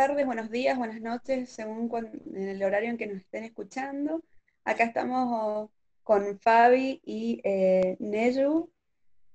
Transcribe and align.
tardes, 0.00 0.24
buenos 0.24 0.50
días, 0.50 0.78
buenas 0.78 1.02
noches, 1.02 1.50
según 1.50 1.90
en 2.34 2.48
el 2.48 2.62
horario 2.62 2.88
en 2.88 2.96
que 2.96 3.06
nos 3.06 3.18
estén 3.18 3.44
escuchando. 3.44 4.24
Acá 4.64 4.84
estamos 4.84 5.68
con 6.02 6.40
Fabi 6.40 7.02
y 7.04 7.42
eh, 7.44 7.98
Neyu 7.98 8.72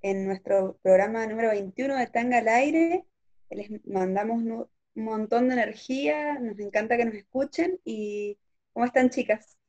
en 0.01 0.25
nuestro 0.25 0.79
programa 0.81 1.23
número 1.27 1.49
21 1.49 1.95
de 1.97 2.07
Tanga 2.07 2.39
al 2.39 2.47
Aire. 2.47 3.05
Les 3.51 3.69
mandamos 3.85 4.37
un 4.37 4.67
montón 4.95 5.49
de 5.49 5.53
energía, 5.53 6.39
nos 6.39 6.57
encanta 6.57 6.97
que 6.97 7.05
nos 7.05 7.13
escuchen 7.13 7.79
y 7.85 8.35
¿cómo 8.73 8.87
están 8.87 9.11
chicas? 9.11 9.59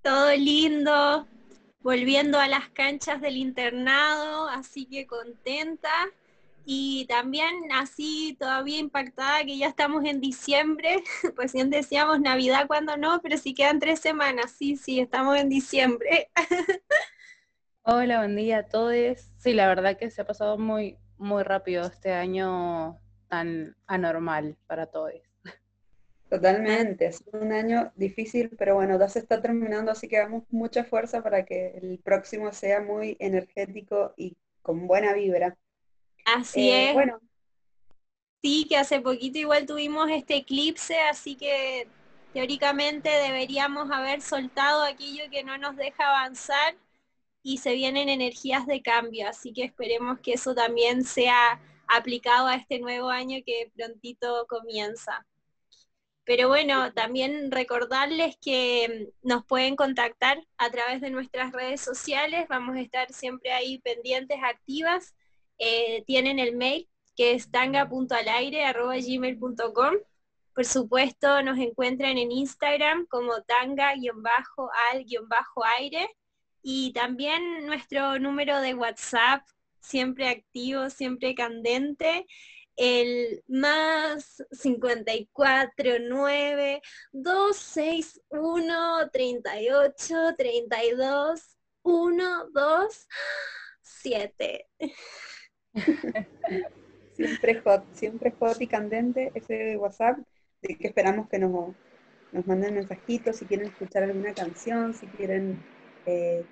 Todo 0.00 0.34
lindo, 0.34 1.28
volviendo 1.80 2.38
a 2.38 2.48
las 2.48 2.70
canchas 2.70 3.20
del 3.20 3.36
internado, 3.36 4.48
así 4.48 4.86
que 4.86 5.06
contenta 5.06 5.90
y 6.70 7.06
también 7.06 7.48
así 7.72 8.36
todavía 8.38 8.78
impactada 8.78 9.42
que 9.42 9.56
ya 9.56 9.68
estamos 9.68 10.04
en 10.04 10.20
diciembre, 10.20 11.02
pues 11.34 11.54
bien 11.54 11.70
decíamos 11.70 12.20
Navidad 12.20 12.66
cuando 12.66 12.98
no, 12.98 13.22
pero 13.22 13.38
si 13.38 13.54
quedan 13.54 13.78
tres 13.78 14.00
semanas, 14.00 14.52
sí, 14.52 14.76
sí, 14.76 15.00
estamos 15.00 15.38
en 15.38 15.48
diciembre. 15.48 16.30
Hola, 17.84 18.18
buen 18.18 18.36
día 18.36 18.58
a 18.58 18.62
todos. 18.64 19.30
Sí, 19.38 19.54
la 19.54 19.66
verdad 19.66 19.96
que 19.96 20.10
se 20.10 20.20
ha 20.20 20.26
pasado 20.26 20.58
muy, 20.58 20.98
muy 21.16 21.42
rápido 21.42 21.86
este 21.86 22.12
año 22.12 22.98
tan 23.28 23.74
anormal 23.86 24.58
para 24.66 24.84
todos. 24.84 25.14
Totalmente, 26.28 27.06
es 27.06 27.24
un 27.32 27.50
año 27.50 27.92
difícil, 27.96 28.54
pero 28.58 28.74
bueno, 28.74 28.98
ya 28.98 29.08
se 29.08 29.20
está 29.20 29.40
terminando, 29.40 29.90
así 29.90 30.06
que 30.06 30.18
damos 30.18 30.44
mucha 30.50 30.84
fuerza 30.84 31.22
para 31.22 31.46
que 31.46 31.78
el 31.78 31.98
próximo 32.04 32.52
sea 32.52 32.82
muy 32.82 33.16
energético 33.20 34.12
y 34.18 34.36
con 34.60 34.86
buena 34.86 35.14
vibra. 35.14 35.56
Así 36.34 36.70
eh, 36.70 36.88
es. 36.88 36.94
Bueno. 36.94 37.20
Sí, 38.42 38.66
que 38.68 38.76
hace 38.76 39.00
poquito 39.00 39.38
igual 39.38 39.66
tuvimos 39.66 40.10
este 40.10 40.36
eclipse, 40.36 41.00
así 41.00 41.36
que 41.36 41.88
teóricamente 42.32 43.08
deberíamos 43.08 43.90
haber 43.90 44.22
soltado 44.22 44.84
aquello 44.84 45.24
que 45.30 45.42
no 45.42 45.58
nos 45.58 45.76
deja 45.76 46.08
avanzar 46.08 46.76
y 47.42 47.58
se 47.58 47.72
vienen 47.74 48.08
energías 48.08 48.66
de 48.66 48.80
cambio, 48.80 49.28
así 49.28 49.52
que 49.52 49.64
esperemos 49.64 50.20
que 50.20 50.34
eso 50.34 50.54
también 50.54 51.02
sea 51.04 51.60
aplicado 51.88 52.46
a 52.46 52.54
este 52.54 52.78
nuevo 52.78 53.08
año 53.08 53.38
que 53.44 53.72
prontito 53.74 54.46
comienza. 54.48 55.26
Pero 56.24 56.48
bueno, 56.48 56.92
también 56.92 57.50
recordarles 57.50 58.36
que 58.36 59.10
nos 59.22 59.44
pueden 59.46 59.74
contactar 59.74 60.38
a 60.58 60.70
través 60.70 61.00
de 61.00 61.10
nuestras 61.10 61.52
redes 61.52 61.80
sociales, 61.80 62.46
vamos 62.48 62.76
a 62.76 62.80
estar 62.82 63.12
siempre 63.12 63.50
ahí 63.50 63.78
pendientes, 63.78 64.38
activas 64.44 65.14
eh, 65.58 66.04
tienen 66.06 66.38
el 66.38 66.56
mail 66.56 66.88
que 67.16 67.32
es 67.32 67.50
tanga.alaire.gmail.com. 67.50 69.94
Por 70.54 70.64
supuesto, 70.64 71.42
nos 71.42 71.58
encuentran 71.58 72.16
en 72.16 72.30
Instagram 72.30 73.06
como 73.06 73.42
tanga-al-aire 73.42 76.08
y 76.62 76.92
también 76.92 77.66
nuestro 77.66 78.20
número 78.20 78.60
de 78.60 78.74
WhatsApp, 78.74 79.42
siempre 79.80 80.28
activo, 80.28 80.90
siempre 80.90 81.34
candente, 81.34 82.26
el 82.76 83.42
más 83.48 84.44
549 84.62 86.82
261 87.12 89.10
38 89.10 90.36
32 90.36 91.56
127 91.82 94.68
siempre 97.14 97.60
hot, 97.60 97.84
siempre 97.92 98.32
hot 98.38 98.60
y 98.60 98.66
candente 98.66 99.32
ese 99.34 99.76
WhatsApp, 99.76 100.18
de 100.62 100.76
que 100.76 100.88
esperamos 100.88 101.28
que 101.28 101.38
nos, 101.38 101.74
nos 102.32 102.46
manden 102.46 102.74
mensajitos, 102.74 103.36
si 103.36 103.44
quieren 103.44 103.68
escuchar 103.68 104.02
alguna 104.02 104.34
canción, 104.34 104.94
si 104.94 105.06
quieren 105.06 105.62
eh, 106.06 106.44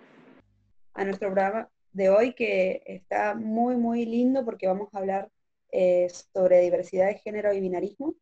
a 0.94 1.04
nuestro 1.04 1.28
programa 1.28 1.68
de 1.92 2.10
hoy 2.10 2.34
que 2.34 2.82
está 2.86 3.34
muy, 3.34 3.76
muy 3.76 4.04
lindo 4.04 4.44
porque 4.44 4.66
vamos 4.66 4.88
a 4.92 4.98
hablar 4.98 5.30
eh, 5.72 6.08
sobre 6.34 6.60
diversidad 6.60 7.06
de 7.06 7.18
género 7.18 7.52
y 7.52 7.60
binarismo. 7.60 8.14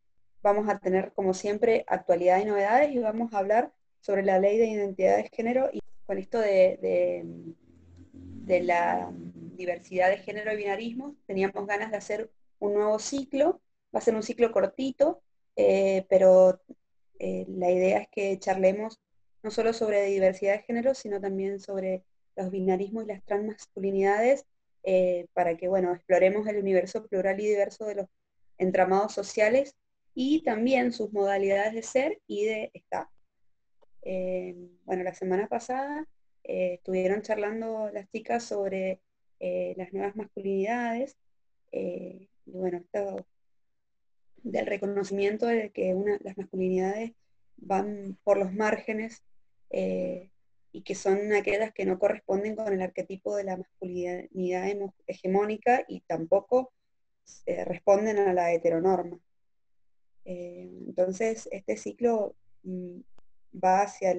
Vamos 0.42 0.68
a 0.68 0.78
tener, 0.78 1.12
como 1.12 1.34
siempre, 1.34 1.84
actualidad 1.88 2.40
y 2.40 2.44
novedades 2.44 2.92
y 2.92 2.98
vamos 2.98 3.32
a 3.32 3.38
hablar 3.38 3.72
sobre 4.00 4.22
la 4.22 4.38
ley 4.38 4.58
de 4.58 4.66
identidad 4.66 5.16
de 5.16 5.28
género 5.28 5.70
y 5.72 5.80
con 6.06 6.18
esto 6.18 6.38
de, 6.38 6.78
de, 6.82 7.24
de 8.46 8.62
la 8.62 9.10
diversidad 9.56 10.10
de 10.10 10.18
género 10.18 10.52
y 10.52 10.56
binarismo, 10.56 11.16
teníamos 11.26 11.66
ganas 11.66 11.90
de 11.90 11.96
hacer 11.96 12.30
un 12.58 12.74
nuevo 12.74 12.98
ciclo, 12.98 13.60
va 13.94 13.98
a 13.98 14.02
ser 14.02 14.14
un 14.14 14.22
ciclo 14.22 14.52
cortito, 14.52 15.22
eh, 15.56 16.04
pero 16.08 16.60
eh, 17.18 17.46
la 17.48 17.70
idea 17.70 17.98
es 17.98 18.08
que 18.08 18.38
charlemos 18.38 19.00
no 19.42 19.50
solo 19.50 19.72
sobre 19.72 20.04
diversidad 20.06 20.54
de 20.54 20.62
género, 20.62 20.94
sino 20.94 21.20
también 21.20 21.60
sobre 21.60 22.04
los 22.36 22.50
binarismos 22.50 23.04
y 23.04 23.08
las 23.08 23.24
transmasculinidades, 23.24 24.46
eh, 24.82 25.26
para 25.32 25.56
que, 25.56 25.68
bueno, 25.68 25.94
exploremos 25.94 26.46
el 26.46 26.58
universo 26.58 27.06
plural 27.06 27.40
y 27.40 27.48
diverso 27.48 27.86
de 27.86 27.94
los 27.94 28.06
entramados 28.58 29.12
sociales 29.14 29.74
y 30.14 30.42
también 30.42 30.92
sus 30.92 31.12
modalidades 31.12 31.74
de 31.74 31.82
ser 31.82 32.20
y 32.26 32.44
de 32.44 32.70
estar. 32.74 33.08
bueno, 34.84 35.02
la 35.02 35.14
semana 35.14 35.48
pasada 35.48 36.06
estuvieron 36.44 37.22
charlando 37.22 37.90
las 37.92 38.08
chicas 38.10 38.44
sobre 38.44 39.00
eh, 39.40 39.74
las 39.76 39.92
nuevas 39.92 40.16
masculinidades, 40.16 41.16
eh, 41.72 42.28
y 42.46 42.52
bueno, 42.52 42.78
esto 42.78 43.26
del 44.42 44.66
reconocimiento 44.66 45.46
de 45.46 45.70
que 45.70 45.94
una, 45.94 46.18
las 46.22 46.36
masculinidades 46.36 47.12
van 47.56 48.18
por 48.24 48.36
los 48.36 48.52
márgenes 48.52 49.22
eh, 49.70 50.30
y 50.72 50.82
que 50.82 50.94
son 50.94 51.32
aquellas 51.32 51.72
que 51.72 51.86
no 51.86 51.98
corresponden 51.98 52.56
con 52.56 52.72
el 52.72 52.82
arquetipo 52.82 53.36
de 53.36 53.44
la 53.44 53.56
masculinidad 53.56 54.24
hegemónica 55.06 55.84
y 55.88 56.00
tampoco 56.00 56.72
responden 57.46 58.18
a 58.18 58.32
la 58.34 58.52
heteronorma. 58.52 59.18
entonces, 60.24 61.48
este 61.52 61.76
ciclo 61.76 62.34
mm, 62.62 63.00
va 63.62 63.82
hacia 63.82 64.14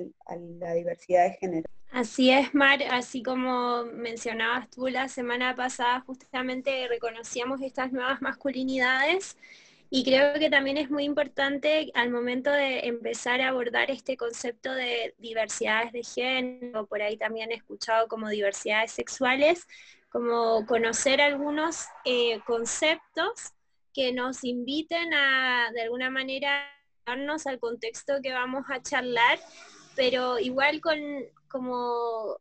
la 0.59 0.73
diversidad 0.73 1.25
de 1.25 1.33
género. 1.37 1.69
Así 1.95 2.29
es, 2.29 2.53
Mar, 2.53 2.83
así 2.91 3.23
como 3.23 3.85
mencionabas 3.85 4.69
tú 4.69 4.89
la 4.89 5.07
semana 5.07 5.55
pasada, 5.55 6.01
justamente 6.01 6.89
reconocíamos 6.89 7.61
estas 7.61 7.93
nuevas 7.93 8.21
masculinidades 8.21 9.37
y 9.89 10.03
creo 10.03 10.37
que 10.37 10.49
también 10.49 10.75
es 10.75 10.91
muy 10.91 11.05
importante 11.05 11.93
al 11.93 12.11
momento 12.11 12.51
de 12.51 12.79
empezar 12.79 13.39
a 13.39 13.47
abordar 13.47 13.91
este 13.91 14.17
concepto 14.17 14.73
de 14.73 15.15
diversidades 15.19 15.93
de 15.93 16.03
género, 16.03 16.85
por 16.85 17.01
ahí 17.01 17.15
también 17.15 17.53
he 17.53 17.55
escuchado 17.55 18.09
como 18.09 18.27
diversidades 18.27 18.91
sexuales, 18.91 19.65
como 20.09 20.65
conocer 20.65 21.21
algunos 21.21 21.85
eh, 22.03 22.41
conceptos 22.45 23.53
que 23.93 24.11
nos 24.11 24.43
inviten 24.43 25.13
a, 25.13 25.71
de 25.73 25.83
alguna 25.83 26.09
manera, 26.09 26.69
darnos 27.05 27.47
al 27.47 27.57
contexto 27.57 28.15
que 28.21 28.33
vamos 28.33 28.65
a 28.67 28.81
charlar, 28.81 29.39
pero 29.95 30.39
igual 30.39 30.81
con, 30.81 30.99
como 31.55 32.37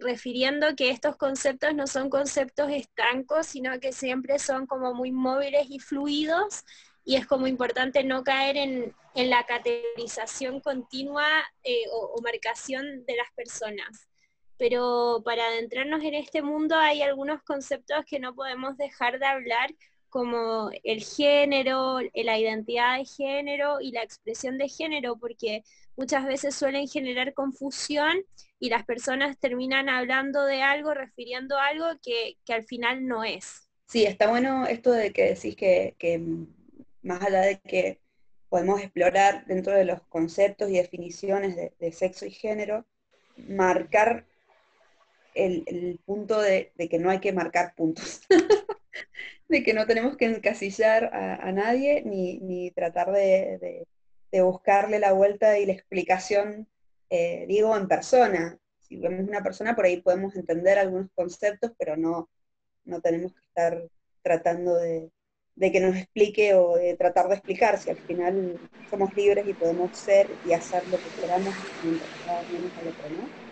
refiriendo 0.00 0.74
que 0.76 0.88
estos 0.88 1.16
conceptos 1.16 1.74
no 1.74 1.86
son 1.86 2.08
conceptos 2.08 2.70
estancos, 2.70 3.46
sino 3.46 3.78
que 3.80 3.92
siempre 3.92 4.38
son 4.38 4.66
como 4.66 4.94
muy 4.94 5.12
móviles 5.12 5.66
y 5.68 5.78
fluidos, 5.78 6.64
y 7.04 7.16
es 7.16 7.26
como 7.26 7.46
importante 7.46 8.02
no 8.02 8.24
caer 8.24 8.56
en, 8.56 8.94
la 9.14 9.44
categorización 9.44 10.60
continua 10.60 11.26
eh, 11.64 11.84
o, 11.92 12.18
marcación 12.22 13.04
de 13.04 13.16
las 13.16 13.30
personas. 13.34 14.08
Pero 14.56 15.22
para 15.22 15.46
adentrarnos 15.46 16.02
en 16.02 16.14
este 16.14 16.40
mundo 16.40 16.76
hay 16.76 17.02
algunos 17.02 17.42
conceptos 17.42 18.04
que 18.06 18.18
no 18.18 18.34
podemos 18.34 18.78
dejar 18.78 19.18
de 19.18 19.26
hablar, 19.26 19.74
como 20.08 20.70
el 20.82 21.02
género, 21.02 21.98
la 22.14 22.38
identidad 22.38 22.96
de 22.96 23.04
género 23.04 23.80
y 23.82 23.92
la 23.92 24.02
expresión 24.02 24.56
de 24.56 24.68
género, 24.68 25.18
porque 25.18 25.62
muchas 25.94 26.24
veces 26.24 26.54
suelen 26.54 26.88
generar 26.88 27.34
confusión 27.34 28.16
y 28.58 28.70
las 28.70 28.84
personas 28.84 29.38
terminan 29.38 29.88
hablando 29.88 30.44
de 30.44 30.62
algo, 30.62 30.94
refiriendo 30.94 31.58
a 31.58 31.66
algo 31.66 31.86
que, 32.02 32.36
al 32.52 32.64
final 32.64 33.06
no 33.06 33.24
es. 33.24 33.68
Sí, 33.86 34.04
está 34.04 34.28
bueno 34.28 34.66
esto 34.66 34.92
de 34.92 35.12
que 35.12 35.34
decís 35.34 35.56
que, 35.56 35.94
más 37.02 37.22
allá 37.22 37.42
de 37.42 37.60
que 37.60 38.00
podemos 38.48 38.80
explorar 38.80 39.44
dentro 39.46 39.74
de 39.74 39.84
los 39.84 40.00
conceptos 40.02 40.70
y 40.70 40.74
definiciones 40.74 41.56
de, 41.56 41.92
sexo 41.92 42.26
y 42.26 42.30
género, 42.30 42.86
marcar 43.36 44.24
el, 45.34 46.00
punto 46.06 46.40
de, 46.40 46.72
que 46.90 46.98
no 46.98 47.10
hay 47.10 47.20
que 47.20 47.32
marcar 47.32 47.74
puntos, 47.74 48.22
de 49.48 49.62
que 49.62 49.74
no 49.74 49.86
tenemos 49.86 50.16
que 50.16 50.24
encasillar 50.24 51.10
a, 51.12 51.52
nadie 51.52 52.02
ni, 52.04 52.70
tratar 52.70 53.12
de, 53.12 53.86
buscarle 54.32 54.98
la 54.98 55.12
vuelta 55.12 55.58
y 55.58 55.66
la 55.66 55.72
explicación, 55.72 56.66
eh, 57.10 57.44
digo, 57.48 57.76
en 57.76 57.88
persona. 57.88 58.58
Si 58.80 58.96
vemos 58.96 59.28
una 59.28 59.42
persona, 59.42 59.74
por 59.74 59.84
ahí 59.84 60.00
podemos 60.00 60.34
entender 60.36 60.78
algunos 60.78 61.08
conceptos, 61.14 61.72
pero 61.78 61.96
no, 61.96 62.28
no 62.84 63.00
tenemos 63.00 63.32
que 63.32 63.40
estar 63.46 63.82
tratando 64.22 64.74
de, 64.76 65.10
que 65.58 65.80
nos 65.80 65.96
explique 65.96 66.54
o 66.54 66.76
de 66.76 66.94
tratar 66.96 67.28
de 67.28 67.36
explicar 67.36 67.78
si 67.78 67.90
al 67.90 67.96
final 67.96 68.58
somos 68.90 69.14
libres 69.14 69.46
y 69.46 69.52
podemos 69.54 69.96
ser 69.96 70.28
y 70.44 70.52
hacer 70.52 70.86
lo 70.86 70.98
que 70.98 71.20
queramos 71.20 71.54
mientras 71.82 72.10
menos 72.52 72.72
al 72.78 72.88
otro. 72.88 73.46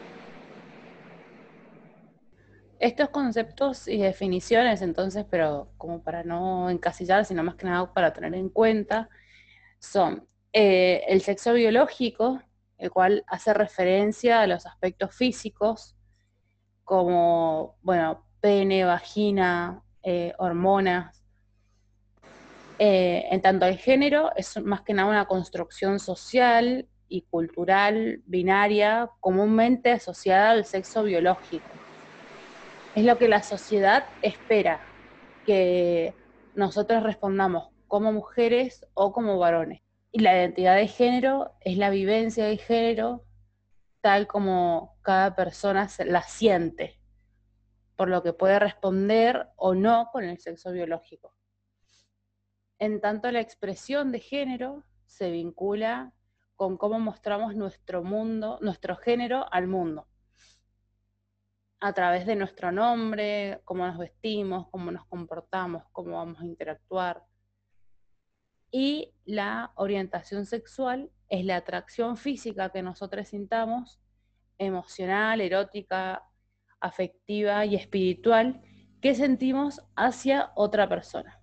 Estos 2.81 3.09
conceptos 3.11 3.89
y 3.89 3.99
definiciones, 3.99 4.83
entonces, 4.83 5.25
pero 5.31 5.69
como 5.79 6.03
para 6.03 6.23
no 6.23 6.69
encasillar, 6.71 7.25
sino 7.25 7.43
más 7.43 7.55
que 7.55 7.67
nada 7.67 7.93
para 7.95 8.13
tener 8.13 8.35
en 8.35 8.49
cuenta, 8.49 9.09
son 9.79 10.27
eh, 10.53 11.03
el 11.09 11.21
sexo 11.23 11.55
biológico, 11.55 12.43
el 12.79 12.91
cual 12.91 13.25
hace 13.27 13.55
referencia 13.55 14.41
a 14.41 14.47
los 14.47 14.67
aspectos 14.67 15.15
físicos, 15.15 15.97
como, 16.85 17.77
bueno, 17.83 18.25
pene, 18.41 18.85
vagina, 18.85 19.83
eh, 20.03 20.35
hormonas. 20.39 21.23
Eh, 22.79 23.27
en 23.31 23.41
tanto 23.41 23.67
el 23.67 23.79
género 23.79 24.33
es 24.37 24.61
más 24.63 24.83
que 24.83 24.93
nada 24.93 25.09
una 25.09 25.27
construcción 25.27 25.99
social 25.99 26.89
y 27.09 27.23
cultural 27.23 28.23
binaria 28.27 29.09
comúnmente 29.21 29.93
asociada 29.93 30.51
al 30.51 30.65
sexo 30.65 31.05
biológico. 31.05 31.69
Es 32.95 33.05
lo 33.05 33.17
que 33.17 33.29
la 33.29 33.43
sociedad 33.43 34.05
espera, 34.23 34.81
que 35.47 36.15
nosotros 36.55 37.03
respondamos 37.03 37.69
como 37.89 38.13
mujeres 38.13 38.87
o 38.95 39.13
como 39.13 39.39
varones. 39.39 39.84
Y 40.17 40.21
la 40.21 40.33
identidad 40.33 40.77
de 40.77 40.87
género 40.87 41.57
es 41.61 41.77
la 41.77 41.91
vivencia 41.91 42.45
de 42.45 42.57
género 42.57 43.25
tal 44.01 44.29
como 44.29 44.97
cada 45.03 45.35
persona 45.35 45.89
la 46.07 46.23
siente, 46.23 47.01
por 47.97 48.09
lo 48.09 48.23
que 48.23 48.33
puede 48.33 48.61
responder 48.61 49.49
o 49.57 49.75
no 49.75 50.11
con 50.13 50.23
el 50.23 50.39
sexo 50.39 50.71
biológico. 50.71 51.35
En 52.79 53.01
tanto, 53.01 53.29
la 53.33 53.41
expresión 53.41 54.13
de 54.13 54.21
género 54.21 54.85
se 55.05 55.33
vincula 55.33 56.13
con 56.55 56.77
cómo 56.77 57.01
mostramos 57.01 57.57
nuestro 57.57 58.05
mundo, 58.05 58.61
nuestro 58.63 58.95
género 58.95 59.53
al 59.53 59.67
mundo 59.67 60.07
a 61.81 61.93
través 61.93 62.25
de 62.25 62.37
nuestro 62.37 62.73
nombre, 62.73 63.61
cómo 63.65 63.85
nos 63.85 63.99
vestimos, 63.99 64.69
cómo 64.71 64.93
nos 64.93 65.05
comportamos, 65.07 65.83
cómo 65.91 66.13
vamos 66.17 66.41
a 66.41 66.47
interactuar. 66.47 67.23
Y 68.77 69.15
la 69.25 69.71
orientación 69.77 70.47
sexual 70.47 71.09
es 71.29 71.45
la 71.45 71.55
atracción 71.55 72.17
física 72.17 72.71
que 72.71 72.83
nosotros 72.83 73.29
sintamos, 73.29 74.01
emocional, 74.59 75.41
erótica, 75.41 76.25
afectiva 76.81 77.65
y 77.67 77.77
espiritual, 77.77 78.61
que 79.01 79.15
sentimos 79.15 79.81
hacia 79.95 80.51
otra 80.57 80.89
persona. 80.89 81.41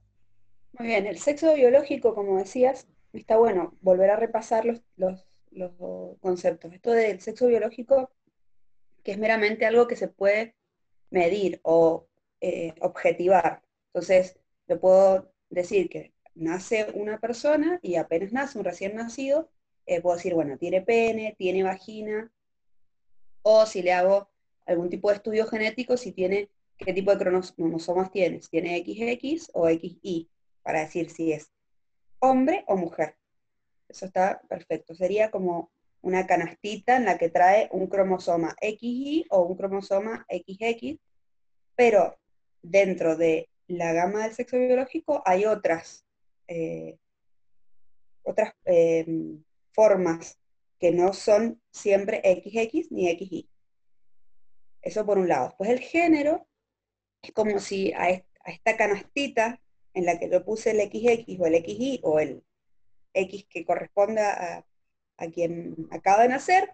Muy 0.73 0.87
bien, 0.87 1.07
el 1.07 1.19
sexo 1.19 1.53
biológico, 1.53 2.13
como 2.15 2.37
decías, 2.37 2.89
está 3.13 3.37
bueno 3.37 3.77
volver 3.79 4.09
a 4.09 4.17
repasar 4.17 4.65
los, 4.65 4.81
los, 5.51 6.19
conceptos. 6.19 6.73
Esto 6.73 6.91
del 6.91 7.21
sexo 7.21 7.47
biológico 7.47 8.11
que 9.05 9.13
es 9.13 9.17
meramente 9.17 9.65
algo 9.65 9.87
que 9.87 9.95
se 9.95 10.09
puede 10.09 10.57
medir 11.09 11.61
o 11.63 12.09
eh, 12.41 12.73
objetivar. 12.81 13.63
Entonces, 13.93 14.37
le 14.67 14.75
puedo 14.75 15.31
decir 15.49 15.87
que 15.87 16.11
nace 16.35 16.87
una 16.93 17.19
persona 17.19 17.79
y 17.81 17.95
apenas 17.95 18.31
nace 18.31 18.57
un 18.57 18.65
recién 18.65 18.95
nacido, 18.95 19.49
eh, 19.85 20.01
puedo 20.01 20.15
decir, 20.15 20.33
bueno, 20.33 20.57
tiene 20.57 20.81
pene, 20.81 21.35
tiene 21.37 21.63
vagina, 21.63 22.31
o 23.41 23.65
si 23.65 23.81
le 23.81 23.93
hago 23.93 24.29
algún 24.65 24.89
tipo 24.89 25.09
de 25.09 25.15
estudio 25.15 25.47
genético, 25.47 25.97
si 25.97 26.11
tiene, 26.11 26.49
qué 26.77 26.93
tipo 26.93 27.11
de 27.15 27.17
cromosomas 27.17 28.11
tiene, 28.11 28.41
si 28.41 28.49
tiene 28.49 28.79
XX 28.79 29.49
o 29.53 29.67
XY, 29.67 30.29
para 30.63 30.81
decir 30.81 31.09
si 31.09 31.31
es 31.33 31.51
hombre 32.19 32.63
o 32.67 32.77
mujer. 32.77 33.15
Eso 33.89 34.05
está 34.05 34.41
perfecto. 34.47 34.95
Sería 34.95 35.31
como 35.31 35.71
una 36.01 36.25
canastita 36.25 36.95
en 36.97 37.05
la 37.05 37.17
que 37.17 37.29
trae 37.29 37.67
un 37.71 37.87
cromosoma 37.87 38.55
XY 38.61 39.25
o 39.29 39.41
un 39.41 39.57
cromosoma 39.57 40.25
XX, 40.29 40.99
pero 41.75 42.17
dentro 42.61 43.15
de 43.15 43.49
la 43.67 43.93
gama 43.93 44.23
del 44.23 44.33
sexo 44.33 44.57
biológico 44.57 45.21
hay 45.25 45.45
otras, 45.45 46.05
eh, 46.51 46.97
otras 48.23 48.53
eh, 48.65 49.05
formas 49.71 50.37
que 50.79 50.91
no 50.91 51.13
son 51.13 51.61
siempre 51.71 52.21
XX 52.25 52.91
ni 52.91 53.07
XY. 53.07 53.49
Eso 54.81 55.05
por 55.05 55.17
un 55.17 55.29
lado. 55.29 55.47
Después 55.47 55.69
el 55.69 55.79
género 55.79 56.45
es 57.21 57.31
como 57.31 57.59
si 57.59 57.93
a, 57.93 58.09
esta 58.09 58.75
canastita 58.75 59.61
en 59.93 60.05
la 60.05 60.19
que 60.19 60.29
yo 60.29 60.43
puse 60.43 60.71
el 60.71 60.81
XX 60.81 61.39
o 61.39 61.45
el 61.45 61.63
XY 61.63 62.01
o 62.03 62.19
el 62.19 62.43
X 63.13 63.45
que 63.49 63.63
corresponda 63.63 64.65
a, 65.17 65.27
quien 65.27 65.87
acaba 65.91 66.23
de 66.23 66.29
nacer, 66.29 66.69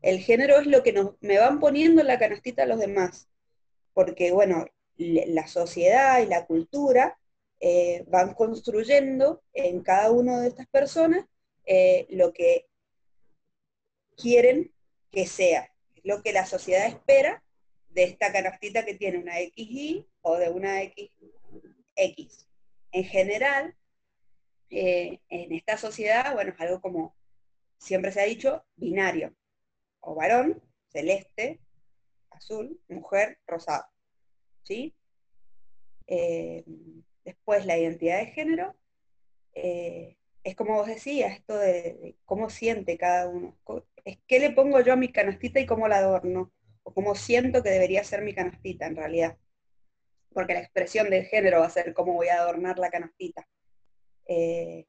el 0.00 0.20
género 0.20 0.58
es 0.58 0.66
lo 0.66 0.82
que 0.82 0.92
nos, 0.92 1.16
me 1.20 1.38
van 1.38 1.60
poniendo 1.60 2.00
en 2.00 2.06
la 2.06 2.18
canastita 2.18 2.62
a 2.62 2.66
los 2.66 2.78
demás, 2.78 3.28
porque 3.92 4.30
bueno, 4.30 4.66
la 4.96 5.48
sociedad 5.48 6.22
y 6.22 6.26
la 6.26 6.46
cultura 6.46 7.18
eh, 7.60 8.04
van 8.06 8.34
construyendo 8.34 9.42
en 9.52 9.82
cada 9.82 10.12
una 10.12 10.40
de 10.40 10.48
estas 10.48 10.68
personas 10.68 11.26
eh, 11.64 12.06
lo 12.10 12.32
que 12.32 12.68
quieren 14.16 14.72
que 15.10 15.26
sea, 15.26 15.72
lo 16.04 16.22
que 16.22 16.32
la 16.32 16.46
sociedad 16.46 16.86
espera 16.86 17.42
de 17.90 18.04
esta 18.04 18.32
canastita 18.32 18.84
que 18.84 18.94
tiene 18.94 19.18
una 19.18 19.34
XY 19.34 20.06
o 20.22 20.36
de 20.36 20.50
una 20.50 20.80
XX. 21.96 22.46
En 22.92 23.04
general, 23.04 23.76
eh, 24.70 25.20
en 25.28 25.52
esta 25.52 25.76
sociedad, 25.76 26.34
bueno, 26.34 26.52
es 26.52 26.60
algo 26.60 26.80
como 26.80 27.16
siempre 27.78 28.12
se 28.12 28.20
ha 28.20 28.24
dicho 28.24 28.64
binario, 28.76 29.34
o 30.00 30.14
varón, 30.14 30.62
celeste, 30.90 31.60
azul, 32.30 32.80
mujer, 32.88 33.38
rosado. 33.46 33.84
¿sí? 34.62 34.94
Después 37.28 37.66
la 37.66 37.76
identidad 37.76 38.18
de 38.18 38.26
género, 38.26 38.74
eh, 39.54 40.16
es 40.44 40.56
como 40.56 40.74
vos 40.74 40.86
decías, 40.86 41.34
esto 41.34 41.56
de, 41.58 42.16
cómo 42.24 42.48
siente 42.48 42.96
cada 42.96 43.28
uno. 43.28 43.56
Es 44.04 44.18
qué 44.26 44.40
le 44.40 44.50
pongo 44.50 44.80
yo 44.80 44.94
a 44.94 44.96
mi 44.96 45.12
canastita 45.12 45.60
y 45.60 45.66
cómo 45.66 45.88
la 45.88 45.98
adorno, 45.98 46.50
o 46.82 46.94
cómo 46.94 47.14
siento 47.14 47.62
que 47.62 47.70
debería 47.70 48.02
ser 48.02 48.22
mi 48.22 48.34
canastita 48.34 48.86
en 48.86 48.96
realidad. 48.96 49.36
Porque 50.32 50.54
la 50.54 50.60
expresión 50.60 51.10
del 51.10 51.26
género 51.26 51.60
va 51.60 51.66
a 51.66 51.70
ser 51.70 51.92
cómo 51.92 52.14
voy 52.14 52.28
a 52.28 52.40
adornar 52.40 52.78
la 52.78 52.90
canastita. 52.90 53.46
Eh, 54.26 54.86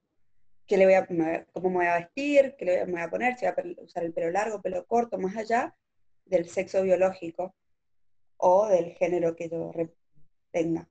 le 0.70 0.86
voy 0.86 0.94
a, 0.94 1.06
cómo 1.52 1.70
me 1.70 1.76
voy 1.78 1.86
a 1.88 1.98
vestir, 1.98 2.56
qué 2.58 2.66
le 2.66 2.86
voy 2.86 3.02
a 3.02 3.10
poner, 3.10 3.38
si 3.38 3.46
voy 3.46 3.76
a 3.78 3.84
usar 3.84 4.04
el 4.04 4.14
pelo 4.14 4.32
largo, 4.32 4.62
pelo 4.62 4.86
corto, 4.86 5.18
más 5.18 5.36
allá 5.36 5.76
del 6.26 6.48
sexo 6.48 6.84
biológico 6.84 7.56
o 8.38 8.68
del 8.68 8.94
género 8.94 9.36
que 9.36 9.50
yo 9.50 9.72
tenga. 10.52 10.88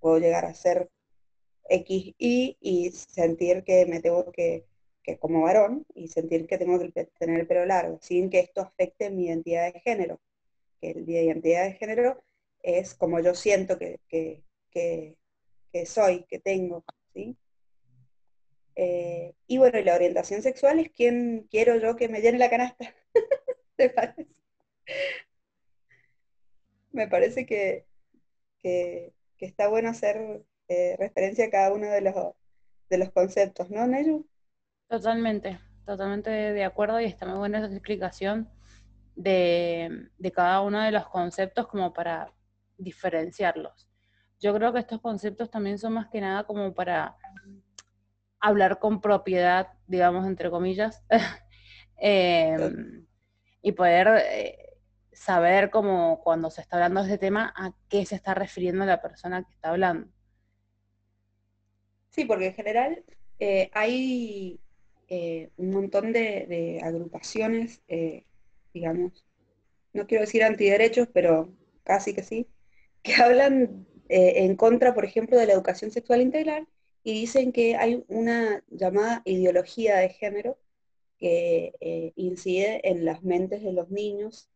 Puedo 0.00 0.18
llegar 0.18 0.44
a 0.44 0.54
ser 0.54 0.90
XY 1.68 2.56
y 2.60 2.90
sentir 2.90 3.64
que 3.64 3.86
me 3.86 4.00
tengo 4.00 4.30
que, 4.32 4.66
como 5.20 5.42
varón, 5.42 5.86
y 5.94 6.08
sentir 6.08 6.46
que 6.46 6.58
tengo 6.58 6.78
que 6.78 7.06
tener 7.18 7.40
el 7.40 7.46
pelo 7.46 7.66
largo, 7.66 7.98
sin 8.02 8.30
que 8.30 8.40
esto 8.40 8.60
afecte 8.60 9.10
mi 9.10 9.26
identidad 9.26 9.72
de 9.72 9.80
género. 9.80 10.20
Que 10.80 10.94
de 10.94 11.24
identidad 11.24 11.64
de 11.64 11.74
género 11.74 12.22
es 12.62 12.94
como 12.94 13.20
yo 13.20 13.34
siento 13.34 13.78
que, 13.78 14.00
que, 14.08 14.42
que 15.72 15.86
soy, 15.86 16.24
que 16.28 16.38
tengo, 16.38 16.84
¿sí? 17.14 17.36
Eh, 18.80 19.34
y 19.48 19.58
bueno, 19.58 19.78
y 19.80 19.84
la 19.84 19.96
orientación 19.96 20.40
sexual 20.40 20.78
es 20.78 20.90
quien 20.90 21.48
quiero 21.50 21.76
yo 21.78 21.96
que 21.96 22.08
me 22.08 22.20
llene 22.20 22.38
la 22.38 22.48
canasta. 22.48 22.94
Me 26.92 27.08
parece 27.08 27.44
que, 27.44 27.86
está 29.46 29.68
bueno 29.68 29.90
hacer 29.90 30.42
eh, 30.68 30.96
referencia 30.98 31.46
a 31.46 31.50
cada 31.50 31.72
uno 31.72 31.86
de 31.86 32.00
los, 32.00 32.14
de 32.90 32.98
los 32.98 33.10
conceptos, 33.10 33.70
¿no, 33.70 33.86
Neyu? 33.86 34.26
Totalmente, 34.88 35.58
totalmente 35.84 36.30
de 36.30 36.64
acuerdo 36.64 37.00
y 37.00 37.04
está 37.04 37.26
muy 37.26 37.38
buena 37.38 37.58
esa 37.58 37.72
explicación 37.72 38.48
de, 39.14 40.08
de 40.18 40.32
cada 40.32 40.62
uno 40.62 40.80
de 40.82 40.92
los 40.92 41.08
conceptos 41.08 41.66
como 41.66 41.92
para 41.92 42.32
diferenciarlos. 42.76 43.88
Yo 44.40 44.54
creo 44.54 44.72
que 44.72 44.78
estos 44.78 45.00
conceptos 45.00 45.50
también 45.50 45.78
son 45.78 45.94
más 45.94 46.08
que 46.08 46.20
nada 46.20 46.44
como 46.44 46.72
para 46.72 47.16
hablar 48.40 48.78
con 48.78 49.00
propiedad, 49.00 49.68
digamos, 49.86 50.26
entre 50.26 50.50
comillas, 50.50 51.04
em, 51.96 53.06
y 53.62 53.72
poder 53.72 54.08
eh, 54.24 54.67
saber 55.18 55.70
cómo 55.70 56.20
cuando 56.22 56.50
se 56.50 56.60
está 56.60 56.76
hablando 56.76 57.02
de 57.02 57.06
este 57.08 57.18
tema 57.18 57.52
a 57.56 57.72
qué 57.88 58.06
se 58.06 58.14
está 58.14 58.34
refiriendo 58.34 58.84
la 58.84 59.02
persona 59.02 59.42
que 59.42 59.52
está 59.52 59.70
hablando. 59.70 60.08
Sí, 62.10 62.24
porque 62.24 62.46
en 62.46 62.54
general 62.54 63.04
eh, 63.38 63.70
hay 63.74 64.60
eh, 65.08 65.50
un 65.56 65.70
montón 65.70 66.12
de, 66.12 66.80
agrupaciones, 66.82 67.82
digamos, 68.72 69.24
no 69.92 70.06
quiero 70.06 70.22
decir 70.22 70.44
antiderechos, 70.44 71.08
pero 71.12 71.52
casi 71.84 72.14
que 72.14 72.22
sí, 72.22 72.48
que 73.02 73.14
hablan 73.14 73.86
en 74.08 74.56
contra, 74.56 74.94
por 74.94 75.04
ejemplo, 75.04 75.38
de 75.38 75.46
la 75.46 75.52
educación 75.52 75.90
sexual 75.90 76.22
integral 76.22 76.66
y 77.08 77.12
dicen 77.12 77.52
que 77.52 77.76
hay 77.76 78.04
una 78.08 78.62
llamada 78.68 79.22
ideología 79.24 79.96
de 79.96 80.10
género 80.10 80.58
que 81.18 81.72
eh, 81.80 82.12
incide 82.16 82.86
en 82.88 83.04
las 83.04 83.22
mentes 83.22 83.62
de 83.62 83.72
los 83.72 83.90
niños, 83.90 84.50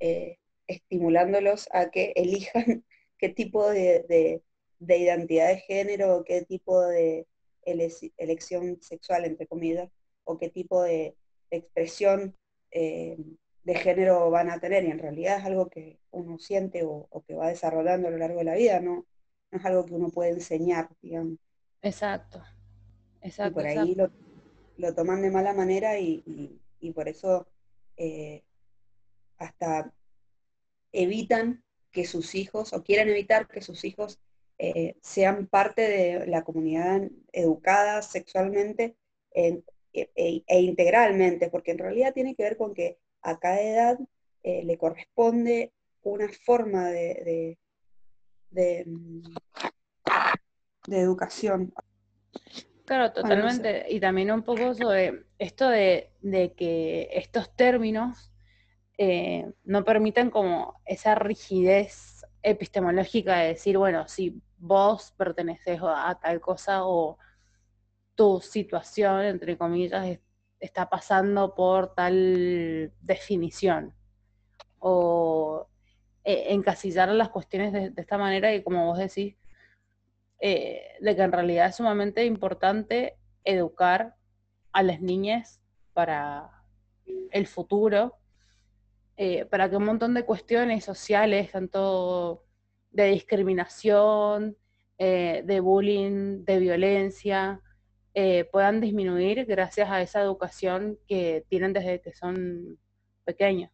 eh, 0.00 0.38
estimulándolos 0.66 1.68
a 1.72 1.90
que 1.90 2.12
elijan 2.16 2.84
qué 3.18 3.28
tipo 3.28 3.68
de, 3.68 4.42
identidad 4.80 5.48
de 5.48 5.58
género, 5.58 6.24
qué 6.24 6.42
tipo 6.42 6.82
de 6.82 7.26
elección 7.64 8.78
sexual, 8.80 9.24
entre 9.24 9.46
comillas, 9.46 9.90
o 10.24 10.38
qué 10.38 10.50
tipo 10.50 10.82
de, 10.82 11.16
expresión 11.50 12.36
eh, 12.72 13.16
de 13.62 13.74
género 13.74 14.30
van 14.30 14.50
a 14.50 14.58
tener. 14.58 14.84
Y 14.84 14.90
en 14.90 14.98
realidad 14.98 15.38
es 15.38 15.44
algo 15.44 15.68
que 15.68 15.98
uno 16.10 16.38
siente 16.38 16.82
o, 16.84 17.08
que 17.26 17.34
va 17.34 17.48
desarrollando 17.48 18.08
a 18.08 18.10
lo 18.10 18.18
largo 18.18 18.38
de 18.38 18.44
la 18.44 18.54
vida, 18.54 18.80
no, 18.80 19.06
no 19.50 19.58
es 19.58 19.64
algo 19.64 19.84
que 19.86 19.94
uno 19.94 20.10
puede 20.10 20.30
enseñar, 20.30 20.88
digamos. 21.00 21.38
Exacto. 21.82 22.42
Exacto. 23.22 23.50
Y 23.50 23.54
por 23.54 23.66
ahí 23.66 23.96
Lo, 24.76 24.94
toman 24.94 25.22
de 25.22 25.30
mala 25.30 25.52
manera 25.52 25.98
y, 25.98 26.60
por 26.94 27.08
eso 27.08 27.46
eh, 27.96 28.44
hasta 29.38 29.92
evitan 30.92 31.62
que 31.90 32.04
sus 32.04 32.34
hijos, 32.34 32.72
o 32.72 32.82
quieren 32.82 33.08
evitar 33.08 33.48
que 33.48 33.62
sus 33.62 33.84
hijos 33.84 34.18
eh, 34.58 34.96
sean 35.02 35.46
parte 35.46 35.82
de 35.82 36.26
la 36.26 36.44
comunidad 36.44 37.02
educada 37.32 38.02
sexualmente 38.02 38.96
e, 39.34 39.62
e, 39.92 40.42
e, 40.46 40.60
integralmente, 40.60 41.50
porque 41.50 41.72
en 41.72 41.78
realidad 41.78 42.14
tiene 42.14 42.34
que 42.34 42.42
ver 42.42 42.56
con 42.56 42.74
que 42.74 42.98
a 43.22 43.38
cada 43.38 43.60
edad 43.60 43.98
eh, 44.42 44.64
le 44.64 44.78
corresponde 44.78 45.72
una 46.02 46.28
forma 46.28 46.90
de, 46.90 47.58
de 48.50 48.84
mm, 48.86 49.34
de 50.86 51.00
educación. 51.00 51.72
Claro, 52.84 53.12
totalmente. 53.12 53.86
Y 53.88 54.00
también 54.00 54.30
un 54.30 54.42
poco 54.42 54.74
sobre 54.74 55.24
esto 55.38 55.68
de, 55.68 56.10
que 56.56 57.08
estos 57.12 57.54
términos 57.54 58.30
eh, 58.98 59.52
no 59.64 59.84
permitan 59.84 60.30
como 60.30 60.80
esa 60.84 61.14
rigidez 61.14 62.24
epistemológica 62.42 63.38
de 63.38 63.48
decir, 63.48 63.76
bueno, 63.76 64.08
si 64.08 64.40
vos 64.58 65.12
perteneces 65.16 65.80
a 65.82 66.18
tal 66.20 66.40
cosa 66.40 66.86
o 66.86 67.18
tu 68.14 68.40
situación, 68.40 69.22
entre 69.24 69.58
comillas, 69.58 70.18
está 70.60 70.88
pasando 70.88 71.54
por 71.54 71.94
tal 71.94 72.92
definición. 73.00 73.94
O 74.78 75.68
eh, 76.24 76.46
encasillar 76.54 77.08
las 77.10 77.28
cuestiones 77.28 77.72
de, 77.72 77.90
de, 77.90 78.00
esta 78.00 78.18
manera 78.18 78.54
y 78.54 78.62
como 78.62 78.86
vos 78.86 78.98
decís, 78.98 79.36
eh, 80.40 80.82
de 81.00 81.16
que 81.16 81.22
en 81.22 81.32
realidad 81.32 81.68
es 81.68 81.76
sumamente 81.76 82.24
importante 82.24 83.16
educar 83.44 84.16
a 84.72 84.82
las 84.82 85.00
niñas 85.00 85.60
para 85.92 86.50
el 87.30 87.46
futuro, 87.46 88.16
eh, 89.16 89.44
para 89.46 89.70
que 89.70 89.76
un 89.76 89.84
montón 89.84 90.14
de 90.14 90.24
cuestiones 90.24 90.84
sociales, 90.84 91.50
tanto 91.52 92.44
de 92.90 93.06
discriminación, 93.08 94.56
eh, 94.98 95.42
de 95.44 95.60
bullying, 95.60 96.44
de 96.44 96.58
violencia, 96.58 97.60
puedan 98.50 98.80
disminuir 98.80 99.44
gracias 99.44 99.90
a 99.90 100.00
esa 100.00 100.22
educación 100.22 100.98
que 101.06 101.44
tienen 101.50 101.74
desde 101.74 102.00
que 102.00 102.14
son 102.14 102.78
pequeños. 103.26 103.70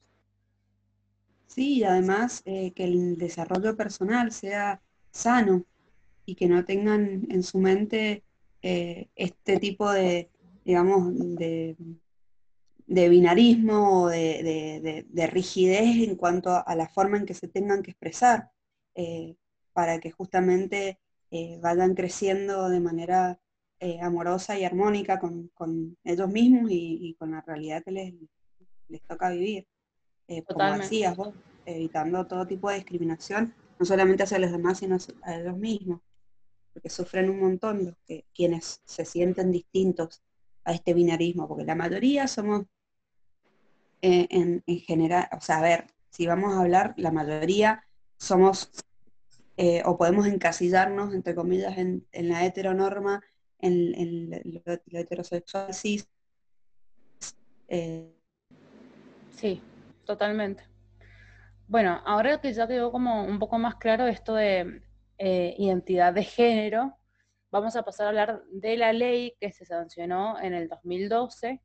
Sí, 1.47 1.79
y 1.79 1.85
además 1.85 2.43
que 2.43 2.73
el 2.77 3.17
desarrollo 3.19 3.77
personal 3.77 4.33
sea 4.33 4.83
sano, 5.13 5.65
y 6.25 6.35
que 6.35 6.49
no 6.49 6.65
tengan 6.65 7.27
en 7.31 7.43
su 7.43 7.59
mente 7.59 8.25
eh, 8.63 9.09
este 9.17 9.59
tipo 9.59 9.91
de, 9.91 10.31
digamos, 10.65 11.13
de, 11.37 11.77
binarismo 12.93 14.05
o 14.05 14.09
de, 14.09 15.31
rigidez 15.31 16.09
en 16.09 16.17
cuanto 16.17 16.51
a 16.67 16.75
la 16.75 16.89
forma 16.89 17.17
en 17.17 17.27
que 17.27 17.35
se 17.35 17.49
tengan 17.49 17.83
que 17.83 17.93
expresar, 17.93 18.51
eh, 18.95 19.37
para 19.73 19.99
que 20.01 20.11
justamente 20.11 20.99
eh, 21.31 21.59
vayan 21.63 21.95
creciendo 21.95 22.69
de 22.69 22.81
manera 22.81 23.39
amorosa 24.01 24.57
y 24.57 24.65
armónica 24.65 25.19
con, 25.19 25.51
ellos 26.05 26.29
mismos 26.29 26.71
y, 26.71 27.17
con 27.19 27.33
la 27.33 27.41
realidad 27.41 27.83
que 27.83 27.91
les, 27.91 28.15
les 28.89 29.03
toca 29.03 29.31
vivir. 29.31 29.67
como 30.47 30.79
decías 30.79 31.17
vos, 31.17 31.35
evitando 31.67 32.25
todo 32.29 32.47
tipo 32.47 32.71
de 32.71 32.77
discriminación, 32.77 33.53
no 33.81 33.85
solamente 33.85 34.23
hacia 34.23 34.39
los 34.39 34.53
demás, 34.53 34.79
sino 34.79 34.99
a 35.23 35.35
ellos 35.35 35.57
mismos 35.57 36.01
porque 36.73 36.89
sufren 36.89 37.31
un 37.31 37.41
montón 37.41 37.85
los 37.85 37.97
que, 38.07 38.25
quienes 38.35 38.81
se 38.85 39.05
sienten 39.05 39.53
distintos 39.53 40.23
a 40.65 40.73
este 40.73 40.95
binarismo, 40.95 41.49
porque 41.49 41.65
la 41.65 41.75
mayoría 41.75 42.27
somos 42.29 42.67
eh, 44.05 44.27
en, 44.31 44.63
general, 44.81 45.29
o 45.31 45.41
sea, 45.41 45.59
a 45.59 45.63
ver, 45.63 45.87
si 46.11 46.27
vamos 46.27 46.53
a 46.53 46.61
hablar, 46.61 46.93
la 46.97 47.13
mayoría 47.13 47.85
somos 48.17 48.69
eh, 49.57 49.81
o 49.85 49.97
podemos 49.97 50.27
encasillarnos, 50.27 51.15
entre 51.15 51.37
comillas, 51.37 51.79
en, 51.79 52.05
la 52.13 52.45
heteronorma, 52.45 53.23
en, 53.61 54.29
la 54.31 55.01
heterosexual 55.01 55.73
cis. 55.73 56.09
Eh. 57.69 58.13
Sí, 59.37 59.63
totalmente. 60.05 60.65
Bueno, 61.69 62.03
ahora 62.05 62.41
que 62.41 62.53
ya 62.53 62.67
quedó 62.67 62.91
como 62.91 63.25
un 63.25 63.39
poco 63.39 63.57
más 63.59 63.77
claro 63.77 64.09
esto 64.09 64.35
de 64.35 64.83
identidad 65.17 66.13
de 66.13 66.25
género, 66.25 66.99
vamos 67.53 67.77
a 67.77 67.85
pasar 67.85 68.07
a 68.07 68.09
hablar 68.09 68.43
de 68.51 68.77
la 68.77 68.93
ley 68.93 69.37
que 69.39 69.53
se 69.53 69.65
sancionó 69.65 70.41
en 70.41 70.55
el 70.55 70.67
2012, 70.67 71.61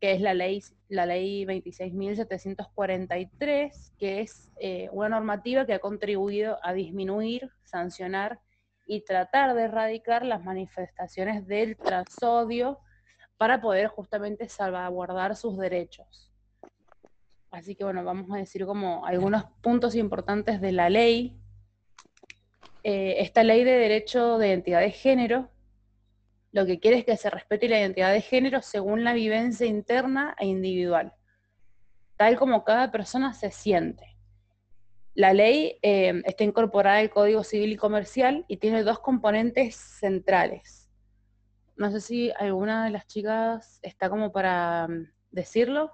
que 0.00 0.12
es 0.12 0.20
la 0.20 0.34
ley, 0.34 0.62
la 0.88 1.06
ley 1.06 1.44
26.743, 1.44 3.92
que 3.98 4.20
es 4.20 4.52
eh, 4.60 4.88
una 4.92 5.08
normativa 5.08 5.66
que 5.66 5.74
ha 5.74 5.80
contribuido 5.80 6.60
a 6.62 6.72
disminuir, 6.72 7.50
sancionar 7.64 8.38
y 8.86 9.04
tratar 9.04 9.54
de 9.54 9.64
erradicar 9.64 10.24
las 10.24 10.44
manifestaciones 10.44 11.44
del 11.46 11.76
transodio 11.76 12.78
para 13.36 13.60
poder 13.60 13.88
justamente 13.88 14.48
salvaguardar 14.48 15.36
sus 15.36 15.58
derechos. 15.58 16.32
Así 17.50 17.74
que 17.74 17.84
bueno, 17.84 18.04
vamos 18.04 18.30
a 18.32 18.36
decir 18.36 18.64
como 18.66 19.06
algunos 19.06 19.44
puntos 19.62 19.94
importantes 19.94 20.60
de 20.60 20.72
la 20.72 20.90
ley 20.90 21.40
eh, 22.84 23.22
esta 23.22 23.42
ley 23.42 23.64
de 23.64 23.72
derecho 23.72 24.38
de 24.38 24.48
identidad 24.48 24.80
de 24.80 24.92
género 24.92 25.50
lo 26.58 26.66
que 26.66 26.80
quiere 26.80 26.98
es 26.98 27.04
que 27.04 27.16
se 27.16 27.30
respete 27.30 27.68
la 27.68 27.78
identidad 27.78 28.12
de 28.12 28.20
género 28.20 28.62
según 28.62 29.04
la 29.04 29.12
vivencia 29.12 29.64
interna 29.64 30.34
e 30.40 30.46
individual, 30.46 31.12
tal 32.16 32.36
como 32.36 32.64
cada 32.64 32.90
persona 32.90 33.32
se 33.32 33.52
siente. 33.52 34.16
La 35.14 35.32
ley 35.32 35.78
eh, 35.82 36.20
está 36.24 36.42
incorporada 36.42 36.98
al 36.98 37.10
Código 37.10 37.44
Civil 37.44 37.72
y 37.72 37.76
Comercial 37.76 38.44
y 38.48 38.56
tiene 38.56 38.82
dos 38.82 38.98
componentes 38.98 39.76
centrales. 39.76 40.90
No 41.76 41.92
sé 41.92 42.00
si 42.00 42.32
alguna 42.32 42.86
de 42.86 42.90
las 42.90 43.06
chicas 43.06 43.78
está 43.82 44.10
como 44.10 44.32
para 44.32 44.88
mm, 44.88 45.12
decirlo. 45.30 45.92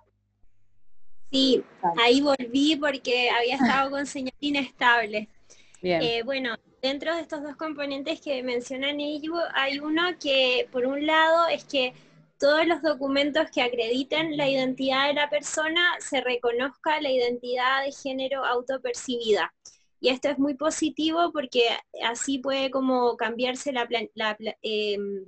Sí, 1.31 1.63
ahí 2.03 2.23
volví 2.23 2.77
porque 2.77 3.29
había 3.29 3.57
estado 3.57 3.91
con 3.91 4.07
señal 4.07 4.35
inestable. 4.41 5.29
Bien. 5.83 6.01
Eh, 6.01 6.23
bueno, 6.25 6.57
dentro 6.85 7.15
de 7.15 7.23
estos 7.23 7.43
dos 7.43 7.57
componentes 7.57 8.21
que 8.21 8.43
mencionan 8.43 9.01
ellos, 9.01 9.39
hay 9.55 9.79
uno 9.79 10.03
que, 10.21 10.69
por 10.71 10.85
un 10.85 11.07
lado, 11.07 11.49
es 11.49 11.65
que 11.65 11.95
todos 12.39 12.67
los 12.67 12.83
documentos 12.83 13.51
que 13.51 13.63
acrediten 13.63 14.37
la 14.37 14.51
identidad 14.51 15.09
de 15.09 15.15
la 15.15 15.31
persona 15.31 15.81
se 15.99 16.21
reconozca 16.21 17.01
la 17.01 17.11
identidad 17.11 17.85
de 17.87 17.91
género 17.91 18.45
autopercibida. 18.45 19.55
Y 19.99 20.11
esto 20.11 20.29
es 20.29 20.39
muy 20.39 20.57
positivo 20.57 21.33
porque 21.33 21.65
así 22.03 22.39
puede 22.39 22.71
como 22.71 23.17
cambiarse 23.17 23.73
em, 24.61 25.25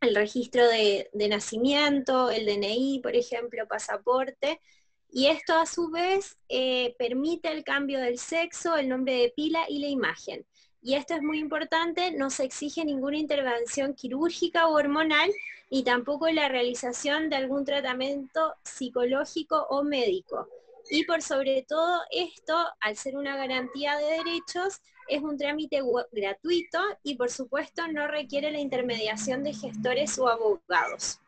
el 0.00 0.14
registro 0.14 0.66
de, 0.66 1.10
nacimiento, 1.28 2.30
el 2.30 2.46
DNI, 2.46 3.00
por 3.02 3.14
ejemplo, 3.14 3.68
pasaporte, 3.68 4.62
y 5.10 5.26
esto 5.26 5.52
a 5.58 5.66
su 5.66 5.90
vez 5.90 6.38
eh, 6.48 6.94
permite 6.98 7.52
el 7.52 7.64
cambio 7.64 8.00
del 8.00 8.18
sexo, 8.18 8.76
el 8.76 8.88
nombre 8.88 9.12
de 9.12 9.32
pila 9.36 9.66
y 9.68 9.80
la 9.80 9.88
imagen 9.88 10.46
y 10.86 10.94
esto 10.94 11.14
es 11.14 11.22
muy 11.22 11.40
importante, 11.40 12.12
no 12.12 12.30
se 12.30 12.44
exige 12.44 12.84
ninguna 12.84 13.16
intervención 13.18 13.92
quirúrgica 13.92 14.68
o 14.68 14.74
hormonal, 14.74 15.32
ni 15.68 15.82
tampoco 15.82 16.28
la 16.28 16.48
realización 16.48 17.28
de 17.28 17.34
algún 17.34 17.64
tratamiento 17.64 18.54
psicológico 18.62 19.66
o 19.68 19.82
médico. 19.82 20.46
Y 20.88 21.04
por 21.04 21.22
sobre 21.22 21.62
todo 21.62 22.02
esto, 22.12 22.56
al 22.80 22.96
ser 22.96 23.16
una 23.16 23.36
garantía 23.36 23.96
de 23.96 24.22
derechos, 24.22 24.80
es 25.08 25.22
un 25.22 25.36
trámite 25.36 25.82
gratuito 26.12 26.78
y 27.02 27.16
por 27.16 27.32
supuesto 27.32 27.88
no 27.88 28.06
requiere 28.06 28.52
la 28.52 28.60
intermediación 28.60 29.42
de 29.42 29.54
gestores 29.54 30.16
o 30.20 30.28
abogados. 30.28 31.18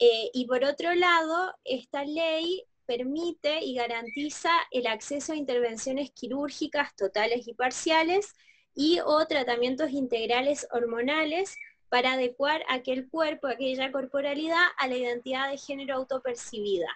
Eh, 0.00 0.30
y 0.34 0.44
por 0.46 0.64
otro 0.64 0.92
lado, 0.92 1.54
esta 1.64 2.04
ley 2.04 2.64
permite 2.88 3.62
y 3.62 3.74
garantiza 3.74 4.50
el 4.70 4.86
acceso 4.86 5.34
a 5.34 5.36
intervenciones 5.36 6.10
quirúrgicas 6.10 6.96
totales 6.96 7.46
y 7.46 7.52
parciales 7.52 8.34
y 8.74 9.00
o 9.04 9.26
tratamientos 9.26 9.90
integrales 9.90 10.66
hormonales 10.72 11.54
para 11.90 12.14
adecuar 12.14 12.62
aquel 12.66 13.06
cuerpo, 13.10 13.46
aquella 13.46 13.92
corporalidad 13.92 14.64
a 14.78 14.88
la 14.88 14.96
identidad 14.96 15.50
de 15.50 15.58
género 15.58 15.96
autopercibida. 15.96 16.88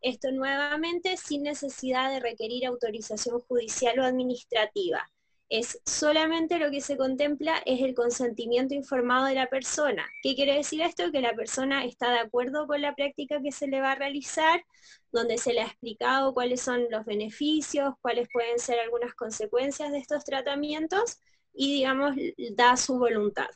Esto 0.00 0.30
nuevamente 0.30 1.16
sin 1.16 1.42
necesidad 1.42 2.12
de 2.12 2.20
requerir 2.20 2.66
autorización 2.66 3.40
judicial 3.40 3.98
o 3.98 4.04
administrativa 4.04 5.10
es 5.50 5.82
solamente 5.84 6.60
lo 6.60 6.70
que 6.70 6.80
se 6.80 6.96
contempla 6.96 7.60
es 7.66 7.82
el 7.82 7.94
consentimiento 7.94 8.72
informado 8.72 9.26
de 9.26 9.34
la 9.34 9.48
persona. 9.48 10.06
¿Qué 10.22 10.36
quiere 10.36 10.54
decir 10.54 10.80
esto? 10.80 11.10
Que 11.10 11.20
la 11.20 11.34
persona 11.34 11.84
está 11.84 12.12
de 12.12 12.20
acuerdo 12.20 12.68
con 12.68 12.80
la 12.80 12.94
práctica 12.94 13.42
que 13.42 13.50
se 13.50 13.66
le 13.66 13.80
va 13.80 13.92
a 13.92 13.96
realizar, 13.96 14.64
donde 15.10 15.38
se 15.38 15.52
le 15.52 15.62
ha 15.62 15.66
explicado 15.66 16.32
cuáles 16.34 16.60
son 16.60 16.86
los 16.88 17.04
beneficios, 17.04 17.94
cuáles 18.00 18.28
pueden 18.32 18.60
ser 18.60 18.78
algunas 18.78 19.12
consecuencias 19.14 19.90
de 19.90 19.98
estos 19.98 20.24
tratamientos 20.24 21.18
y, 21.52 21.74
digamos, 21.74 22.14
da 22.52 22.76
su 22.76 22.96
voluntad. 22.96 23.48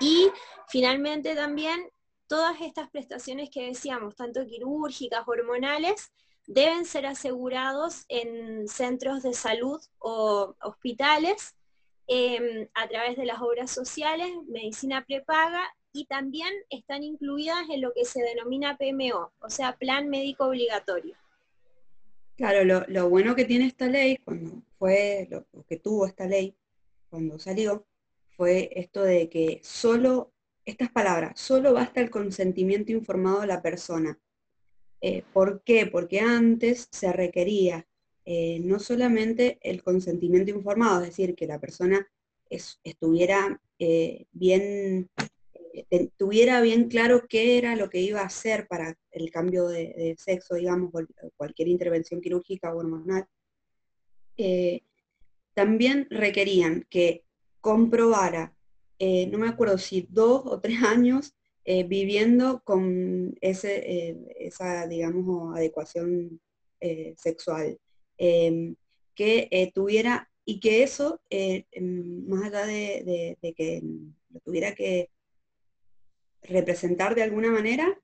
Y 0.00 0.30
finalmente 0.68 1.34
también 1.34 1.90
todas 2.28 2.62
estas 2.62 2.88
prestaciones 2.88 3.50
que 3.50 3.66
decíamos, 3.66 4.16
tanto 4.16 4.46
quirúrgicas, 4.46 5.22
hormonales, 5.26 6.12
deben 6.46 6.84
ser 6.84 7.06
asegurados 7.06 8.04
en 8.08 8.68
centros 8.68 9.22
de 9.22 9.32
salud 9.32 9.80
o 9.98 10.54
hospitales 10.62 11.56
em, 12.06 12.68
a 12.74 12.88
través 12.88 13.16
de 13.16 13.26
las 13.26 13.40
obras 13.40 13.70
sociales, 13.70 14.30
medicina 14.46 15.04
prepaga 15.04 15.62
y 15.92 16.06
también 16.06 16.52
están 16.70 17.02
incluidas 17.02 17.68
en 17.70 17.80
lo 17.80 17.92
que 17.92 18.04
se 18.04 18.22
denomina 18.22 18.76
PMO, 18.76 19.32
o 19.40 19.50
sea, 19.50 19.76
plan 19.76 20.08
médico 20.08 20.44
obligatorio. 20.44 21.16
Claro, 22.36 22.84
lo, 22.86 23.08
bueno 23.08 23.34
que 23.34 23.46
tiene 23.46 23.66
esta 23.66 23.86
ley, 23.86 24.18
cuando 24.18 24.62
fue 24.78 25.26
lo, 25.30 25.46
que 25.66 25.78
tuvo 25.78 26.06
esta 26.06 26.26
ley, 26.26 26.54
cuando 27.08 27.38
salió, 27.38 27.86
fue 28.36 28.70
esto 28.74 29.02
de 29.02 29.30
que 29.30 29.60
solo, 29.62 30.32
estas 30.66 30.90
palabras, 30.90 31.40
solo 31.40 31.72
basta 31.72 32.02
el 32.02 32.10
consentimiento 32.10 32.92
informado 32.92 33.40
de 33.40 33.46
la 33.46 33.62
persona 33.62 34.18
eh, 35.00 35.22
¿Por 35.32 35.62
qué? 35.62 35.86
Porque 35.86 36.20
antes 36.20 36.88
se 36.90 37.12
requería 37.12 37.86
eh, 38.24 38.60
no 38.60 38.78
solamente 38.78 39.58
el 39.62 39.82
consentimiento 39.82 40.50
informado, 40.50 41.02
es 41.02 41.10
decir, 41.10 41.34
que 41.34 41.46
la 41.46 41.60
persona 41.60 42.08
estuviera 42.48 43.60
eh, 43.78 44.26
bien, 44.32 45.10
tuviera 46.16 46.60
bien 46.60 46.88
claro 46.88 47.26
qué 47.28 47.58
era 47.58 47.76
lo 47.76 47.90
que 47.90 48.00
iba 48.00 48.20
a 48.20 48.26
hacer 48.26 48.66
para 48.66 48.96
el 49.10 49.30
cambio 49.30 49.68
de, 49.68 50.16
sexo, 50.18 50.54
digamos, 50.54 50.90
cualquier 51.36 51.68
intervención 51.68 52.20
quirúrgica 52.20 52.74
o 52.74 52.78
hormonal, 52.78 53.26
también 55.54 56.06
requerían 56.10 56.86
que 56.88 57.24
comprobara, 57.60 58.54
no 59.00 59.38
me 59.38 59.48
acuerdo 59.48 59.78
si 59.78 60.06
dos 60.08 60.42
o 60.46 60.60
tres 60.60 60.82
años 60.82 61.35
eh, 61.68 61.82
viviendo 61.82 62.62
con 62.62 63.36
ese, 63.40 64.10
eh, 64.10 64.16
esa, 64.38 64.86
digamos, 64.86 65.56
adecuación 65.56 66.40
eh, 66.80 67.14
sexual, 67.18 67.80
em, 68.18 68.76
que 69.16 69.72
tuviera, 69.74 70.30
y 70.44 70.60
que 70.60 70.84
eso, 70.84 71.20
em, 71.28 71.64
más 72.28 72.44
allá 72.44 72.66
de, 72.66 73.36
que 73.56 73.82
lo 74.30 74.40
tuviera 74.40 74.76
que 74.76 75.10
representar 76.42 77.16
de 77.16 77.22
alguna 77.24 77.50
manera, 77.50 78.00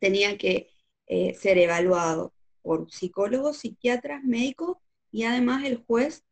tenía 0.00 0.36
que 0.36 0.68
ser 1.34 1.58
evaluado 1.58 2.32
por 2.62 2.90
psicólogos, 2.90 3.58
psiquiatras, 3.58 4.24
médicos, 4.24 4.78
y 5.12 5.24
además 5.24 5.64
el 5.64 5.76
juez, 5.76 6.24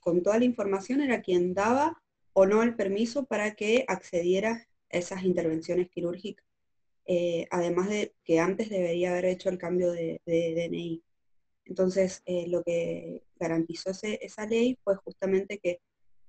con 0.00 0.22
toda 0.22 0.38
la 0.38 0.44
información, 0.44 1.02
era 1.02 1.22
quien 1.22 1.54
daba 1.54 2.02
o 2.32 2.46
no 2.46 2.62
el 2.64 2.74
permiso 2.74 3.26
para 3.26 3.54
que 3.54 3.84
accediera 3.86 4.66
esas 4.94 5.24
intervenciones 5.24 5.88
quirúrgicas, 5.90 6.44
eh, 7.06 7.46
además 7.50 7.88
de 7.88 8.14
que 8.24 8.40
antes 8.40 8.70
debería 8.70 9.10
haber 9.10 9.26
hecho 9.26 9.48
el 9.50 9.58
cambio 9.58 9.92
de, 9.92 10.20
DNI. 10.26 11.02
Entonces, 11.66 12.22
eh, 12.26 12.46
lo 12.48 12.62
que 12.62 13.22
garantizó 13.36 13.90
esa 13.90 14.46
ley 14.46 14.78
fue 14.82 14.96
justamente 14.96 15.58
que 15.58 15.80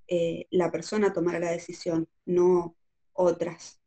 eh, 0.07 0.47
la 0.51 0.71
persona 0.71 1.13
tomara 1.13 1.39
la 1.39 1.51
decisión, 1.51 2.07
no 2.25 2.75
otras, 3.13 3.79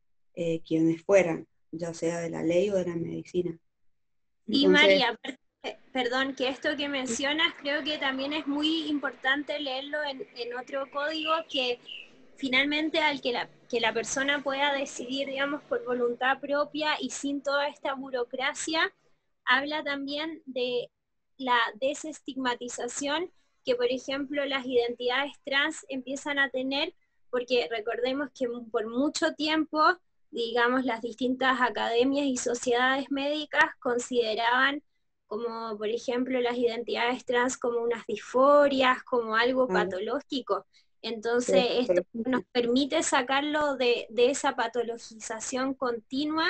quienes 0.64 1.03
fueran, 1.03 1.49
ya 1.73 1.93
sea 1.93 2.21
de 2.21 2.31
la 2.31 2.45
ley 2.45 2.71
o 2.71 2.77
de 2.77 2.87
la 2.87 2.95
medicina. 2.95 3.59
y 4.47 4.69
María, 4.69 5.19
perdón, 5.93 6.37
que 6.37 6.49
esto 6.49 6.77
que 6.77 6.88
mencionas 6.88 7.55
creo 7.61 7.83
que 7.83 7.99
también 7.99 8.33
es 8.33 8.47
muy 8.47 8.87
importante 8.88 9.59
leerlo 9.59 9.99
en, 10.05 10.25
en 10.37 10.55
otro 10.55 10.88
código 10.93 11.33
que 11.51 11.81
finalmente 12.38 13.01
al 13.01 13.20
que 13.20 13.33
la, 13.33 13.51
que 13.68 13.81
la 13.81 13.92
persona 13.92 14.42
pueda 14.42 14.72
decidir, 14.72 15.27
digamos, 15.27 15.61
por 15.64 15.85
voluntad 15.85 16.38
propia 16.40 16.92
y 17.01 17.11
sin 17.11 17.42
toda 17.42 17.68
esta 17.68 17.94
burocracia, 17.94 18.94
habla 19.44 19.83
también 19.83 20.40
de 20.46 20.88
la 21.37 21.59
desestigmatización 21.81 23.31
que, 23.64 23.74
por 23.74 23.87
ejemplo, 23.87 24.44
las 24.44 24.64
identidades 24.64 25.33
trans 25.44 25.85
empiezan 25.88 26.38
a 26.38 26.48
tener, 26.48 26.94
porque 27.29 27.68
recordemos 27.70 28.31
que 28.33 28.46
por 28.70 28.88
mucho 28.88 29.35
tiempo, 29.35 29.83
digamos, 30.31 30.85
las 30.85 31.03
distintas 31.03 31.61
academias 31.61 32.27
y 32.27 32.37
sociedades 32.37 33.11
médicas 33.11 33.64
consideraban 33.81 34.83
como, 35.27 35.77
por 35.77 35.88
ejemplo, 35.88 36.40
las 36.40 36.57
identidades 36.57 37.24
trans 37.24 37.59
como 37.59 37.81
unas 37.81 38.07
disforias, 38.07 39.03
como 39.03 39.35
algo 39.35 39.66
patológico. 39.66 40.66
Entonces, 41.03 41.89
esto 41.89 42.03
nos 42.13 42.45
permite 42.53 43.03
sacarlo 43.03 43.77
de, 43.77 44.09
esa 44.17 44.57
patologización 44.57 45.75
continua, 45.75 46.47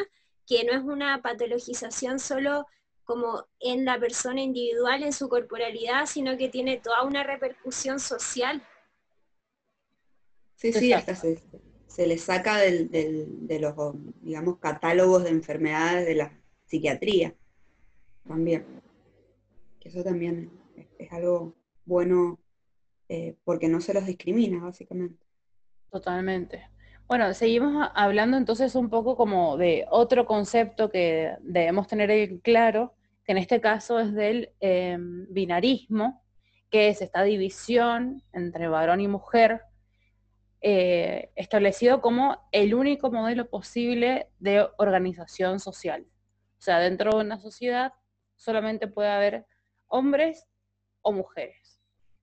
que 0.46 0.64
no 0.64 0.72
es 0.72 0.82
una 0.82 1.20
patologización 1.20 2.18
solo 2.18 2.66
como 3.04 3.46
en 3.60 3.84
la 3.84 3.98
persona 3.98 4.40
individual, 4.40 5.02
en 5.02 5.12
su 5.12 5.28
corporalidad, 5.28 6.06
sino 6.06 6.36
que 6.36 6.48
tiene 6.48 6.78
toda 6.78 7.04
una 7.04 7.22
repercusión 7.22 8.00
social. 8.00 8.62
Sí, 10.56 10.72
sí, 10.72 10.92
hasta 10.92 11.14
se, 11.14 12.06
le 12.06 12.18
saca 12.18 12.58
de 12.58 13.58
los, 13.60 13.74
digamos, 14.22 14.58
catálogos 14.58 15.24
de 15.24 15.30
enfermedades 15.30 16.06
de 16.06 16.14
la 16.14 16.38
psiquiatría 16.66 17.34
también. 18.26 18.64
Que 19.80 19.88
eso 19.88 20.02
también 20.02 20.50
es 20.98 21.12
algo 21.12 21.54
bueno 21.84 22.38
eh, 23.08 23.36
porque 23.44 23.68
no 23.68 23.80
se 23.80 23.94
los 23.94 24.06
discrimina, 24.06 24.62
básicamente. 24.62 25.24
Totalmente. 25.90 26.68
Bueno, 27.06 27.32
seguimos 27.32 27.90
hablando 27.94 28.36
entonces 28.36 28.74
un 28.74 28.90
poco 28.90 29.16
como 29.16 29.56
de 29.56 29.86
otro 29.90 30.26
concepto 30.26 30.90
que 30.90 31.36
debemos 31.40 31.88
tener 31.88 32.10
en 32.10 32.38
claro, 32.40 32.94
que 33.24 33.32
en 33.32 33.38
este 33.38 33.62
caso 33.62 33.98
es 33.98 34.12
del 34.12 34.52
em, 34.60 35.26
binarismo, 35.30 36.22
que 36.70 36.88
es 36.88 37.00
esta 37.00 37.22
división 37.22 38.22
entre 38.34 38.68
varón 38.68 39.00
y 39.00 39.08
mujer, 39.08 39.62
eh, 40.60 41.30
establecido 41.34 42.02
como 42.02 42.48
el 42.52 42.74
único 42.74 43.10
modelo 43.10 43.48
posible 43.48 44.28
de 44.38 44.66
organización 44.76 45.60
social. 45.60 46.06
O 46.58 46.60
sea, 46.60 46.78
dentro 46.78 47.12
de 47.12 47.24
una 47.24 47.38
sociedad 47.38 47.94
solamente 48.34 48.86
puede 48.86 49.08
haber 49.08 49.46
hombres 49.86 50.46
o 51.00 51.12
mujeres. 51.12 51.57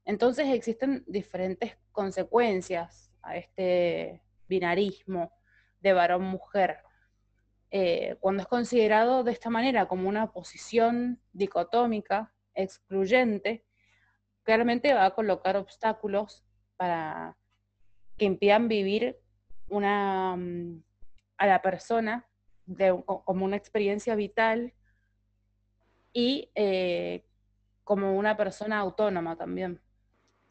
Entonces 0.05 0.47
existen 0.49 1.03
diferentes 1.07 1.77
consecuencias 1.91 3.11
a 3.23 3.37
este 3.37 4.21
binarismo 4.47 5.31
de 5.81 5.93
varón-mujer. 5.93 6.77
Eh, 7.71 8.15
cuando 8.19 8.43
es 8.43 8.47
considerado 8.47 9.23
de 9.23 9.31
esta 9.31 9.49
manera 9.49 9.87
como 9.87 10.07
una 10.07 10.31
posición 10.31 11.19
dicotómica, 11.33 12.33
excluyente, 12.53 13.65
claramente 14.43 14.93
va 14.93 15.05
a 15.05 15.15
colocar 15.15 15.57
obstáculos 15.57 16.45
para 16.77 17.35
que 18.17 18.25
impidan 18.25 18.67
vivir 18.67 19.19
una, 19.67 20.35
mm, 20.37 20.83
a 21.37 21.47
la 21.47 21.61
persona 21.61 22.29
como 23.25 23.45
una 23.45 23.57
experiencia 23.57 24.15
vital 24.15 24.73
y 26.13 26.49
eh, 26.55 27.25
como 27.83 28.17
una 28.17 28.37
persona 28.37 28.79
autónoma 28.79 29.35
también. 29.35 29.81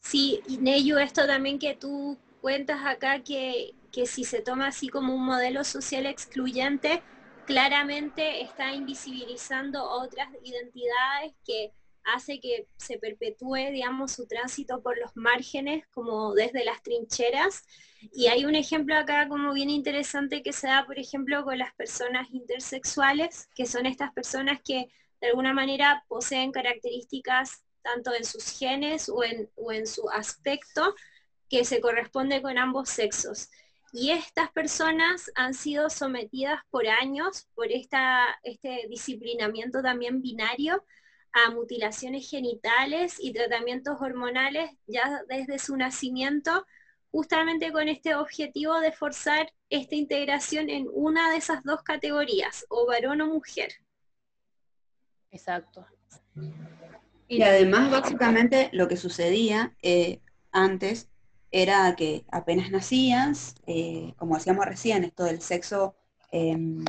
Sí, 0.05 0.43
Neyu, 0.61 0.99
esto 0.99 1.27
también 1.27 1.59
que 1.59 1.75
tú 1.75 2.19
cuentas 2.43 2.85
acá, 2.85 3.23
que, 3.23 3.75
si 4.05 4.25
se 4.25 4.43
toma 4.43 4.67
así 4.69 4.89
como 4.89 5.15
un 5.15 5.25
modelo 5.25 5.65
social 5.65 6.05
excluyente, 6.05 7.03
claramente 7.47 8.43
está 8.43 8.75
invisibilizando 8.75 9.83
otras 9.83 10.29
identidades 10.43 11.33
que 11.45 11.73
hace 12.05 12.39
que 12.39 12.69
se 12.77 12.99
perpetúe, 12.99 13.71
digamos, 13.73 14.13
su 14.13 14.27
tránsito 14.27 14.83
por 14.83 14.99
los 14.99 15.11
márgenes, 15.15 15.87
como 15.95 16.35
desde 16.35 16.67
las 16.67 16.83
trincheras. 16.83 17.65
Y 18.13 18.27
hay 18.27 18.45
un 18.45 18.55
ejemplo 18.55 18.95
acá 18.97 19.27
como 19.27 19.55
bien 19.55 19.71
interesante 19.71 20.43
que 20.43 20.53
se 20.53 20.67
da, 20.67 20.85
por 20.85 20.99
ejemplo, 20.99 21.45
con 21.45 21.57
las 21.59 21.73
personas 21.75 22.29
intersexuales, 22.31 23.49
que 23.55 23.65
son 23.65 23.87
estas 23.87 24.13
personas 24.13 24.61
que 24.63 24.87
de 25.23 25.29
alguna 25.29 25.55
manera 25.55 26.05
poseen 26.09 26.53
características 26.53 27.65
tanto 27.85 28.15
en 28.15 28.25
sus 28.25 28.59
genes 28.59 29.09
o 29.09 29.23
en, 29.23 29.87
su 29.87 30.09
aspecto, 30.11 30.95
que 31.49 31.65
se 31.65 31.81
corresponde 31.81 32.43
con 32.43 32.59
ambos 32.59 32.89
sexos. 32.89 33.51
Y 33.93 34.11
estas 34.11 34.51
personas 34.51 35.31
han 35.37 35.55
sido 35.55 35.89
sometidas 35.91 36.61
por 36.71 36.89
años 36.89 37.47
por 37.55 37.71
esta, 37.71 38.41
este 38.43 38.87
disciplinamiento 38.89 39.83
también 39.83 40.21
binario 40.21 40.85
a 41.33 41.51
mutilaciones 41.51 42.29
genitales 42.29 43.17
y 43.21 43.33
tratamientos 43.33 44.01
hormonales 44.01 44.71
ya 44.87 45.23
desde 45.29 45.59
su 45.59 45.77
nacimiento, 45.77 46.67
justamente 47.11 47.71
con 47.71 47.89
este 47.89 48.15
objetivo 48.15 48.81
de 48.81 48.91
forzar 48.91 49.53
esta 49.69 49.95
integración 49.95 50.71
en 50.71 50.89
una 50.93 51.31
de 51.31 51.37
esas 51.37 51.63
dos 51.63 51.83
categorías, 51.83 52.65
o 52.69 52.87
varón 52.87 53.21
o 53.21 53.27
mujer. 53.27 53.73
Exacto. 55.31 55.87
Y 57.35 57.43
además, 57.43 57.91
básicamente, 57.91 58.69
lo 58.73 58.87
que 58.87 58.97
sucedía 58.97 59.75
eh, 59.83 60.21
antes 60.53 61.09
era 61.51 61.97
que 61.97 62.25
apenas 62.31 62.71
nacías, 62.71 63.57
eh, 63.67 64.15
como 64.17 64.37
decíamos 64.37 64.65
recién, 64.67 65.03
esto 65.03 65.25
del 65.25 65.41
sexo 65.41 65.97
em, 66.31 66.85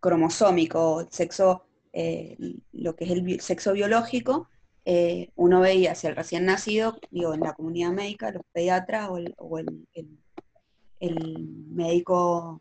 cromosómico, 0.00 1.00
el 1.00 1.10
sexo 1.10 1.64
eh, 1.94 2.36
lo 2.72 2.94
que 2.94 3.04
es 3.04 3.10
el 3.12 3.40
sexo 3.40 3.72
biológico, 3.72 4.48
uno 5.36 5.60
veía 5.60 5.92
hacia 5.92 6.10
el 6.10 6.16
recién 6.16 6.44
nacido, 6.44 6.98
digo, 7.10 7.32
en 7.32 7.40
la 7.40 7.54
comunidad 7.54 7.92
médica, 7.92 8.32
los 8.32 8.42
pediatras 8.52 9.08
o 9.38 9.58
el, 9.58 9.86
médico 11.70 12.60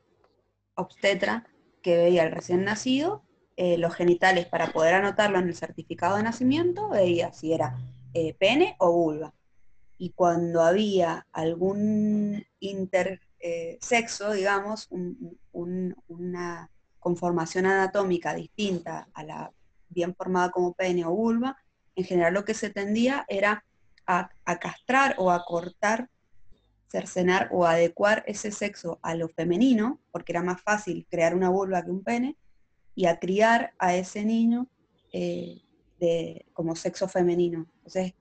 obstetra 0.75 1.45
que 1.81 1.97
veía 1.97 2.23
al 2.23 2.31
recién 2.31 2.63
nacido, 2.63 3.23
eh, 3.55 3.77
los 3.77 3.93
genitales 3.95 4.45
para 4.45 4.67
poder 4.67 4.95
anotarlo 4.95 5.39
en 5.39 5.47
el 5.47 5.55
certificado 5.55 6.17
de 6.17 6.23
nacimiento, 6.23 6.89
veía 6.89 7.31
si 7.33 7.53
era 7.53 7.77
pene 8.37 8.75
o 8.77 8.91
vulva. 8.91 9.33
Y 9.97 10.11
cuando 10.11 10.61
había 10.61 11.25
algún 11.31 12.45
intersexo, 12.59 14.31
digamos, 14.33 14.89
una 15.51 16.69
conformación 16.99 17.65
anatómica 17.65 18.33
distinta 18.33 19.07
a 19.13 19.23
la 19.23 19.51
bien 19.89 20.15
formada 20.15 20.51
como 20.51 20.73
pene 20.73 21.05
o 21.05 21.11
vulva, 21.11 21.57
en 21.95 22.03
general 22.03 22.33
lo 22.33 22.45
que 22.45 22.53
se 22.53 22.69
tendía 22.69 23.25
era 23.27 23.63
a, 24.05 24.29
castrar 24.59 25.15
o 25.17 25.31
a 25.31 25.43
cortar, 25.45 26.09
cercenar 26.89 27.49
o 27.51 27.65
adecuar 27.65 28.23
ese 28.27 28.51
sexo 28.51 28.99
a 29.01 29.15
lo 29.15 29.29
femenino, 29.29 29.99
porque 30.11 30.31
era 30.31 30.43
más 30.43 30.61
fácil 30.61 31.07
crear 31.09 31.35
una 31.35 31.49
vulva 31.49 31.83
que 31.83 31.91
un 31.91 32.03
pene, 32.03 32.37
y 32.95 33.05
a 33.05 33.19
criar 33.19 33.73
a 33.79 33.95
ese 33.95 34.23
niño 34.23 34.69
eh, 35.11 35.61
de, 35.99 36.45
como 36.53 36.75
sexo 36.75 37.07
femenino. 37.07 37.67
Entonces, 37.77 38.13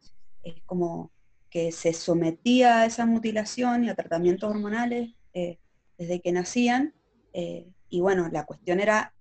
es 0.43 0.63
como 0.65 1.11
que 1.51 1.73
se 1.73 1.93
sometía 1.93 2.81
a 2.81 2.87
esa 2.87 3.07
mutilación 3.07 3.85
y 3.85 3.91
a 3.91 3.95
tratamientos 3.95 4.51
hormonales 4.51 5.11
eh, 5.35 5.59
desde 5.99 6.21
que 6.21 6.33
nacían, 6.33 6.95
eh, 7.33 7.71
y 7.89 8.01
bueno, 8.01 8.29
la 8.33 8.45
cuestión 8.47 8.81
era 8.81 9.15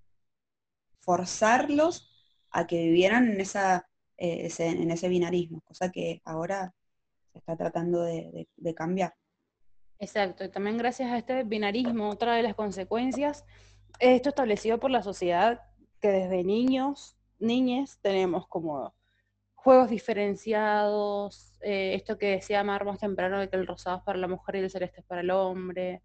forzarlos 1.00 2.10
a 2.50 2.66
que 2.66 2.82
vivieran 2.82 3.30
en, 3.30 3.40
esa, 3.40 3.88
ese, 4.16 4.68
en 4.68 4.90
ese 4.90 5.08
binarismo, 5.08 5.60
cosa 5.62 5.90
que 5.90 6.22
ahora 6.24 6.74
se 7.32 7.38
está 7.38 7.56
tratando 7.56 8.02
de, 8.02 8.46
cambiar. 8.74 9.14
Exacto, 9.98 10.44
y 10.44 10.48
también 10.48 10.78
gracias 10.78 11.10
a 11.10 11.18
este 11.18 11.44
binarismo, 11.44 12.10
otra 12.10 12.34
de 12.34 12.42
las 12.42 12.54
consecuencias, 12.54 13.44
esto 13.98 14.30
establecido 14.30 14.78
por 14.78 14.90
la 14.90 15.02
sociedad 15.02 15.60
que 16.00 16.08
desde 16.08 16.44
niños, 16.44 17.16
niñes, 17.38 17.98
tenemos 18.02 18.46
como 18.48 18.94
juegos 19.54 19.90
diferenciados, 19.90 21.58
eh, 21.60 21.94
esto 21.94 22.18
que 22.18 22.32
decía 22.32 22.64
Mar 22.64 22.84
más 22.84 22.98
temprano 22.98 23.38
de 23.38 23.48
que 23.48 23.56
el 23.56 23.66
rosado 23.66 23.98
es 23.98 24.02
para 24.02 24.18
la 24.18 24.26
mujer 24.26 24.56
y 24.56 24.58
el 24.60 24.70
celeste 24.70 25.00
es 25.00 25.06
para 25.06 25.20
el 25.20 25.30
hombre, 25.30 26.02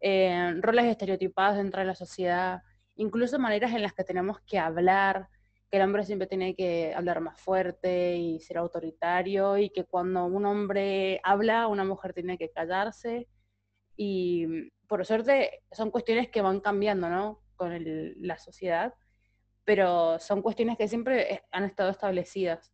eh, 0.00 0.54
roles 0.60 0.84
estereotipados 0.84 1.56
dentro 1.56 1.80
de 1.80 1.86
la 1.86 1.94
sociedad, 1.94 2.60
incluso 2.96 3.38
maneras 3.38 3.72
en 3.72 3.82
las 3.82 3.94
que 3.94 4.04
tenemos 4.04 4.40
que 4.42 4.58
hablar, 4.58 5.28
que 5.70 5.78
el 5.78 5.82
hombre 5.82 6.04
siempre 6.04 6.28
tiene 6.28 6.54
que 6.54 6.94
hablar 6.94 7.20
más 7.20 7.40
fuerte 7.40 8.16
y 8.16 8.38
ser 8.40 8.58
autoritario, 8.58 9.56
y 9.56 9.70
que 9.70 9.84
cuando 9.84 10.26
un 10.26 10.44
hombre 10.44 11.20
habla, 11.24 11.66
una 11.68 11.84
mujer 11.84 12.12
tiene 12.12 12.38
que 12.38 12.50
callarse. 12.50 13.28
Y 13.96 14.70
por 14.94 15.04
suerte 15.04 15.64
son 15.72 15.90
cuestiones 15.90 16.28
que 16.28 16.40
van 16.40 16.60
cambiando, 16.60 17.08
¿no? 17.10 17.42
Con 17.56 17.76
la 18.20 18.38
sociedad, 18.38 18.94
pero 19.64 20.20
son 20.20 20.40
cuestiones 20.40 20.78
que 20.78 20.86
siempre 20.86 21.42
han 21.50 21.64
estado 21.64 21.90
establecidas. 21.90 22.72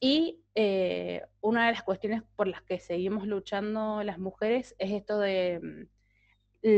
Y 0.00 0.42
eh, 0.56 1.24
una 1.40 1.66
de 1.66 1.72
las 1.74 1.84
cuestiones 1.84 2.24
por 2.34 2.48
las 2.48 2.62
que 2.62 2.80
seguimos 2.80 3.28
luchando 3.28 4.02
las 4.02 4.18
mujeres 4.18 4.74
es 4.80 4.90
esto 4.90 5.20
de 5.20 5.60
mm, 5.62 5.88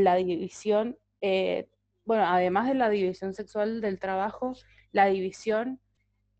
la 0.02 0.16
división, 0.16 0.98
eh, 1.22 1.70
bueno, 2.04 2.24
además 2.26 2.68
de 2.68 2.74
la 2.74 2.90
división 2.90 3.32
sexual 3.32 3.80
del 3.80 3.98
trabajo, 3.98 4.52
la 4.92 5.06
división, 5.06 5.80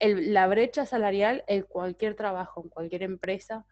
la 0.01 0.47
brecha 0.49 0.85
salarial 0.85 1.45
en 1.47 1.63
cualquier 1.63 2.15
trabajo, 2.15 2.61
en 2.63 2.69
cualquier 2.69 3.05
empresa, 3.05 3.65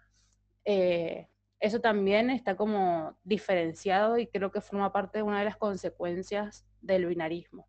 eh, 0.64 1.28
eso 1.60 1.80
también 1.80 2.30
está 2.30 2.56
como 2.56 3.16
diferenciado 3.24 4.18
y 4.18 4.26
creo 4.26 4.50
que 4.50 4.60
forma 4.60 4.92
parte 4.92 5.18
de 5.18 5.22
una 5.22 5.38
de 5.38 5.46
las 5.46 5.56
consecuencias 5.56 6.66
del 6.80 7.06
binarismo. 7.06 7.66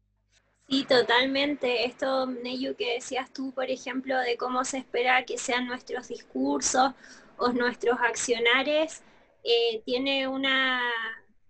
Sí, 0.70 0.84
totalmente. 0.84 1.86
Esto, 1.86 2.26
Neyu, 2.26 2.76
que 2.76 2.96
decías 2.96 3.32
tú, 3.32 3.54
por 3.54 3.70
ejemplo, 3.70 4.18
de 4.20 4.36
cómo 4.36 4.66
se 4.66 4.80
espera 4.80 5.24
que 5.24 5.38
sean 5.38 5.66
nuestros 5.66 6.10
discursos 6.10 6.92
o 7.38 7.50
nuestros 7.54 7.98
accionares, 8.02 9.02
eh, 9.46 9.82
tiene 9.86 10.28
una, 10.28 10.82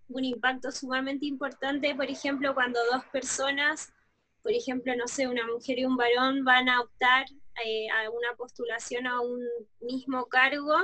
un 0.09 0.23
impacto 0.23 0.71
sumamente 0.71 1.25
importante, 1.25 1.95
por 1.95 2.05
ejemplo, 2.05 2.53
cuando 2.53 2.79
dos 2.91 3.03
personas, 3.05 3.91
por 4.43 4.51
ejemplo, 4.51 4.95
no 4.95 5.07
sé, 5.07 5.27
una 5.27 5.47
mujer 5.47 5.79
y 5.79 5.85
un 5.85 5.97
varón 5.97 6.45
van 6.45 6.69
a 6.69 6.81
optar 6.81 7.25
eh, 7.65 7.87
a 7.89 8.11
una 8.11 8.35
postulación 8.37 9.07
a 9.07 9.19
un 9.21 9.41
mismo 9.81 10.27
cargo 10.27 10.75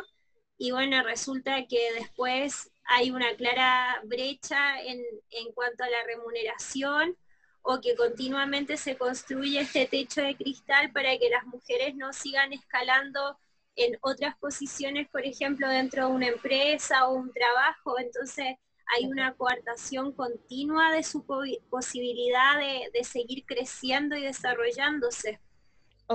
y 0.63 0.71
bueno, 0.71 1.03
resulta 1.03 1.67
que 1.67 1.91
después 1.99 2.71
hay 2.85 3.11
una 3.11 3.35
clara 3.35 3.99
brecha 4.05 4.81
en, 4.81 5.03
en 5.31 5.51
cuanto 5.51 5.83
a 5.83 5.89
la 5.89 6.03
remuneración 6.05 7.17
o 7.63 7.81
que 7.81 7.97
continuamente 7.97 8.77
se 8.77 8.95
construye 8.95 9.59
este 9.59 9.87
techo 9.87 10.21
de 10.21 10.37
cristal 10.37 10.93
para 10.93 11.17
que 11.17 11.29
las 11.29 11.45
mujeres 11.47 11.95
no 11.95 12.13
sigan 12.13 12.53
escalando 12.53 13.37
en 13.75 13.97
otras 13.99 14.37
posiciones, 14.37 15.09
por 15.09 15.25
ejemplo, 15.25 15.67
dentro 15.67 16.07
de 16.07 16.13
una 16.13 16.27
empresa 16.27 17.09
o 17.09 17.15
un 17.15 17.33
trabajo. 17.33 17.99
Entonces, 17.99 18.55
hay 18.95 19.07
una 19.07 19.33
coartación 19.33 20.13
continua 20.13 20.93
de 20.93 21.03
su 21.03 21.25
posibilidad 21.69 22.57
de, 22.57 23.03
seguir 23.03 23.43
creciendo 23.45 24.15
y 24.15 24.21
desarrollándose. 24.21 25.41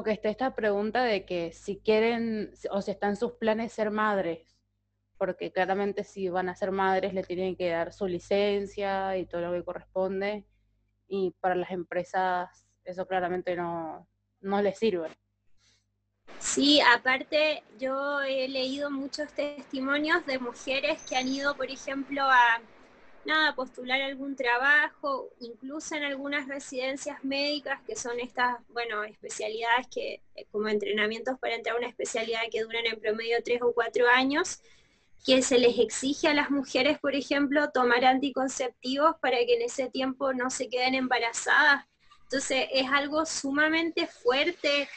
Que 0.04 0.12
está 0.12 0.28
esta 0.28 0.54
pregunta 0.54 1.02
de 1.02 1.24
que 1.24 1.52
si 1.52 1.80
quieren 1.80 2.52
o 2.70 2.80
si 2.80 2.90
están 2.90 3.16
sus 3.16 3.32
planes 3.32 3.72
ser 3.72 3.90
madres, 3.90 4.56
porque 5.16 5.50
claramente 5.50 6.04
si 6.04 6.28
van 6.28 6.48
a 6.48 6.54
ser 6.54 6.70
madres 6.70 7.12
le 7.14 7.24
tienen 7.24 7.56
que 7.56 7.70
dar 7.70 7.92
su 7.92 8.06
licencia 8.06 9.16
y 9.16 9.26
todo 9.26 9.40
lo 9.40 9.52
que 9.52 9.64
corresponde, 9.64 10.46
y 11.08 11.32
para 11.40 11.56
las 11.56 11.70
empresas 11.72 12.66
eso 12.84 13.06
claramente 13.06 13.56
no, 13.56 14.08
no 14.40 14.62
les 14.62 14.78
sirve. 14.78 15.08
Sí, 16.38 16.80
aparte 16.80 17.64
yo 17.78 18.20
he 18.20 18.46
leído 18.48 18.90
muchos 18.90 19.32
testimonios 19.32 20.24
de 20.26 20.38
mujeres 20.38 21.02
que 21.08 21.16
han 21.16 21.26
ido, 21.26 21.56
por 21.56 21.70
ejemplo, 21.70 22.22
a 22.22 22.60
nada, 23.28 23.54
postular 23.54 24.00
algún 24.00 24.34
trabajo, 24.34 25.30
incluso 25.38 25.94
en 25.94 26.02
algunas 26.02 26.48
residencias 26.48 27.22
médicas, 27.22 27.80
que 27.86 27.94
son 27.94 28.18
estas, 28.18 28.56
bueno, 28.70 29.04
especialidades 29.04 29.86
que, 29.88 30.22
eh, 30.34 30.46
como 30.50 30.68
entrenamientos 30.68 31.38
para 31.38 31.54
entrar 31.54 31.76
a 31.76 31.78
una 31.78 31.88
especialidad 31.88 32.40
que 32.50 32.62
duran 32.62 32.86
en 32.86 32.98
promedio 32.98 33.36
tres 33.44 33.60
o 33.62 33.72
cuatro 33.72 34.08
años, 34.08 34.60
que 35.24 35.42
se 35.42 35.58
les 35.58 35.78
exige 35.78 36.28
a 36.28 36.34
las 36.34 36.50
mujeres, 36.50 36.98
por 36.98 37.14
ejemplo, 37.14 37.70
tomar 37.70 38.04
anticonceptivos 38.04 39.16
para 39.20 39.36
que 39.38 39.56
en 39.56 39.62
ese 39.62 39.90
tiempo 39.90 40.32
no 40.32 40.50
se 40.50 40.68
queden 40.68 40.94
embarazadas. 40.94 41.84
Entonces 42.22 42.66
es 42.72 42.86
algo 42.90 43.26
sumamente 43.26 44.06
fuerte 44.06 44.88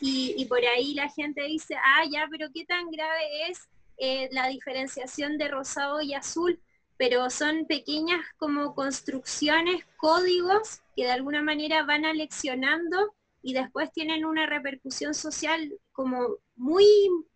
y, 0.00 0.44
por 0.46 0.64
ahí 0.64 0.94
la 0.94 1.08
gente 1.08 1.42
dice, 1.42 1.74
ah, 1.76 2.04
ya, 2.10 2.26
pero 2.30 2.48
qué 2.54 2.64
tan 2.64 2.90
grave 2.90 3.50
es 3.50 3.68
eh, 3.98 4.28
la 4.32 4.48
diferenciación 4.48 5.36
de 5.36 5.48
rosado 5.48 6.00
y 6.00 6.14
azul, 6.14 6.60
pero 7.00 7.30
son 7.30 7.64
pequeñas 7.64 8.20
como 8.36 8.74
construcciones, 8.74 9.86
códigos 9.96 10.82
que 10.94 11.04
de 11.04 11.12
alguna 11.12 11.42
manera 11.42 11.82
van 11.82 12.04
aleccionando 12.04 13.14
y 13.40 13.54
después 13.54 13.90
tienen 13.90 14.26
una 14.26 14.44
repercusión 14.44 15.14
social 15.14 15.72
como 15.92 16.36
muy 16.56 16.84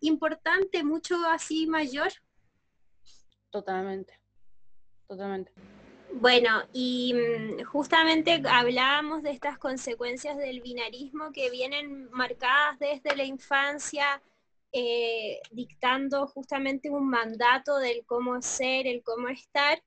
importante, 0.01 0.83
mucho 0.83 1.15
así 1.31 1.65
mayor. 1.65 2.09
Totalmente, 3.49 4.19
totalmente. 5.07 5.51
Bueno, 6.13 6.61
y 6.71 7.15
mm, 7.15 7.63
justamente 7.63 8.43
hablábamos 8.47 9.23
de 9.23 9.31
estas 9.31 9.57
consecuencias 9.57 10.37
del 10.37 10.61
binarismo 10.61 11.31
que 11.31 11.49
vienen 11.49 12.07
marcadas 12.11 12.77
desde 12.77 13.15
la 13.15 13.23
infancia, 13.23 14.21
eh, 14.77 15.39
dictando 15.51 16.27
justamente 16.27 16.89
un 16.89 17.09
mandato 17.09 17.77
del 17.77 18.05
cómo 18.05 18.41
ser, 18.41 18.87
el 18.87 19.03
cómo 19.03 19.29
estar, 19.29 19.81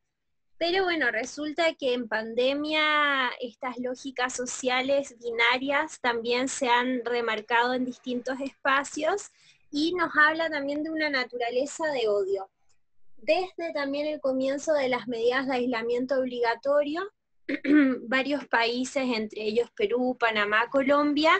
pero 0.56 0.84
bueno, 0.84 1.10
resulta 1.10 1.74
que 1.74 1.92
en 1.92 2.08
pandemia 2.08 3.28
estas 3.38 3.76
lógicas 3.76 4.32
sociales 4.32 5.14
binarias 5.18 6.00
también 6.00 6.48
se 6.48 6.68
han 6.68 7.04
remarcado 7.04 7.74
en 7.74 7.84
distintos 7.84 8.40
espacios 8.40 9.30
y 9.70 9.92
nos 9.92 10.10
habla 10.16 10.48
también 10.48 10.82
de 10.82 10.90
una 10.90 11.10
naturaleza 11.10 11.86
de 11.88 12.08
odio. 12.08 12.48
Desde 13.18 13.74
también 13.74 14.06
el 14.06 14.20
comienzo 14.20 14.72
de 14.72 14.88
las 14.88 15.06
medidas 15.06 15.46
de 15.46 15.56
aislamiento 15.56 16.18
obligatorio, 16.18 17.12
varios 18.08 18.46
países, 18.46 19.04
entre 19.04 19.42
ellos 19.42 19.70
Perú, 19.76 20.16
Panamá, 20.18 20.70
Colombia, 20.70 21.32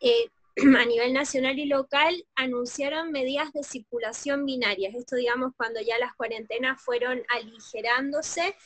eh, 0.00 0.28
a 0.78 0.84
nivel 0.84 1.12
nacional 1.12 1.58
y 1.58 1.66
local 1.66 2.26
anunciaron 2.34 3.12
medidas 3.12 3.52
de 3.52 3.62
circulación 3.62 4.44
binarias. 4.46 4.94
Esto, 4.94 5.16
digamos, 5.16 5.52
cuando 5.56 5.80
ya 5.80 5.98
las 5.98 6.14
cuarentenas 6.14 6.82
fueron 6.82 7.22
aligerándose, 7.28 8.56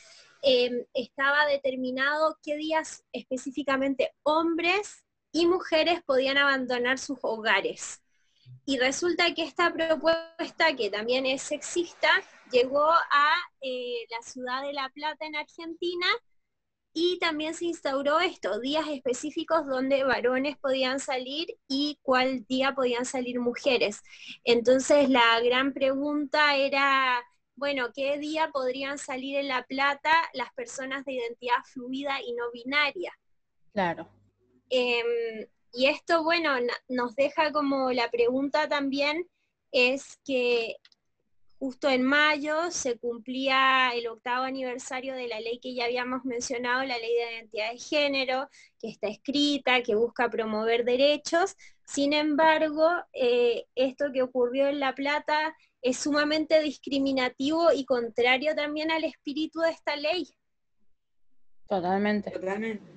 em, 0.41 0.85
estaba 0.93 1.45
determinado 1.45 2.37
qué 2.43 2.55
días 2.55 3.03
específicamente 3.11 4.13
hombres 4.23 5.05
y 5.31 5.47
mujeres 5.47 6.01
podían 6.05 6.37
abandonar 6.37 6.97
sus 6.97 7.19
hogares. 7.21 8.01
Y 8.65 8.77
resulta 8.79 9.33
que 9.33 9.43
esta 9.43 9.73
propuesta, 9.73 10.75
que 10.75 10.89
también 10.89 11.25
es 11.25 11.41
sexista, 11.41 12.09
llegó 12.51 12.89
a 12.89 13.33
eh, 13.61 14.05
la 14.09 14.21
ciudad 14.21 14.61
de 14.61 14.73
La 14.73 14.89
Plata 14.89 15.25
en 15.25 15.35
Argentina 15.35 16.07
y 16.97 17.19
también 17.19 17.53
se 17.53 17.65
instauró 17.65 18.21
esto, 18.21 18.61
días 18.61 18.87
específicos 18.87 19.67
donde 19.67 20.05
varones 20.05 20.57
podían 20.57 21.01
salir 21.01 21.57
y 21.67 21.99
cuál 22.01 22.45
día 22.45 22.73
podían 22.73 23.03
salir 23.05 23.41
mujeres. 23.41 24.01
Entonces 24.45 25.09
la 25.09 25.41
gran 25.41 25.73
pregunta 25.73 26.55
era, 26.55 27.21
bueno, 27.55 27.89
¿qué 27.93 28.17
día 28.17 28.49
podrían 28.53 28.97
salir 28.97 29.35
en 29.35 29.49
La 29.49 29.63
Plata 29.63 30.13
las 30.33 30.53
personas 30.53 31.03
de 31.03 31.15
identidad 31.15 31.57
fluida 31.65 32.21
y 32.25 32.31
no 32.31 32.49
binaria? 32.53 33.11
Claro. 33.73 34.07
Em, 34.69 35.47
y 35.73 35.87
esto, 35.87 36.23
bueno, 36.23 36.51
nos 36.87 37.13
deja 37.15 37.51
como 37.51 37.91
la 37.91 38.09
pregunta 38.09 38.69
también 38.69 39.27
es 39.73 40.17
que 40.23 40.77
justo 41.59 41.89
en 41.89 42.03
mayo 42.03 42.69
se 42.71 42.97
cumplía 42.97 43.91
el 43.93 44.07
octavo 44.07 44.43
aniversario 44.43 45.15
de 45.15 45.27
la 45.27 45.39
ley 45.39 45.59
que 45.59 45.73
ya 45.73 45.85
habíamos 45.85 46.25
mencionado, 46.25 46.83
la 46.83 46.97
ley 46.97 47.13
de 47.13 47.33
identidad 47.33 47.71
de 47.71 47.79
género, 47.79 48.49
que 48.79 48.89
está 48.89 49.07
escrita, 49.07 49.81
que 49.81 49.95
busca 49.95 50.29
promover 50.29 50.83
derechos. 50.83 51.55
Sin 51.85 52.13
embargo, 52.13 52.89
eh, 53.13 53.65
esto 53.75 54.11
que 54.11 54.21
ocurrió 54.21 54.67
en 54.67 54.79
La 54.79 54.95
Plata 54.95 55.55
es 55.81 55.97
sumamente 55.97 56.61
discriminativo 56.61 57.71
y 57.71 57.85
contrario 57.85 58.55
también 58.55 58.91
al 58.91 59.03
espíritu 59.03 59.59
de 59.59 59.69
esta 59.69 59.95
ley. 59.95 60.27
Totalmente. 61.67 62.31
Totalmente. 62.31 62.91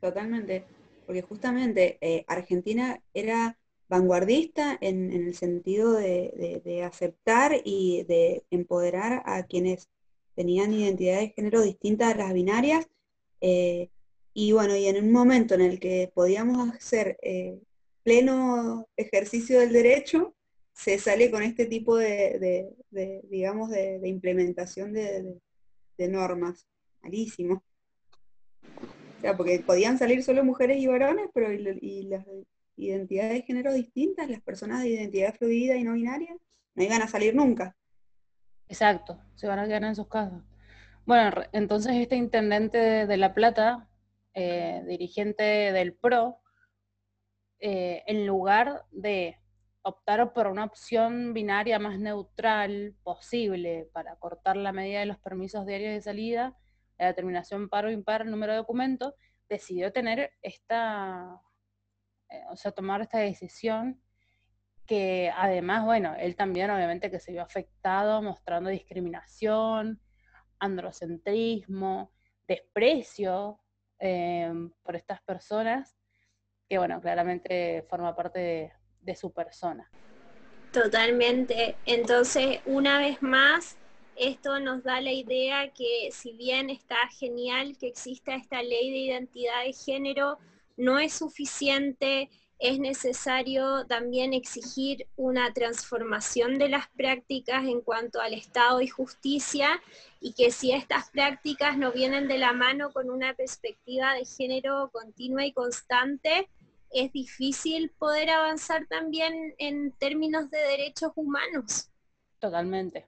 Totalmente. 0.00 0.64
Porque 1.06 1.22
justamente 1.22 1.98
eh, 2.00 2.24
Argentina 2.26 3.00
era 3.14 3.56
vanguardista 3.88 4.76
en, 4.80 5.12
el 5.12 5.34
sentido 5.34 5.92
de, 5.92 6.82
aceptar 6.84 7.60
y 7.64 8.04
de 8.04 8.44
empoderar 8.50 9.22
a 9.26 9.44
quienes 9.44 9.88
tenían 10.34 10.72
identidades 10.72 11.28
de 11.28 11.34
género 11.34 11.62
distintas 11.62 12.14
a 12.14 12.18
las 12.18 12.32
binarias. 12.32 12.88
Eh, 13.40 13.90
y 14.34 14.52
bueno, 14.52 14.76
y 14.76 14.86
en 14.86 15.02
un 15.02 15.12
momento 15.12 15.54
en 15.54 15.62
el 15.62 15.80
que 15.80 16.10
podíamos 16.14 16.70
hacer 16.74 17.18
eh, 17.22 17.58
pleno 18.02 18.88
ejercicio 18.96 19.60
del 19.60 19.72
derecho, 19.72 20.34
se 20.74 20.98
sale 20.98 21.30
con 21.30 21.42
este 21.42 21.64
tipo 21.64 21.96
de, 21.96 22.68
digamos, 23.30 23.70
de, 23.70 24.00
implementación 24.04 24.92
de, 24.92 25.40
normas. 25.98 26.66
Malísimo. 27.02 27.62
O 28.62 29.20
sea, 29.22 29.36
porque 29.36 29.60
podían 29.60 29.96
salir 29.98 30.22
solo 30.22 30.44
mujeres 30.44 30.78
y 30.78 30.86
varones, 30.86 31.30
pero 31.32 31.50
y 31.52 32.02
las 32.02 32.26
identidades 32.76 33.32
de 33.32 33.42
género 33.42 33.72
distintas, 33.72 34.28
las 34.28 34.42
personas 34.42 34.82
de 34.82 34.90
identidad 34.90 35.34
fluida 35.34 35.76
y 35.76 35.84
no 35.84 35.94
binaria, 35.94 36.36
no 36.74 36.82
iban 36.82 37.02
a 37.02 37.08
salir 37.08 37.34
nunca. 37.34 37.76
Exacto, 38.68 39.18
se 39.34 39.46
van 39.46 39.58
a 39.58 39.66
quedar 39.66 39.84
en 39.84 39.94
sus 39.94 40.08
casas. 40.08 40.42
Bueno, 41.04 41.30
entonces 41.52 41.94
este 41.94 42.16
intendente 42.16 43.06
de 43.06 43.16
La 43.16 43.32
Plata, 43.32 43.88
eh, 44.34 44.82
dirigente 44.86 45.42
del 45.42 45.94
PRO, 45.94 46.40
eh, 47.60 48.02
en 48.06 48.26
lugar 48.26 48.84
de 48.90 49.38
optar 49.82 50.32
por 50.32 50.48
una 50.48 50.64
opción 50.64 51.32
binaria 51.32 51.78
más 51.78 51.98
neutral 52.00 52.96
posible 53.04 53.88
para 53.92 54.16
cortar 54.16 54.56
la 54.56 54.72
medida 54.72 54.98
de 55.00 55.06
los 55.06 55.18
permisos 55.18 55.64
diarios 55.64 55.94
de 55.94 56.02
salida, 56.02 56.56
la 56.98 57.06
determinación 57.06 57.68
paro 57.68 57.90
impar 57.90 58.26
número 58.26 58.52
de 58.52 58.58
documentos, 58.58 59.14
decidió 59.48 59.92
tener 59.92 60.32
esta 60.42 61.40
eh, 62.30 62.42
o 62.50 62.56
sea, 62.56 62.72
tomar 62.72 63.00
esta 63.00 63.18
decisión 63.18 64.00
que 64.86 65.32
además, 65.34 65.84
bueno, 65.84 66.14
él 66.18 66.36
también 66.36 66.70
obviamente 66.70 67.10
que 67.10 67.18
se 67.18 67.32
vio 67.32 67.42
afectado 67.42 68.22
mostrando 68.22 68.70
discriminación, 68.70 70.00
androcentrismo, 70.60 72.12
desprecio 72.46 73.60
eh, 73.98 74.52
por 74.82 74.94
estas 74.94 75.20
personas, 75.22 75.96
que 76.68 76.78
bueno, 76.78 77.00
claramente 77.00 77.84
forma 77.88 78.14
parte 78.14 78.72
de 79.00 79.16
su 79.16 79.32
persona. 79.32 79.90
Totalmente. 80.72 81.76
Entonces, 81.86 82.60
una 82.66 82.98
vez 82.98 83.22
más, 83.22 83.78
esto 84.14 84.60
nos 84.60 84.82
da 84.82 85.00
la 85.00 85.12
idea 85.12 85.72
que 85.72 86.10
si 86.12 86.32
bien 86.32 86.70
está 86.70 86.96
genial 87.18 87.76
que 87.78 87.88
exista 87.88 88.34
esta 88.34 88.62
ley 88.62 88.90
de 88.90 88.98
identidad 88.98 89.64
de 89.64 89.72
género, 89.72 90.38
no 90.76 90.98
es 90.98 91.12
suficiente, 91.14 92.30
es 92.58 92.78
necesario 92.78 93.86
también 93.86 94.32
exigir 94.32 95.06
una 95.16 95.52
transformación 95.52 96.58
de 96.58 96.70
las 96.70 96.88
prácticas 96.88 97.64
en 97.64 97.82
cuanto 97.82 98.20
al 98.20 98.32
Estado 98.32 98.80
y 98.80 98.88
justicia 98.88 99.68
y 100.20 100.32
que 100.32 100.50
si 100.50 100.72
estas 100.72 101.10
prácticas 101.10 101.76
no 101.76 101.92
vienen 101.92 102.28
de 102.28 102.38
la 102.38 102.52
mano 102.54 102.92
con 102.92 103.10
una 103.10 103.34
perspectiva 103.34 104.14
de 104.14 104.24
género 104.24 104.90
continua 104.90 105.44
y 105.44 105.52
constante, 105.52 106.48
es 106.90 107.12
difícil 107.12 107.90
poder 107.90 108.30
avanzar 108.30 108.86
también 108.86 109.54
en 109.58 109.92
términos 109.92 110.50
de 110.50 110.58
derechos 110.58 111.12
humanos. 111.14 111.90
Totalmente, 112.38 113.06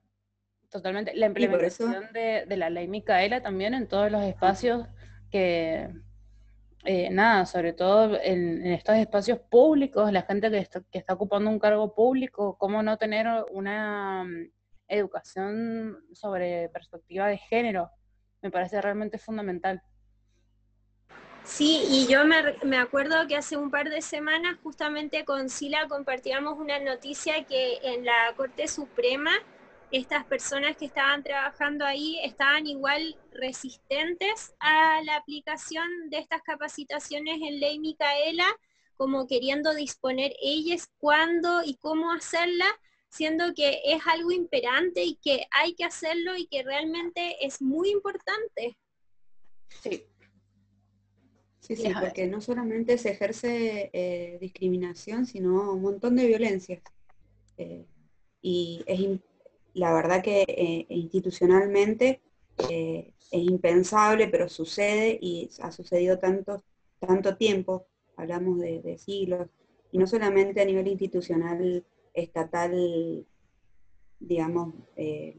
totalmente. 0.69 1.15
La 1.15 1.27
implementación 1.27 2.13
de, 2.13 2.45
de 2.47 2.57
la 2.59 2.69
ley 2.69 2.87
Micaela 2.87 3.43
también 3.43 3.73
en 3.73 3.89
todos 3.89 4.13
los 4.13 4.23
espacios 4.25 4.87
que, 5.31 5.89
eh, 6.91 7.11
nada, 7.11 7.45
sobre 7.45 7.75
todo 7.75 8.19
en, 8.19 8.67
estos 8.67 8.97
espacios 8.97 9.39
públicos, 9.39 10.11
la 10.11 10.23
gente 10.23 10.51
que 10.51 10.99
está, 10.99 11.13
ocupando 11.13 11.51
un 11.51 11.59
cargo 11.59 11.95
público, 11.95 12.57
cómo 12.57 12.83
no 12.83 12.97
tener 12.97 13.27
una 13.51 14.25
mm, 14.25 14.51
educación 14.89 15.99
sobre 16.15 16.71
perspectiva 16.71 17.27
de 17.27 17.37
género, 17.37 17.91
me 18.41 18.51
parece 18.51 18.81
realmente 18.81 19.19
fundamental. 19.19 19.83
Sí, 21.45 21.83
y 21.91 22.07
yo 22.11 22.25
me, 22.25 22.55
me, 22.65 22.79
acuerdo 22.79 23.27
que 23.27 23.37
hace 23.37 23.59
un 23.59 23.71
par 23.71 23.91
de 23.91 24.01
semanas 24.01 24.57
justamente 24.63 25.27
con 25.27 25.51
Sila 25.51 25.89
compartíamos 25.89 26.59
una 26.59 26.79
noticia 26.79 27.45
que 27.45 27.81
en 27.83 28.07
la 28.07 28.33
Corte 28.35 28.67
Suprema 28.67 29.33
estas 29.91 30.27
personas 30.27 30.77
que 30.77 30.87
estaban 30.87 31.23
trabajando 31.23 31.85
ahí 31.85 32.19
estaban 32.23 32.67
igual 32.67 33.17
resistentes 33.33 34.55
a 34.61 35.01
la 35.03 35.17
aplicación 35.17 35.87
de 36.11 36.19
estas 36.19 36.43
capacitaciones 36.43 37.41
en 37.41 37.61
ley 37.61 37.79
Micaela, 37.79 38.47
como 38.97 39.27
queriendo 39.27 39.75
disponer 39.75 40.35
ellas 40.43 40.91
cuándo 40.99 41.63
y 41.65 41.77
cómo 41.77 42.13
hacerla, 42.13 42.67
siendo 43.09 43.55
que 43.55 43.81
es 43.85 44.07
algo 44.07 44.31
imperante 44.31 45.05
y 45.05 45.17
que 45.17 45.47
hay 45.51 45.75
que 45.75 45.85
hacerlo 45.85 46.37
y 46.37 46.47
que 46.47 46.63
realmente 46.63 47.37
es 47.41 47.63
muy 47.63 47.91
importante. 47.91 48.77
Sí. 49.83 50.05
Sí, 51.61 51.77
sí, 51.77 51.93
porque 52.01 52.27
no 52.27 52.41
solamente 52.41 52.97
se 52.97 53.11
ejerce 53.11 53.91
eh, 53.93 54.39
discriminación, 54.41 55.27
sino 55.27 55.75
un 55.75 55.83
montón 55.83 56.17
de 56.17 56.27
violencias. 56.27 56.83
Eh, 57.59 57.85
y 58.41 58.83
es, 58.87 59.21
la 59.75 59.93
verdad 59.93 60.23
que 60.23 60.43
eh, 60.43 60.87
institucionalmente 60.89 62.21
eh, 62.71 63.13
es 63.31 63.43
impensable, 63.43 64.29
pero 64.29 64.49
sucede 64.49 65.19
y 65.21 65.51
ha 65.63 65.71
sucedido 65.71 66.19
tanto, 66.19 66.63
tanto 66.99 67.37
tiempo, 67.37 67.87
hablamos 68.17 68.59
de, 68.59 68.99
siglos, 68.99 69.49
y 69.93 69.99
no 69.99 70.07
solamente 70.07 70.61
a 70.61 70.65
nivel 70.65 70.89
institucional, 70.89 71.85
estatal, 72.15 73.27
digamos, 74.19 74.75
eh, 74.97 75.39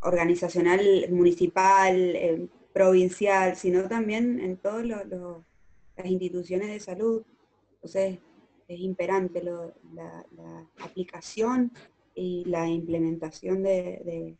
organizacional, 0.00 0.82
municipal, 1.10 2.50
provincial, 2.72 3.56
sino 3.56 3.88
también 3.88 4.40
en 4.40 4.56
todas 4.56 4.84
las 4.84 6.06
instituciones 6.06 6.68
de 6.68 6.80
salud. 6.80 7.22
Entonces, 7.76 8.18
imperante, 8.68 9.42
la, 9.42 9.72
aplicación 10.80 11.72
y 12.14 12.44
la 12.44 12.68
implementación 12.68 13.62
de, 13.62 14.36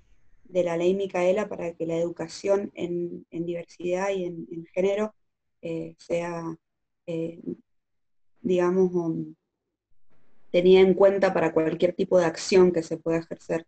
la 0.50 0.76
ley 0.76 0.94
Micaela 0.94 1.48
para 1.48 1.72
que 1.74 1.86
la 1.86 1.96
educación 1.96 2.70
en, 2.74 3.26
diversidad 3.30 4.10
y 4.10 4.24
en, 4.24 4.66
género 4.72 5.14
eh, 5.62 5.94
sea, 5.98 6.56
eh, 7.06 7.40
digamos, 8.40 8.92
um, 8.92 9.34
tenida 10.50 10.80
en 10.80 10.94
cuenta 10.94 11.34
para 11.34 11.52
cualquier 11.52 11.94
tipo 11.94 12.18
de 12.18 12.26
acción 12.26 12.70
que 12.72 12.82
se 12.82 12.96
pueda 12.96 13.18
ejercer 13.18 13.66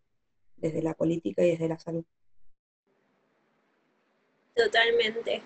desde 0.57 0.83
la 0.83 0.95
política 0.95 1.45
y 1.45 1.51
desde 1.51 1.69
la 1.69 1.79
salud. 1.79 2.05
Totalmente. 4.55 5.43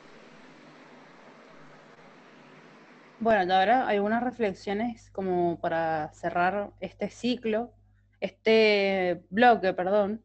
Bueno, 3.18 3.54
ahora 3.54 3.86
algunas 3.86 4.22
reflexiones 4.22 5.10
como 5.10 5.60
para 5.60 6.10
cerrar 6.14 6.72
este 6.80 7.10
ciclo, 7.10 7.72
este 8.20 9.24
bloque, 9.30 9.72
perdón, 9.72 10.24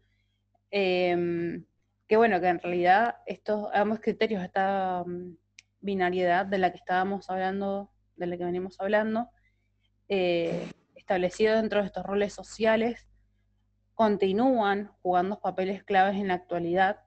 em, 0.71 1.65
que 2.07 2.17
bueno, 2.17 2.39
que 2.41 2.47
en 2.47 2.59
realidad 2.59 3.17
estos 3.25 3.69
ambos 3.73 3.99
criterios, 3.99 4.43
esta 4.43 5.03
mm, 5.05 5.37
binariedad 5.79 6.45
de 6.45 6.57
la 6.57 6.71
que 6.71 6.77
estábamos 6.77 7.29
hablando, 7.29 7.91
de 8.15 8.27
la 8.27 8.37
que 8.37 8.45
venimos 8.45 8.79
hablando, 8.79 9.29
eh, 10.09 10.67
establecido 10.95 11.55
dentro 11.55 11.81
de 11.81 11.87
estos 11.87 12.05
roles 12.05 12.33
sociales, 12.33 13.07
continúan 13.93 14.91
jugando 15.01 15.39
papeles 15.39 15.83
claves 15.83 16.15
en 16.17 16.27
la 16.27 16.35
actualidad 16.35 17.01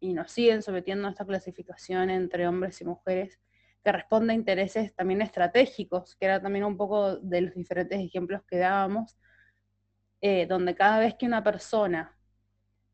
y 0.00 0.12
nos 0.12 0.30
siguen 0.30 0.62
sometiendo 0.62 1.08
a 1.08 1.10
esta 1.10 1.24
clasificación 1.24 2.10
entre 2.10 2.46
hombres 2.46 2.80
y 2.80 2.84
mujeres 2.84 3.40
que 3.82 3.92
responde 3.92 4.32
a 4.32 4.36
intereses 4.36 4.94
también 4.94 5.22
estratégicos, 5.22 6.16
que 6.16 6.26
era 6.26 6.40
también 6.40 6.64
un 6.64 6.76
poco 6.76 7.16
de 7.16 7.40
los 7.40 7.54
diferentes 7.54 7.98
ejemplos 7.98 8.42
que 8.46 8.58
dábamos, 8.58 9.16
eh, 10.20 10.46
donde 10.46 10.74
cada 10.74 10.98
vez 10.98 11.14
que 11.14 11.26
una 11.26 11.44
persona 11.44 12.16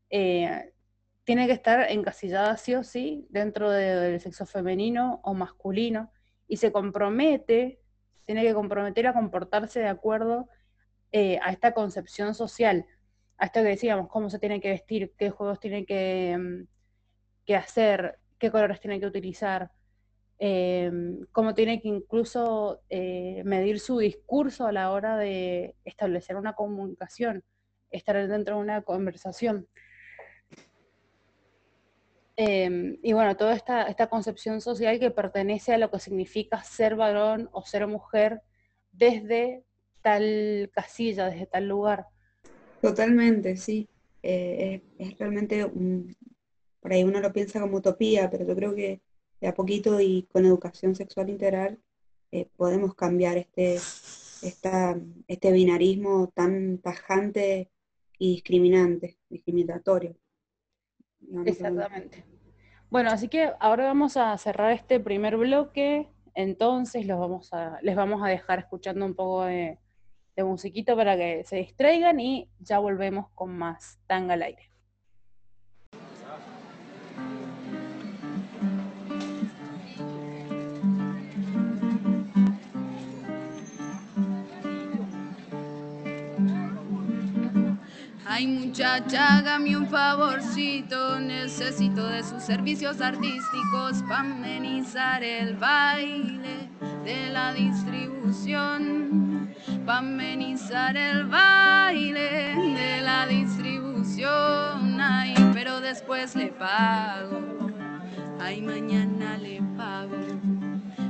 eh, 0.09 0.73
tiene 1.23 1.47
que 1.47 1.53
estar 1.53 1.91
encasillada 1.91 2.55
sí 2.57 2.75
o 2.75 2.83
sí 2.83 3.27
dentro 3.29 3.71
del 3.71 4.19
sexo 4.21 4.45
femenino 4.45 5.21
o 5.23 5.33
masculino 5.33 6.11
y 6.47 6.57
se 6.57 6.71
compromete, 6.71 7.79
tiene 8.25 8.43
que 8.43 8.53
comprometer 8.53 9.07
a 9.07 9.13
comportarse 9.13 9.79
de 9.79 9.87
acuerdo 9.87 10.47
eh, 11.11 11.39
a 11.41 11.51
esta 11.51 11.73
concepción 11.73 12.35
social, 12.35 12.85
a 13.37 13.45
esto 13.45 13.61
que 13.61 13.69
decíamos, 13.69 14.07
cómo 14.07 14.29
se 14.29 14.39
tiene 14.39 14.61
que 14.61 14.69
vestir, 14.69 15.13
qué 15.17 15.31
juegos 15.31 15.59
tiene 15.59 15.85
que, 15.85 16.37
mm, 16.37 16.67
que 17.45 17.55
hacer, 17.55 18.19
qué 18.37 18.51
colores 18.51 18.79
tiene 18.79 18.99
que 18.99 19.07
utilizar, 19.07 19.71
Em, 20.37 21.25
cómo 21.31 21.55
tiene 21.55 21.81
que 21.81 21.87
incluso 21.87 22.81
eh, 22.89 23.41
medir 23.45 23.79
su 23.79 23.99
discurso 23.99 24.67
a 24.67 24.73
la 24.73 24.91
hora 24.91 25.17
de 25.17 25.75
establecer 25.85 26.35
una 26.35 26.53
comunicación, 26.53 27.43
estar 27.89 28.27
dentro 28.27 28.55
de 28.55 28.61
una 28.61 28.81
conversación. 28.81 29.67
Em, 32.37 32.97
y 33.01 33.13
bueno, 33.13 33.37
toda 33.37 33.53
esta, 33.53 33.83
esta 33.83 34.07
concepción 34.07 34.59
social 34.59 34.99
que 34.99 35.09
pertenece 35.09 35.73
a 35.73 35.77
lo 35.77 35.89
que 35.89 35.99
significa 35.99 36.61
ser 36.63 36.95
varón 36.97 37.47
o 37.53 37.65
ser 37.65 37.87
mujer 37.87 38.41
desde 38.91 39.63
tal 40.01 40.69
casilla, 40.73 41.29
desde 41.29 41.45
tal 41.45 41.69
lugar. 41.69 42.07
Totalmente, 42.81 43.55
sí. 43.55 43.87
Eh, 44.21 44.81
es, 44.99 45.17
realmente, 45.17 45.63
un, 45.63 46.13
por 46.81 46.91
ahí 46.91 47.05
uno 47.05 47.21
lo 47.21 47.31
piensa 47.31 47.61
como 47.61 47.77
utopía, 47.77 48.29
pero 48.29 48.45
yo 48.45 48.53
creo 48.53 48.75
que 48.75 48.99
de 49.45 49.49
a 49.49 49.53
poquito 49.53 50.01
y 50.01 50.23
con 50.23 50.43
educación 50.43 50.95
sexual 50.95 51.29
integral 51.29 51.77
eh, 52.31 52.49
podemos 52.57 52.95
cambiar 52.95 53.37
este, 53.37 53.75
este 55.27 55.51
binarismo 55.51 56.31
tan 56.33 56.79
tajante 56.79 57.69
y 58.17 58.33
discriminante, 58.33 59.19
discriminatorio. 59.29 60.15
Exactamente. 61.45 62.25
Bueno, 62.89 63.11
así 63.11 63.27
que 63.27 63.51
ahora 63.59 63.85
vamos 63.85 64.17
a 64.17 64.35
cerrar 64.39 64.71
este 64.71 64.99
primer 64.99 65.37
bloque, 65.37 66.09
entonces 66.33 67.05
los 67.05 67.19
vamos 67.19 67.53
a, 67.53 67.79
les 67.83 67.95
vamos 67.95 68.23
a 68.23 68.27
dejar 68.27 68.59
escuchando 68.59 69.05
un 69.05 69.13
poco 69.13 69.45
de, 69.45 69.77
de 70.35 70.43
musiquita 70.43 70.95
para 70.95 71.15
que 71.15 71.43
se 71.45 71.57
distraigan 71.57 72.19
y 72.19 72.49
ya 72.59 72.79
volvemos 72.79 73.29
con 73.35 73.55
más 73.55 73.99
tanga 74.07 74.33
al 74.33 74.41
aire. 74.41 74.71
Ay 88.35 88.47
muchacha, 88.47 89.37
hágame 89.37 89.77
un 89.77 89.87
favorcito, 89.87 91.21
necesito 91.21 92.05
de 92.05 92.21
sus 92.21 92.43
servicios 92.43 92.99
artísticos 92.99 94.03
para 94.09 94.19
amenizar 94.19 95.23
el 95.23 95.55
baile 95.55 96.69
de 97.05 97.29
la 97.29 97.53
distribución, 97.53 99.53
para 99.85 99.99
amenizar 99.99 100.97
el 100.97 101.27
baile 101.27 102.55
de 102.75 103.01
la 103.03 103.25
distribución. 103.25 104.99
Ay, 104.99 105.33
pero 105.53 105.79
después 105.79 106.35
le 106.35 106.47
pago, 106.47 107.39
ay 108.41 108.61
mañana 108.61 109.37
le 109.37 109.61
pago, 109.77 110.17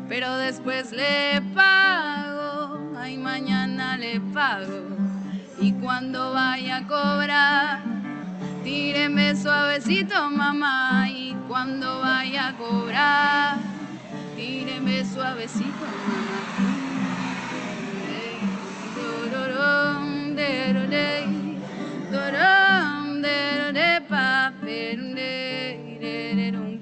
pero 0.08 0.38
después 0.38 0.92
le 0.92 1.42
pago, 1.56 2.94
ay 2.96 3.18
mañana 3.18 3.98
le 3.98 4.22
pago 4.32 5.15
y 5.60 5.72
cuando 5.74 6.34
vaya 6.34 6.78
a 6.78 6.88
cobrar, 6.88 7.84
tíreme 8.64 9.36
suavecito 9.36 10.30
mamá 10.30 11.08
y 11.10 11.36
cuando 11.48 12.00
vaya 12.00 12.50
a 12.50 12.58
cobrar, 12.58 13.58
tíreme 14.36 15.06
suavecito 15.06 15.86
mamá. 16.08 16.26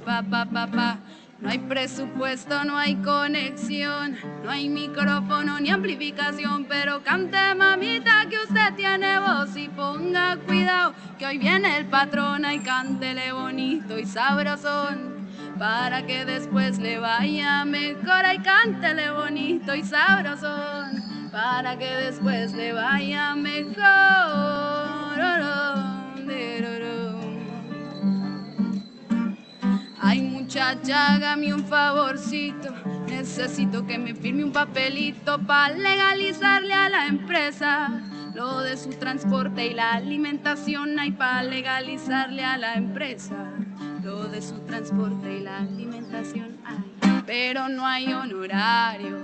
Pa, 0.06 0.22
pa, 0.22 0.46
pa, 0.46 0.68
pa. 0.68 1.13
No 1.44 1.50
hay 1.50 1.60
presupuesto, 1.60 2.64
no 2.64 2.78
hay 2.78 2.96
conexión, 2.96 4.18
no 4.46 4.50
hay 4.50 4.70
micrófono 4.70 5.60
ni 5.60 5.72
amplificación, 5.72 6.64
pero 6.70 7.04
cante 7.04 7.54
mamita 7.54 8.28
que 8.30 8.38
usted 8.38 8.74
tiene 8.78 9.20
voz 9.20 9.54
y 9.58 9.68
ponga 9.68 10.38
cuidado 10.38 10.94
que 11.20 11.26
hoy 11.26 11.38
viene 11.38 11.76
el 11.76 11.86
patrón 11.88 12.46
y 12.50 12.60
cántele 12.60 13.34
bonito 13.34 14.00
y 14.00 14.06
sabrosón 14.06 15.28
para 15.60 16.06
que 16.06 16.24
después 16.24 16.80
le 16.80 17.00
vaya 17.00 17.66
mejor 17.66 18.24
y 18.34 18.40
cántele 18.42 19.12
bonito 19.12 19.76
y 19.76 19.84
sabrosón 19.84 21.30
para 21.30 21.78
que 21.78 21.94
después 22.06 22.54
le 22.54 22.72
vaya 22.72 23.36
mejor. 23.36 23.84
Muchacha, 30.74 31.14
hágame 31.14 31.54
un 31.54 31.66
favorcito. 31.66 32.74
Necesito 33.08 33.86
que 33.86 33.98
me 33.98 34.16
firme 34.16 34.44
un 34.44 34.52
papelito 34.52 35.40
para 35.40 35.74
legalizarle 35.74 36.74
a 36.74 36.90
la 36.90 37.08
empresa 37.08 38.02
lo 38.34 38.62
de 38.62 38.78
su 38.78 38.90
transporte 38.92 39.68
y 39.68 39.74
la 39.74 39.94
alimentación. 39.94 40.98
Hay 41.00 41.12
para 41.12 41.44
legalizarle 41.44 42.44
a 42.44 42.58
la 42.58 42.74
empresa 42.76 43.36
lo 44.04 44.28
de 44.28 44.42
su 44.42 44.60
transporte 44.62 45.38
y 45.38 45.42
la 45.42 45.60
alimentación. 45.60 46.58
Ay, 46.66 47.24
pero 47.26 47.70
no 47.70 47.86
hay 47.86 48.12
honorarios, 48.12 49.22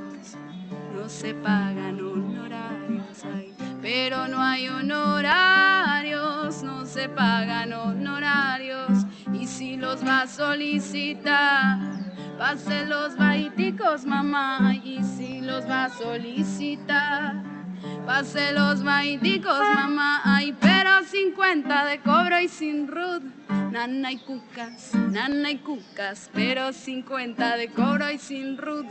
no 0.96 1.10
se 1.10 1.34
pagan 1.34 2.00
honorarios. 2.00 3.24
Ay, 3.26 3.54
pero 3.82 4.28
no 4.28 4.42
hay 4.42 4.68
honorarios, 4.68 6.64
no 6.64 6.86
se 6.86 7.10
pagan 7.10 7.74
honorarios 7.74 9.06
si 9.60 9.76
los 9.76 10.02
va 10.08 10.22
a 10.22 10.28
solicitar, 10.28 11.80
pase 12.38 12.86
los 12.86 13.18
baiticos, 13.18 14.06
mamá. 14.06 14.74
Y 14.86 15.04
si 15.04 15.42
los 15.42 15.70
va 15.70 15.84
a 15.84 15.90
solicitar, 15.90 17.44
pase 18.06 18.54
los 18.54 18.82
baiticos, 18.82 19.60
mamá. 19.76 20.22
Ay, 20.24 20.56
pero 20.62 21.04
50 21.04 21.86
de 21.88 22.00
cobro 22.00 22.40
y 22.40 22.48
sin 22.48 22.88
rud. 22.88 23.22
Nana 23.74 24.14
y 24.14 24.20
cucas, 24.20 24.96
nana 24.96 25.52
y 25.52 25.58
cucas, 25.58 26.30
pero 26.34 26.72
50 26.72 27.58
de 27.58 27.68
cobro 27.68 28.10
y 28.10 28.18
sin 28.18 28.58
rud. 28.58 28.86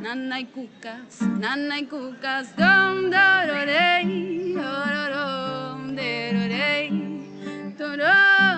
Nana 0.00 0.40
y 0.40 0.46
cucas, 0.46 1.20
nana 1.20 1.78
y 1.80 1.84
cucas, 1.84 2.56
dom, 2.56 3.10
dororey, 3.10 4.54
dororom, 4.54 5.94
derorey, 5.94 7.74
dorom, 7.76 8.56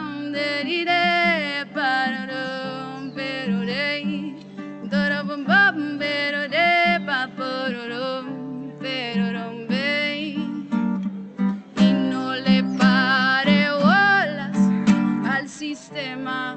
pero 1.75 3.65
dey, 3.67 4.35
dora 4.91 5.23
bomba, 5.23 5.75
pero 5.99 6.49
de 6.49 7.01
papo, 7.07 7.45
pero 8.81 9.33
rompey, 9.33 10.37
y 11.77 11.93
no 11.93 12.35
le 12.35 12.65
pare 12.79 13.71
olas 13.71 14.59
al 15.31 15.49
sistema 15.49 16.57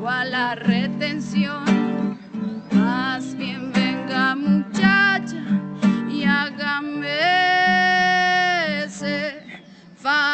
o 0.00 0.08
a 0.08 0.24
la 0.24 0.54
retención. 0.54 1.64
Más 2.72 3.34
bien, 3.36 3.72
venga 3.72 4.34
muchacha 4.34 5.42
y 6.10 6.24
haganme 6.24 7.18
ese 8.84 9.44
favor. 9.96 10.31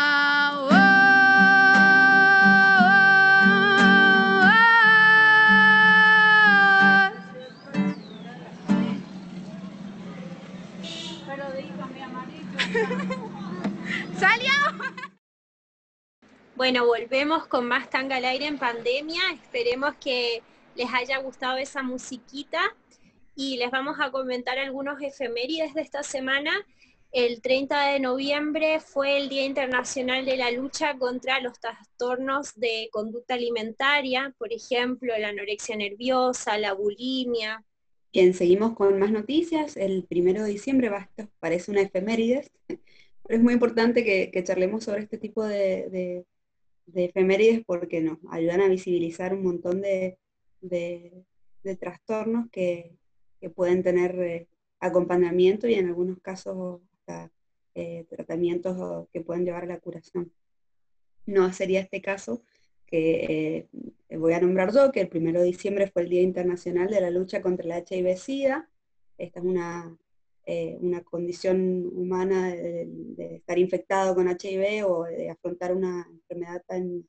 Bueno, 16.71 16.85
volvemos 16.85 17.47
con 17.47 17.67
más 17.67 17.89
tanga 17.89 18.17
al 18.17 18.27
aire 18.27 18.45
en 18.45 18.59
pandemia. 18.59 19.23
Esperemos 19.33 19.95
que 19.95 20.43
les 20.77 20.93
haya 20.93 21.17
gustado 21.17 21.57
esa 21.57 21.83
musiquita 21.83 22.61
y 23.35 23.57
les 23.57 23.71
vamos 23.71 23.97
a 23.99 24.11
comentar 24.11 24.59
algunos 24.59 25.01
efemérides 25.01 25.73
de 25.73 25.81
esta 25.81 26.03
semana. 26.03 26.53
El 27.11 27.41
30 27.41 27.93
de 27.93 28.01
noviembre 28.01 28.81
fue 28.81 29.17
el 29.17 29.31
Día 29.31 29.47
Internacional 29.47 30.27
de 30.27 30.37
la 30.37 30.51
Lucha 30.51 30.99
contra 30.99 31.41
los 31.41 31.59
trastornos 31.59 32.55
de 32.55 32.91
conducta 32.93 33.33
alimentaria, 33.33 34.35
por 34.37 34.53
ejemplo, 34.53 35.17
la 35.17 35.29
anorexia 35.29 35.75
nerviosa, 35.75 36.59
la 36.59 36.75
bulimia. 36.75 37.65
Bien, 38.13 38.35
seguimos 38.35 38.75
con 38.75 38.99
más 38.99 39.11
noticias. 39.11 39.79
El 39.79 40.07
1 40.11 40.45
de 40.45 40.51
diciembre, 40.51 40.91
parece 41.41 41.71
una 41.71 41.81
efemérides, 41.81 42.51
pero 42.67 42.81
es 43.39 43.41
muy 43.41 43.55
importante 43.55 44.05
que, 44.05 44.45
charlemos 44.45 44.85
sobre 44.85 45.01
este 45.01 45.17
tipo 45.17 45.43
de, 45.45 46.27
efemérides 46.95 47.65
porque 47.67 48.01
nos 48.01 48.19
ayudan 48.31 48.61
a 48.61 48.69
visibilizar 48.69 49.35
un 49.35 49.43
montón 49.43 49.81
de, 49.81 50.19
trastornos 51.79 52.51
que, 52.51 52.97
pueden 53.55 53.85
tener 53.85 54.19
eh, 54.19 54.49
acompañamiento 54.81 55.69
y 55.69 55.75
en 55.75 55.87
algunos 55.87 56.19
casos 56.21 56.81
eh, 57.75 58.05
tratamientos 58.11 59.07
que 59.13 59.21
pueden 59.21 59.45
llevar 59.45 59.63
a 59.63 59.69
la 59.69 59.79
curación. 59.79 60.33
No 61.27 61.53
sería 61.53 61.81
este 61.81 62.03
caso 62.03 62.43
que 62.87 63.69
eh, 64.09 64.17
voy 64.17 64.33
a 64.33 64.41
nombrar 64.41 64.73
yo, 64.73 64.91
que 64.91 65.03
el 65.03 65.11
1 65.13 65.41
de 65.41 65.45
diciembre 65.45 65.89
fue 65.89 66.03
el 66.03 66.09
Día 66.09 66.23
Internacional 66.23 66.89
de 66.89 67.01
la 67.01 67.11
Lucha 67.11 67.43
contra 67.43 67.65
el 67.65 67.85
HIV-Sida. 67.85 68.69
Esta 69.19 69.41
es 69.41 69.45
una, 69.45 69.97
eh, 70.51 70.79
una 70.81 71.03
condición 71.03 71.91
humana 71.95 72.49
de, 72.55 73.37
estar 73.37 73.59
infectado 73.59 74.15
con 74.15 74.29
HIV 74.29 74.87
o 74.87 75.05
de 75.05 75.31
afrontar 75.31 75.75
una 75.75 76.09
enfermedad 76.11 76.63
tan 76.67 77.07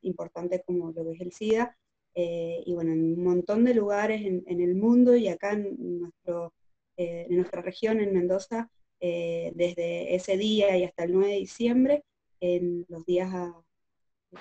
importante 0.00 0.62
como 0.66 0.92
lo 0.92 1.04
que 1.04 1.12
es 1.12 1.20
el 1.20 1.32
SIDA. 1.32 1.76
y 2.14 2.72
bueno, 2.72 2.92
en 2.92 3.18
un 3.18 3.22
montón 3.22 3.64
de 3.64 3.74
lugares 3.74 4.22
en, 4.24 4.60
el 4.60 4.74
mundo 4.74 5.14
y 5.14 5.28
acá 5.28 5.52
en, 5.52 6.00
nuestro, 6.00 6.54
en 6.96 7.36
nuestra 7.36 7.60
región, 7.60 8.00
en 8.00 8.14
Mendoza, 8.14 8.70
eh, 8.98 9.52
desde 9.54 10.14
ese 10.14 10.38
día 10.38 10.76
y 10.78 10.84
hasta 10.84 11.04
el 11.04 11.12
9 11.12 11.32
de 11.32 11.38
diciembre, 11.38 12.04
en 12.40 12.86
los 12.88 13.04
días 13.04 13.30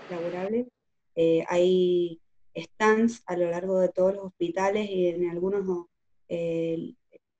laborables. 0.10 0.68
Eh, 1.16 1.44
hay 1.48 2.22
stands 2.56 3.24
a 3.26 3.36
lo 3.38 3.50
largo 3.50 3.80
de 3.80 3.90
todos 3.90 4.14
los 4.16 4.26
hospitales 4.26 4.90
y 4.90 5.08
en 5.08 5.30
algunos 5.30 5.88
eh, 6.30 6.94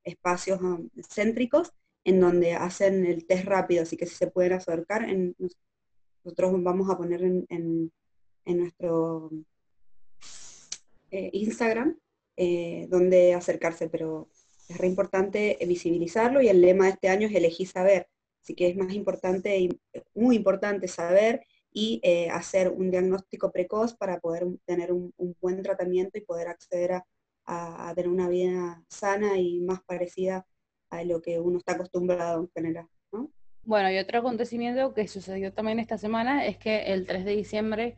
espacios 0.06 0.60
um, 0.62 0.88
céntricos 1.08 1.72
en 2.04 2.20
donde 2.20 2.54
hacen 2.54 3.04
el 3.04 3.26
test 3.26 3.44
rápido, 3.44 3.82
así 3.82 3.96
que 3.96 4.06
si 4.06 4.14
se 4.14 4.28
pueden 4.28 4.54
acercar, 4.54 5.08
en, 5.08 5.36
nosotros 6.24 6.62
vamos 6.62 6.88
a 6.88 6.96
poner 6.96 7.22
en, 7.22 7.46
en, 7.50 7.90
nuestro 8.46 9.30
Instagram 11.10 11.98
donde 12.88 13.34
acercarse, 13.34 13.88
pero 13.88 14.28
es 14.68 14.78
re 14.78 14.86
importante 14.86 15.56
visibilizarlo 15.66 16.40
y 16.40 16.48
el 16.48 16.60
lema 16.60 16.84
de 16.84 16.90
este 16.92 17.08
año 17.08 17.28
es 17.28 17.34
elegir 17.34 17.68
saber. 17.68 18.08
Así 18.42 18.54
que 18.54 18.68
es 18.68 18.76
más 18.76 18.92
importante, 18.92 19.68
muy 20.14 20.36
importante 20.36 20.86
saber 20.88 21.44
y 21.72 22.00
eh, 22.02 22.30
hacer 22.30 22.70
un 22.70 22.90
diagnóstico 22.90 23.52
precoz 23.52 23.94
para 23.94 24.18
poder 24.20 24.46
tener 24.64 24.92
un, 24.92 25.12
buen 25.40 25.62
tratamiento 25.62 26.16
y 26.16 26.22
poder 26.22 26.48
acceder 26.48 26.92
a, 26.92 27.06
tener 27.94 28.08
una 28.08 28.28
vida 28.28 28.82
sana 28.88 29.38
y 29.38 29.60
más 29.60 29.82
parecida 29.82 30.46
a 30.90 31.04
lo 31.04 31.22
que 31.22 31.40
uno 31.40 31.58
está 31.58 31.72
acostumbrado 31.72 32.40
en 32.40 32.50
general. 32.50 32.88
Bueno, 33.62 33.90
y 33.90 33.98
otro 33.98 34.20
acontecimiento 34.20 34.94
que 34.94 35.08
sucedió 35.08 35.52
también 35.52 35.80
esta 35.80 35.98
semana 35.98 36.46
es 36.46 36.56
que 36.56 36.92
el 36.92 37.04
3 37.04 37.24
de 37.24 37.34
diciembre 37.34 37.96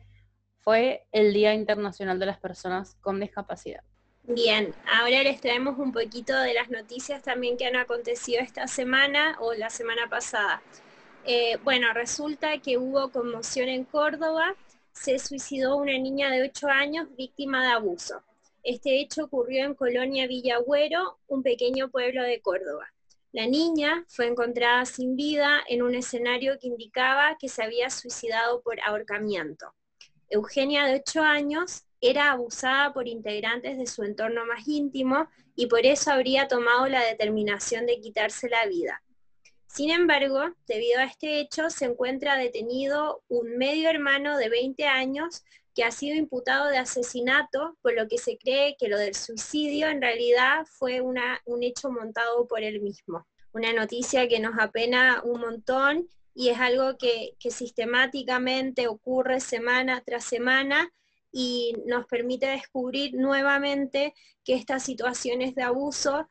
fue 0.61 1.05
el 1.11 1.31
Día 1.31 1.53
Internacional 1.53 2.17
de 2.19 2.25
las 2.25 2.39
Personas 2.39 2.95
con 3.01 3.19
Discapacidad. 3.19 3.83
Bien, 4.23 4.73
ahora 4.91 5.23
les 5.23 5.39
traemos 5.41 5.77
un 5.77 5.91
poquito 5.91 6.39
de 6.39 6.53
las 6.55 6.69
noticias 6.69 7.21
también 7.21 7.55
que 7.55 7.65
han 7.65 7.75
acontecido 7.75 8.41
esta 8.41 8.67
semana 8.67 9.37
o 9.39 9.53
la 9.53 9.69
semana 9.69 10.09
pasada. 10.09 10.61
Eh, 11.25 11.57
bueno, 11.63 11.93
resulta 11.93 12.57
que 12.59 12.77
hubo 12.77 13.11
conmoción 13.11 13.69
en 13.69 13.83
Córdoba, 13.85 14.55
se 14.91 15.19
suicidó 15.19 15.77
una 15.77 15.93
niña 15.93 16.31
de 16.31 16.43
8 16.43 16.67
años 16.67 17.07
víctima 17.15 17.63
de 17.63 17.73
abuso. 17.73 18.23
Este 18.69 18.99
hecho 18.99 19.23
ocurrió 19.23 19.65
en 19.65 19.73
Colonia 19.73 20.27
Villagüero, 20.27 21.17
un 21.25 21.41
pequeño 21.41 21.89
pueblo 21.89 22.21
de 22.21 22.39
Córdoba. 22.39 22.93
La 23.31 23.47
niña 23.47 24.05
fue 24.07 24.27
encontrada 24.27 24.85
sin 24.85 25.15
vida 25.15 25.63
en 25.67 25.81
un 25.81 25.95
escenario 25.95 26.59
que 26.59 26.67
indicaba 26.67 27.35
que 27.39 27.49
se 27.49 27.63
había 27.63 27.89
suicidado 27.89 28.61
por 28.61 28.79
ahorcamiento. 28.81 29.73
Eugenia, 30.29 30.85
de 30.85 30.97
8 30.97 31.23
años, 31.23 31.85
era 31.99 32.29
abusada 32.29 32.93
por 32.93 33.07
integrantes 33.07 33.75
de 33.75 33.87
su 33.87 34.03
entorno 34.03 34.45
más 34.45 34.67
íntimo 34.67 35.27
y 35.55 35.65
por 35.65 35.87
eso 35.87 36.11
habría 36.11 36.47
tomado 36.47 36.87
la 36.89 37.03
determinación 37.03 37.87
de 37.87 37.99
quitarse 37.99 38.49
la 38.49 38.67
vida. 38.67 39.01
Sin 39.65 39.89
embargo, 39.89 40.41
debido 40.67 40.99
a 40.99 41.05
este 41.05 41.39
hecho, 41.39 41.71
se 41.71 41.85
encuentra 41.85 42.37
detenido 42.37 43.23
un 43.29 43.57
medio 43.57 43.89
hermano 43.89 44.37
de 44.37 44.49
20 44.49 44.85
años 44.85 45.43
que 45.79 45.85
ha 45.85 45.91
sido 45.91 46.17
imputado 46.17 46.67
de 46.67 46.77
asesinato, 46.77 47.77
por 47.81 47.93
lo 47.93 48.05
que 48.09 48.17
se 48.17 48.37
cree 48.37 48.75
que 48.77 48.89
lo 48.89 48.97
del 48.97 49.15
suicidio 49.15 49.87
en 49.87 50.01
realidad 50.01 50.65
fue 50.65 50.99
un 50.99 51.63
hecho 51.63 51.89
montado 51.89 52.45
por 52.49 52.63
él 52.63 52.81
mismo. 52.81 53.25
Una 53.53 53.71
noticia 53.71 54.27
que 54.27 54.41
nos 54.41 54.59
apena 54.59 55.21
un 55.23 55.39
montón 55.39 56.09
y 56.35 56.49
es 56.49 56.59
algo 56.59 56.97
que 56.97 57.33
sistemáticamente 57.49 58.89
ocurre 58.89 59.39
semana 59.39 60.03
tras 60.05 60.25
semana 60.25 60.91
y 61.31 61.73
nos 61.85 62.05
permite 62.07 62.47
descubrir 62.47 63.13
nuevamente 63.13 64.13
que 64.43 64.55
estas 64.55 64.83
situaciones 64.83 65.55
de 65.55 65.63
abuso 65.63 66.27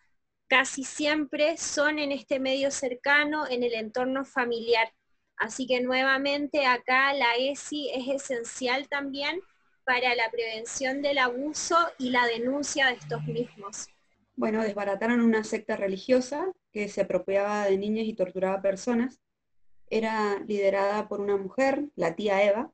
casi 0.47 0.85
siempre 0.85 1.57
son 1.57 1.99
en 1.99 2.13
este 2.13 2.39
medio 2.39 2.71
cercano, 2.71 3.47
en 3.49 3.63
el 3.63 3.73
entorno 3.73 4.27
familiar. 4.27 4.93
Así 5.39 5.67
que 5.67 5.81
nuevamente 5.81 6.67
acá 6.67 7.13
la 7.15 7.37
ESI 7.37 7.91
es 7.95 8.23
esencial 8.23 8.89
también 8.89 9.41
para 9.85 10.15
la 10.15 10.31
prevención 10.31 11.01
del 11.01 11.19
abuso 11.19 11.77
y 11.99 12.11
la 12.11 12.27
denuncia 12.27 12.89
de 12.89 12.95
estos 12.95 13.25
mismos. 13.25 13.89
Bueno, 14.37 14.63
desbarataron 14.63 15.21
una 15.21 15.45
secta 15.45 15.77
religiosa 15.77 16.53
que 16.73 16.89
se 16.89 17.01
apropiaba 17.01 17.65
de 17.65 17.79
niñas 17.79 18.07
y 18.07 18.15
torturaba 18.15 18.63
personas. 18.63 19.21
Era 19.91 20.39
liderada 20.47 21.09
por 21.09 21.21
una 21.21 21.37
mujer, 21.37 21.89
la 21.97 22.15
tía 22.15 22.45
Eva, 22.45 22.71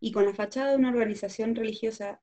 y 0.00 0.12
con 0.12 0.26
la 0.26 0.34
fachada 0.34 0.70
de 0.70 0.76
una 0.76 0.90
organización 0.90 1.54
religiosa 1.54 2.20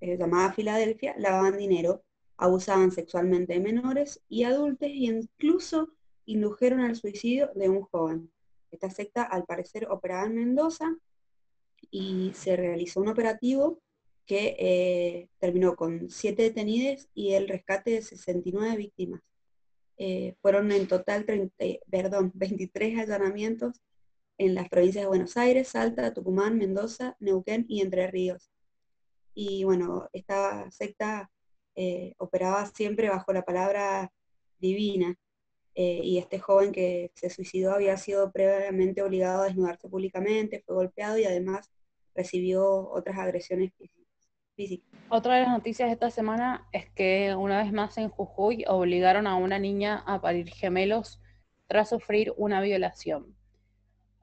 eh, 0.00 0.16
llamada 0.16 0.52
Filadelfia, 0.52 1.14
lavaban 1.18 1.56
dinero, 1.56 2.02
abusaban 2.36 2.90
sexualmente 2.90 3.52
de 3.52 3.60
menores 3.60 4.22
y 4.28 4.44
adultos 4.44 4.88
y 4.88 5.06
incluso 5.06 5.90
indujeron 6.26 6.80
al 6.80 6.96
suicidio 6.96 7.50
de 7.54 7.68
un 7.68 7.82
joven. 7.82 8.32
Esta 8.72 8.90
secta 8.90 9.22
al 9.22 9.44
parecer 9.44 9.86
operaba 9.90 10.26
en 10.26 10.34
Mendoza 10.34 10.96
y 11.90 12.32
se 12.34 12.56
realizó 12.56 13.00
un 13.00 13.08
operativo 13.08 13.80
que 14.26 14.56
eh, 14.58 15.28
terminó 15.38 15.76
con 15.76 16.08
siete 16.10 16.42
detenidos 16.44 17.08
y 17.14 17.34
el 17.34 17.48
rescate 17.48 17.92
de 17.92 18.02
69 18.02 18.76
víctimas. 18.76 19.20
Eh, 19.98 20.34
fueron 20.40 20.72
en 20.72 20.88
total 20.88 21.26
30, 21.26 21.54
perdón, 21.90 22.32
23 22.34 22.98
allanamientos 22.98 23.80
en 24.38 24.54
las 24.54 24.68
provincias 24.68 25.04
de 25.04 25.08
Buenos 25.08 25.36
Aires, 25.36 25.68
Salta, 25.68 26.14
Tucumán, 26.14 26.58
Mendoza, 26.58 27.16
Neuquén 27.20 27.66
y 27.68 27.82
Entre 27.82 28.10
Ríos. 28.10 28.50
Y 29.34 29.64
bueno, 29.64 30.08
esta 30.12 30.70
secta 30.70 31.30
eh, 31.74 32.14
operaba 32.18 32.66
siempre 32.66 33.08
bajo 33.08 33.32
la 33.32 33.42
palabra 33.42 34.12
divina. 34.58 35.16
Eh, 35.74 36.00
y 36.02 36.18
este 36.18 36.38
joven 36.38 36.70
que 36.72 37.10
se 37.14 37.30
suicidó 37.30 37.72
había 37.72 37.96
sido 37.96 38.30
previamente 38.30 39.02
obligado 39.02 39.42
a 39.42 39.46
desnudarse 39.46 39.88
públicamente, 39.88 40.62
fue 40.66 40.74
golpeado 40.74 41.18
y 41.18 41.24
además 41.24 41.70
recibió 42.14 42.90
otras 42.90 43.18
agresiones 43.18 43.72
físicas. 43.76 44.02
Otra 45.08 45.36
de 45.36 45.42
las 45.42 45.50
noticias 45.50 45.88
de 45.88 45.94
esta 45.94 46.10
semana 46.10 46.68
es 46.72 46.90
que 46.90 47.34
una 47.34 47.62
vez 47.62 47.72
más 47.72 47.96
en 47.98 48.10
Jujuy 48.10 48.64
obligaron 48.68 49.26
a 49.26 49.36
una 49.36 49.58
niña 49.58 50.02
a 50.06 50.20
parir 50.20 50.50
gemelos 50.50 51.20
tras 51.66 51.88
sufrir 51.88 52.32
una 52.36 52.60
violación. 52.60 53.34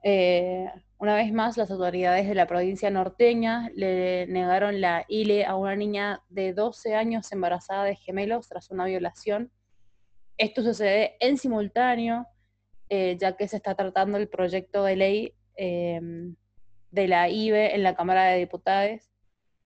Eh, 0.04 0.68
una 0.98 1.16
vez 1.16 1.32
más, 1.34 1.58
las 1.58 1.72
autoridades 1.72 2.28
de 2.28 2.36
la 2.36 2.46
provincia 2.46 2.90
norteña 2.90 3.70
le 3.76 4.28
negaron 4.28 4.82
la 4.82 5.06
ILE 5.08 5.46
a 5.46 5.56
una 5.56 5.76
niña 5.76 6.22
de 6.30 6.54
12 6.54 6.96
años 6.96 7.32
embarazada 7.32 7.84
de 7.86 7.96
gemelos 7.96 8.48
tras 8.48 8.70
una 8.70 8.86
violación. 8.86 9.52
Esto 10.40 10.64
sucede 10.64 11.18
en 11.20 11.38
simultáneo, 11.38 12.26
eh, 12.88 13.18
ya 13.20 13.36
que 13.36 13.50
se 13.50 13.58
está 13.58 13.76
tratando 13.76 14.18
el 14.18 14.30
proyecto 14.30 14.86
de 14.86 14.96
ley 14.96 15.36
em, 15.58 16.38
de 16.92 17.08
la 17.10 17.28
IBE 17.28 17.76
en 17.76 17.84
la 17.84 17.94
Cámara 17.94 18.24
de 18.28 18.40
Diputados. 18.40 19.12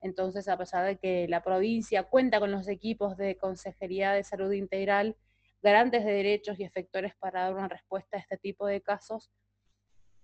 Entonces, 0.01 0.47
a 0.47 0.57
pesar 0.57 0.83
de 0.83 0.97
que 0.97 1.27
la 1.27 1.43
provincia 1.43 2.01
cuenta 2.01 2.39
con 2.39 2.51
los 2.51 2.67
equipos 2.67 3.17
de 3.17 3.37
Consejería 3.37 4.13
de 4.13 4.23
Salud 4.23 4.51
Integral, 4.51 5.15
garantes 5.61 6.05
de 6.05 6.11
derechos 6.11 6.59
y 6.59 6.63
efectores 6.63 7.13
para 7.19 7.43
dar 7.43 7.53
una 7.53 7.67
respuesta 7.67 8.17
a 8.17 8.19
este 8.19 8.37
tipo 8.37 8.65
de 8.65 8.81
casos, 8.81 9.29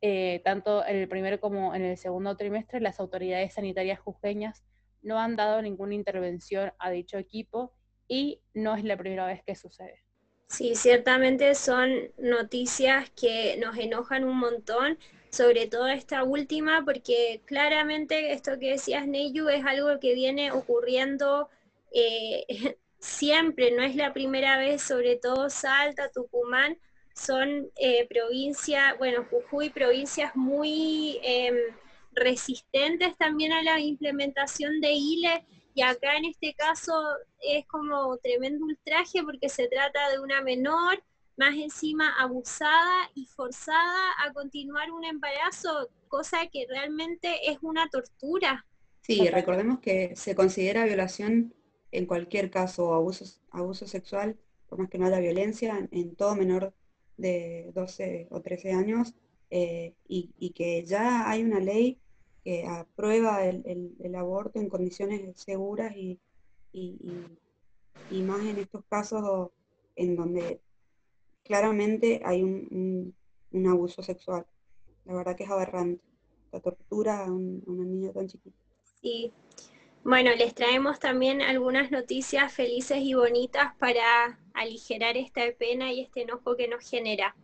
eh, 0.01 0.41
tanto 0.43 0.83
en 0.83 0.95
el 0.95 1.07
primer 1.07 1.39
como 1.39 1.75
en 1.75 1.83
el 1.83 1.95
segundo 1.95 2.35
trimestre, 2.35 2.81
las 2.81 2.99
autoridades 2.99 3.53
sanitarias 3.53 3.99
jujeñas 3.99 4.65
no 5.03 5.19
han 5.19 5.35
dado 5.35 5.61
ninguna 5.61 5.93
intervención 5.93 6.73
a 6.79 6.89
dicho 6.89 7.19
equipo 7.19 7.75
y 8.07 8.41
no 8.55 8.75
es 8.75 8.83
la 8.83 8.97
primera 8.97 9.27
vez 9.27 9.43
que 9.43 9.53
sucede. 9.53 10.08
Sí, 10.49 10.75
ciertamente 10.75 11.53
son 11.55 12.11
noticias 12.17 13.09
que 13.11 13.55
nos 13.57 13.77
enojan 13.77 14.23
un 14.23 14.37
montón, 14.37 14.97
sobre 15.29 15.67
todo 15.67 15.87
esta 15.87 16.23
última, 16.23 16.83
porque 16.83 17.41
claramente 17.45 18.33
esto 18.33 18.57
que 18.59 18.71
decías, 18.71 19.07
Neyu, 19.07 19.47
es 19.49 19.63
algo 19.65 19.99
que 19.99 20.15
viene 20.15 20.51
ocurriendo 20.51 21.49
eh, 21.93 22.45
siempre, 22.99 23.71
no 23.71 23.83
es 23.83 23.95
la 23.95 24.11
primera 24.11 24.57
vez, 24.57 24.81
sobre 24.81 25.17
todo 25.17 25.49
Salta, 25.51 26.09
Tucumán, 26.11 26.79
son 27.13 27.69
eh, 27.75 28.07
provincias, 28.09 28.97
bueno, 28.97 29.25
Jujuy, 29.29 29.69
provincias 29.69 30.35
muy 30.35 31.19
em, 31.23 31.55
resistentes 32.13 33.15
también 33.17 33.53
a 33.53 33.61
la 33.61 33.79
implementación 33.79 34.81
de 34.81 34.93
ILE 34.93 35.45
y 35.79 35.81
acá 35.81 36.17
en 36.17 36.25
este 36.25 36.53
caso 36.55 36.91
es 37.41 37.65
como 37.67 38.17
tremendo 38.17 38.65
ultraje 38.65 39.23
porque 39.23 39.47
se 39.47 39.69
trata 39.69 40.09
de 40.09 40.19
una 40.19 40.41
menor, 40.41 41.01
más 41.37 41.55
encima 41.55 42.19
abusada 42.19 43.09
y 43.15 43.25
forzada 43.27 44.11
a 44.25 44.33
continuar 44.33 44.91
un 44.91 45.05
embarazo, 45.05 45.87
cosa 46.09 46.39
que 46.51 46.65
realmente 46.67 47.49
es 47.49 47.59
una 47.61 47.87
tortura. 47.87 48.65
Sí, 48.99 49.29
recordemos 49.29 49.79
que 49.79 50.13
se 50.17 50.35
considera 50.35 50.83
violación 50.83 51.53
en 51.93 52.05
cualquier 52.07 52.51
caso, 52.51 52.93
abuso, 52.93 53.23
abuso 53.49 53.87
sexual, 53.87 54.35
por 54.67 54.79
más 54.79 54.89
que 54.89 54.97
no 54.97 55.05
haya 55.05 55.19
violencia, 55.19 55.87
en, 55.91 56.13
todo 56.17 56.35
menor 56.35 56.73
de 57.15 57.71
12 57.73 58.27
o 58.31 58.41
13 58.41 58.73
años, 58.73 59.13
eh, 59.49 59.93
y, 60.09 60.49
que 60.49 60.83
ya 60.83 61.29
hay 61.29 61.41
una 61.41 61.61
ley 61.61 62.01
que 62.43 62.65
aprueba 62.65 63.45
el, 63.45 64.15
aborto 64.15 64.59
en 64.59 64.69
condiciones 64.69 65.39
seguras 65.39 65.95
y, 65.95 66.19
más 68.11 68.41
en 68.45 68.57
estos 68.57 68.83
casos 68.89 69.49
en 69.95 70.15
donde 70.15 70.61
claramente 71.43 72.21
hay 72.23 72.43
un, 72.43 73.15
abuso 73.67 74.01
sexual. 74.01 74.45
La 75.05 75.15
verdad 75.15 75.35
que 75.35 75.43
es 75.43 75.49
aberrante. 75.49 76.03
La 76.51 76.59
tortura 76.59 77.25
a, 77.25 77.31
una 77.31 77.85
niña 77.85 78.11
tan 78.11 78.27
chiquita. 78.27 78.57
Sí. 79.01 79.31
Bueno, 80.03 80.31
les 80.35 80.55
traemos 80.55 80.99
también 80.99 81.41
algunas 81.41 81.91
noticias 81.91 82.53
felices 82.53 82.99
y 83.01 83.13
bonitas 83.13 83.75
para 83.75 84.39
aligerar 84.53 85.17
esta 85.17 85.41
pena 85.57 85.91
y 85.91 86.01
este 86.01 86.21
enojo 86.21 86.55
que 86.55 86.67
nos 86.67 86.89
genera. 86.89 87.35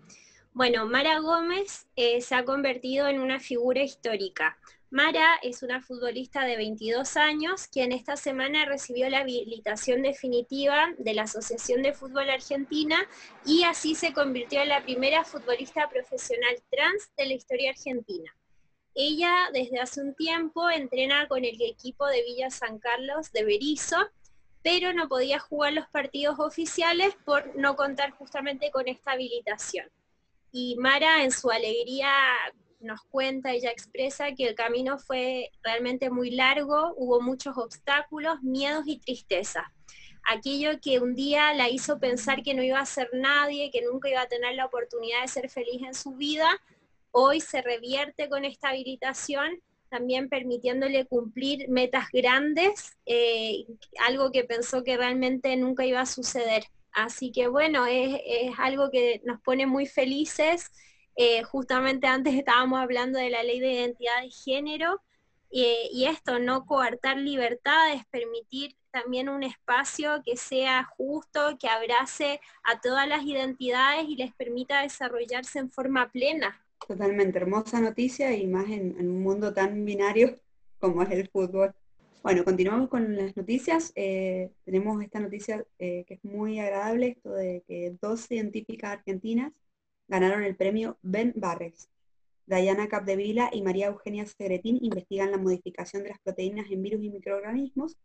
Bueno, 0.55 0.85
Mara 0.85 1.19
Gómez 1.19 1.85
eh, 1.97 2.21
se 2.21 2.33
ha 2.33 2.45
convertido 2.45 3.09
en 3.09 3.19
una 3.19 3.41
figura 3.41 3.83
histórica. 3.83 4.57
Mara 4.89 5.35
es 5.43 5.63
una 5.63 5.81
futbolista 5.81 6.45
de 6.45 6.55
22 6.55 7.17
años 7.17 7.67
quien 7.67 7.91
esta 7.91 8.15
semana 8.15 8.63
recibió 8.63 9.09
la 9.09 9.19
habilitación 9.19 10.01
definitiva 10.01 10.93
de 10.97 11.13
la 11.13 11.23
Asociación 11.23 11.81
de 11.81 11.91
Fútbol 11.91 12.29
Argentina 12.29 13.05
y 13.45 13.63
así 13.63 13.95
se 13.95 14.13
convirtió 14.13 14.61
en 14.61 14.69
la 14.69 14.81
primera 14.81 15.25
futbolista 15.25 15.89
profesional 15.89 16.55
trans 16.71 17.11
de 17.17 17.25
la 17.25 17.33
historia 17.33 17.71
argentina. 17.71 18.33
Ella 18.93 19.49
desde 19.51 19.81
hace 19.81 19.99
un 19.99 20.15
tiempo 20.15 20.69
entrena 20.69 21.27
con 21.27 21.43
el 21.43 21.61
equipo 21.61 22.07
de 22.07 22.23
Villa 22.23 22.49
San 22.49 22.79
Carlos 22.79 23.33
de 23.33 23.43
Berizo, 23.43 23.97
pero 24.63 24.93
no 24.93 25.09
podía 25.09 25.37
jugar 25.37 25.73
los 25.73 25.89
partidos 25.89 26.39
oficiales 26.39 27.13
por 27.25 27.57
no 27.57 27.75
contar 27.75 28.11
justamente 28.11 28.71
con 28.71 28.87
esta 28.87 29.11
habilitación. 29.11 29.91
Y 30.57 30.77
Mara 30.77 31.21
en 31.25 31.31
su 31.31 31.51
alegría 31.51 32.13
nos 32.79 33.01
cuenta, 33.03 33.51
ella 33.51 33.71
expresa 33.71 34.31
que 34.31 34.47
el 34.47 34.55
camino 34.55 34.97
fue 34.97 35.51
realmente 35.61 36.09
muy 36.09 36.31
largo, 36.31 36.93
hubo 36.95 37.19
muchos 37.19 37.57
obstáculos, 37.57 38.41
miedos 38.41 38.85
y 38.87 38.97
tristeza. 38.97 39.73
Aquello 40.23 40.79
que 40.81 41.01
un 41.01 41.13
día 41.13 41.53
la 41.53 41.67
hizo 41.67 41.99
pensar 41.99 42.41
que 42.41 42.53
no 42.53 42.63
iba 42.63 42.79
a 42.79 42.85
ser 42.85 43.09
nadie, 43.11 43.69
que 43.69 43.81
nunca 43.81 44.07
iba 44.07 44.21
a 44.21 44.29
tener 44.29 44.55
la 44.55 44.67
oportunidad 44.67 45.23
de 45.23 45.27
ser 45.27 45.49
feliz 45.49 45.81
en 45.85 45.93
su 45.93 46.13
vida, 46.13 46.49
hoy 47.11 47.41
se 47.41 47.61
revierte 47.61 48.29
con 48.29 48.45
esta 48.45 48.69
habilitación, 48.69 49.61
también 49.89 50.29
permitiéndole 50.29 51.05
cumplir 51.05 51.67
metas 51.67 52.05
grandes, 52.13 52.95
eh, 53.05 53.65
algo 54.07 54.31
que 54.31 54.45
pensó 54.45 54.85
que 54.85 54.95
realmente 54.95 55.53
nunca 55.57 55.85
iba 55.85 55.99
a 55.99 56.05
suceder. 56.05 56.63
Así 56.95 57.31
que 57.31 57.47
bueno, 57.47 57.85
es, 57.85 58.21
algo 58.57 58.89
que 58.89 59.21
nos 59.25 59.41
pone 59.41 59.67
muy 59.67 59.85
felices 59.85 60.71
eh, 61.17 61.43
justamente 61.43 62.07
antes 62.07 62.33
estábamos 62.35 62.79
hablando 62.79 63.19
de 63.19 63.29
la 63.29 63.43
ley 63.43 63.59
de 63.59 63.73
identidad 63.73 64.21
de 64.21 64.31
género 64.31 65.01
y 65.57 66.05
esto, 66.05 66.37
no 66.37 66.65
coartar 66.65 67.15
libertades, 67.15 68.03
permitir 68.11 68.75
también 68.91 69.29
un 69.29 69.43
espacio 69.43 70.21
que 70.25 70.35
sea 70.35 70.83
justo, 70.97 71.57
que 71.57 71.69
abrace 71.69 72.41
a 72.63 72.81
todas 72.81 73.07
las 73.07 73.23
identidades 73.23 74.05
y 74.09 74.15
les 74.17 74.33
permita 74.33 74.81
desarrollarse 74.81 75.59
en 75.59 75.71
forma 75.71 76.11
plena. 76.11 76.61
Totalmente, 76.85 77.37
hermosa 77.37 77.79
noticia 77.79 78.33
y 78.35 78.47
más 78.47 78.69
en, 78.69 78.95
un 78.99 79.21
mundo 79.21 79.53
tan 79.53 79.85
binario 79.85 80.35
como 80.79 81.03
es 81.03 81.11
el 81.11 81.29
fútbol. 81.29 81.73
Bueno, 82.25 82.43
continuamos 82.43 82.89
con 82.89 83.15
las 83.15 83.37
noticias. 83.37 83.91
Eh, 83.95 84.49
tenemos 84.63 84.99
esta 85.03 85.19
noticia 85.19 85.63
eh, 85.77 86.05
que 86.07 86.15
es 86.15 86.23
muy 86.23 86.59
agradable, 86.59 87.09
esto 87.09 87.31
de 87.31 87.63
que 87.67 87.95
dos 88.01 88.21
científicas 88.21 88.93
argentinas 88.93 89.53
ganaron 90.07 90.41
el 90.41 90.55
premio 90.55 90.97
Ben 91.03 91.33
Barres. 91.35 91.87
Diana 92.47 92.87
Capdevila 92.87 93.51
y 93.53 93.61
María 93.61 93.89
Eugenia 93.89 94.25
Segretín 94.25 94.79
investigan 94.81 95.29
la 95.29 95.37
modificación 95.37 96.01
de 96.01 96.09
las 96.09 96.19
proteínas 96.19 96.65
en 96.71 96.81
virus 96.81 97.03
y 97.03 97.11
microorganismos. 97.11 97.95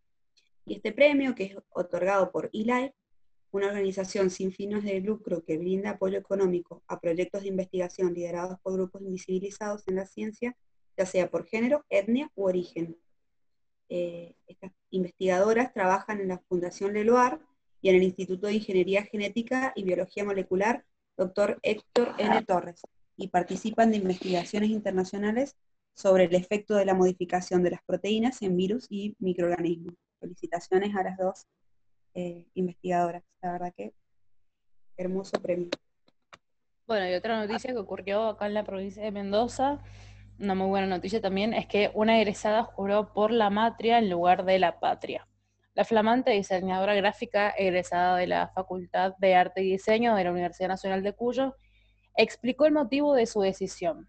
Y 0.66 0.74
este 0.74 0.92
premio, 0.92 1.34
que 1.34 1.44
es 1.44 1.56
otorgado 1.70 2.30
por 2.30 2.50
eLife, 2.52 2.92
una 3.52 3.68
organización 3.68 4.28
sin 4.28 4.52
fines 4.52 4.84
de 4.84 5.00
lucro 5.00 5.42
que 5.46 5.56
brinda 5.56 5.92
apoyo 5.92 6.18
económico 6.18 6.82
a 6.88 7.00
proyectos 7.00 7.40
de 7.40 7.48
investigación 7.48 8.12
liderados 8.12 8.60
por 8.60 8.74
grupos 8.74 9.00
invisibilizados 9.00 9.82
en 9.88 9.94
la 9.94 10.04
ciencia, 10.04 10.54
ya 10.98 11.06
sea 11.06 11.30
por 11.30 11.46
género, 11.46 11.86
etnia 11.88 12.30
u 12.34 12.44
origen. 12.44 12.98
Eh, 13.90 14.34
estas 14.46 14.72
investigadoras 14.90 15.74
trabajan 15.74 16.20
en 16.20 16.28
la 16.28 16.38
Fundación 16.48 16.94
Leloir 16.94 17.38
y 17.82 17.90
en 17.90 17.96
el 17.96 18.04
Instituto 18.04 18.46
de 18.46 18.54
Ingeniería 18.54 19.02
Genética 19.02 19.72
y 19.76 19.84
Biología 19.84 20.24
Molecular 20.24 20.84
doctor 21.20 21.58
Héctor 21.62 22.14
N. 22.16 22.42
Torres, 22.44 22.80
y 23.16 23.28
participan 23.28 23.90
de 23.90 23.98
investigaciones 23.98 24.70
internacionales 24.70 25.54
sobre 25.94 26.24
el 26.24 26.34
efecto 26.34 26.74
de 26.74 26.86
la 26.86 26.94
modificación 26.94 27.62
de 27.62 27.72
las 27.72 27.82
proteínas 27.82 28.40
en 28.40 28.56
virus 28.56 28.86
y 28.88 29.14
microorganismos. 29.18 29.94
Felicitaciones 30.18 30.96
a 30.96 31.02
las 31.02 31.18
dos 31.18 31.46
eh, 32.14 32.46
investigadoras, 32.54 33.22
la 33.42 33.52
verdad 33.52 33.74
que 33.76 33.92
hermoso 34.96 35.40
premio. 35.40 35.68
Bueno, 36.86 37.08
y 37.08 37.14
otra 37.14 37.38
noticia 37.44 37.72
que 37.72 37.78
ocurrió 37.78 38.28
acá 38.28 38.46
en 38.46 38.54
la 38.54 38.64
provincia 38.64 39.02
de 39.02 39.10
Mendoza, 39.10 39.82
una 40.40 40.54
muy 40.54 40.68
buena 40.68 40.86
noticia 40.86 41.20
también, 41.20 41.52
es 41.52 41.66
que 41.66 41.90
una 41.94 42.18
egresada 42.18 42.64
juró 42.64 43.12
por 43.12 43.30
la 43.30 43.50
matria 43.50 43.98
en 43.98 44.08
lugar 44.08 44.44
de 44.44 44.58
la 44.58 44.80
patria. 44.80 45.28
La 45.74 45.84
flamante 45.84 46.30
diseñadora 46.30 46.94
gráfica 46.94 47.50
egresada 47.50 48.16
de 48.16 48.26
la 48.26 48.48
Facultad 48.48 49.14
de 49.18 49.34
Arte 49.34 49.62
y 49.62 49.72
Diseño 49.72 50.14
de 50.14 50.24
la 50.24 50.32
Universidad 50.32 50.68
Nacional 50.68 51.02
de 51.02 51.12
Cuyo 51.12 51.54
explicó 52.16 52.66
el 52.66 52.72
motivo 52.72 53.14
de 53.14 53.26
su 53.26 53.40
decisión 53.40 54.08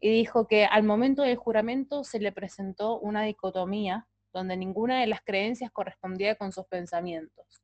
y 0.00 0.10
dijo 0.10 0.46
que 0.46 0.66
al 0.66 0.82
momento 0.82 1.22
del 1.22 1.36
juramento 1.36 2.04
se 2.04 2.20
le 2.20 2.30
presentó 2.30 2.98
una 2.98 3.22
dicotomía 3.22 4.06
donde 4.32 4.56
ninguna 4.56 5.00
de 5.00 5.06
las 5.06 5.22
creencias 5.22 5.70
correspondía 5.70 6.36
con 6.36 6.52
sus 6.52 6.66
pensamientos, 6.66 7.63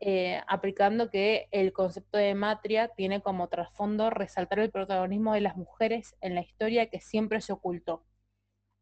eh, 0.00 0.40
aplicando 0.46 1.10
que 1.10 1.48
el 1.50 1.72
concepto 1.72 2.18
de 2.18 2.34
matria 2.34 2.88
tiene 2.88 3.22
como 3.22 3.48
trasfondo 3.48 4.10
resaltar 4.10 4.58
el 4.58 4.70
protagonismo 4.70 5.34
de 5.34 5.40
las 5.40 5.56
mujeres 5.56 6.16
en 6.20 6.34
la 6.34 6.42
historia 6.42 6.90
que 6.90 7.00
siempre 7.00 7.40
se 7.40 7.52
ocultó. 7.52 8.04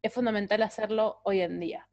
Es 0.01 0.13
fundamental 0.13 0.61
hacerlo 0.63 1.21
hoy 1.23 1.41
en 1.41 1.59
día 1.59 1.87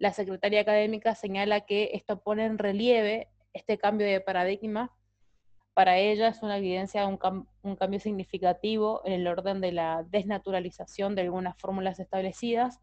la 0.00 0.14
secretaria 0.14 0.62
académica 0.62 1.14
señala 1.14 1.60
que 1.60 1.90
esto 1.92 2.22
pone 2.22 2.46
en 2.46 2.56
relieve 2.56 3.28
este 3.52 3.76
cambio 3.76 4.06
de 4.06 4.22
paradigma. 4.22 4.96
Para 5.74 5.98
ella 5.98 6.28
es 6.28 6.42
una 6.42 6.56
evidencia 6.56 7.02
de 7.02 7.06
un, 7.62 7.76
cambio 7.76 8.00
significativo 8.00 9.02
en 9.04 9.12
el 9.12 9.26
orden 9.26 9.60
de 9.60 9.72
la 9.72 10.02
desnaturalización 10.08 11.14
de 11.14 11.22
algunas 11.22 11.54
fórmulas 11.58 12.00
establecidas, 12.00 12.80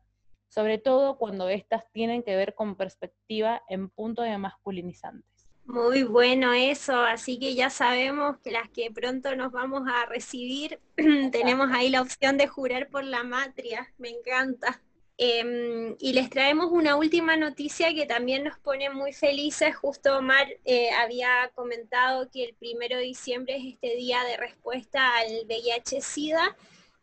sobre 0.48 0.78
todo 0.78 1.18
cuando 1.18 1.50
éstas 1.50 1.86
tienen 1.92 2.22
que 2.22 2.36
ver 2.36 2.54
con 2.54 2.76
perspectiva 2.76 3.64
en 3.68 3.90
punto 3.90 4.22
de 4.22 4.38
masculinizantes. 4.38 5.37
Muy 5.68 6.04
bueno 6.04 6.54
eso, 6.54 6.96
así 6.96 7.38
que 7.40 7.54
ya 7.54 7.70
sabemos 7.70 8.38
que 8.40 8.52
las 8.52 8.70
que 8.70 8.90
pronto 8.90 9.36
nos 9.36 9.52
vamos 9.52 9.84
a 9.86 10.06
recibir, 10.06 10.80
tenemos 11.32 11.70
ahí 11.74 11.90
la 11.90 12.02
opción 12.02 12.38
de 12.38 12.48
jurar 12.48 12.88
por 12.90 13.04
la 13.04 13.24
matria, 13.24 13.94
me 13.98 14.10
encanta. 14.10 14.82
Em, 15.18 15.98
y 16.00 16.14
les 16.14 16.30
traemos 16.30 16.68
una 16.72 16.96
última 16.96 17.36
noticia 17.36 17.94
que 17.94 18.06
también 18.06 18.46
nos 18.46 18.58
pone 18.60 18.90
muy 18.92 19.12
felices. 19.12 19.76
Justo 19.76 20.18
Omar 20.18 20.48
eh, 20.64 20.92
había 20.92 21.52
comentado 21.54 22.30
que 22.32 22.46
el 22.46 22.56
primero 22.56 22.96
de 22.96 23.04
diciembre 23.04 23.58
es 23.58 23.74
este 23.74 23.96
día 23.98 24.24
de 24.24 24.38
respuesta 24.38 25.18
al 25.18 25.46
VIH-Sida 25.48 26.56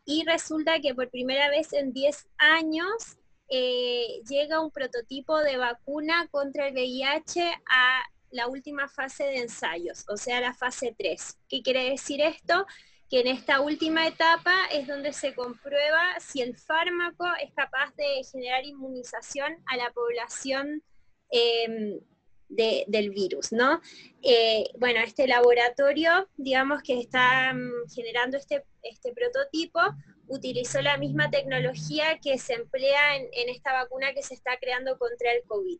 y 0.06 0.24
resulta 0.24 0.80
que 0.80 0.94
por 0.94 1.10
primera 1.10 1.50
vez 1.50 1.74
en 1.74 1.92
10 1.92 2.28
años 2.38 3.18
eh, 3.50 4.22
llega 4.26 4.60
un 4.60 4.70
prototipo 4.70 5.38
de 5.40 5.58
vacuna 5.58 6.28
contra 6.30 6.68
el 6.68 6.74
VIH 6.74 7.42
a 7.68 8.02
la 8.34 8.48
última 8.48 8.88
fase 8.88 9.24
de 9.24 9.38
ensayos, 9.38 10.04
o 10.08 10.16
sea, 10.16 10.40
la 10.40 10.52
fase 10.52 10.94
3. 10.98 11.38
¿Qué 11.48 11.62
quiere 11.62 11.90
decir 11.90 12.20
esto? 12.20 12.66
que 13.10 13.20
en 13.20 13.26
esta 13.26 13.60
última 13.60 14.06
etapa 14.06 14.54
es 14.72 14.86
donde 14.88 15.12
se 15.12 15.34
comprueba 15.34 16.18
si 16.20 16.40
el 16.40 16.56
fármaco 16.56 17.26
es 17.42 17.52
capaz 17.52 17.94
de 17.96 18.24
generar 18.32 18.64
inmunización 18.64 19.62
a 19.66 19.76
la 19.76 19.92
población 19.92 20.82
em, 21.30 22.00
del 22.48 23.10
virus, 23.10 23.52
¿no? 23.52 23.80
Eh, 24.22 24.64
bueno, 24.78 25.00
este 25.00 25.26
laboratorio, 25.26 26.28
digamos 26.38 26.82
que 26.82 26.98
está 26.98 27.52
mm, 27.52 27.90
generando 27.94 28.38
este, 28.38 28.64
este 28.82 29.12
prototipo, 29.12 29.80
utilizó 30.26 30.80
la 30.80 30.96
misma 30.96 31.30
tecnología 31.30 32.18
que 32.22 32.38
se 32.38 32.54
emplea 32.54 33.16
en, 33.16 33.28
en 33.32 33.48
esta 33.50 33.74
vacuna 33.74 34.14
que 34.14 34.22
se 34.22 34.34
está 34.34 34.56
creando 34.58 34.98
contra 34.98 35.30
el 35.32 35.42
COVID. 35.44 35.78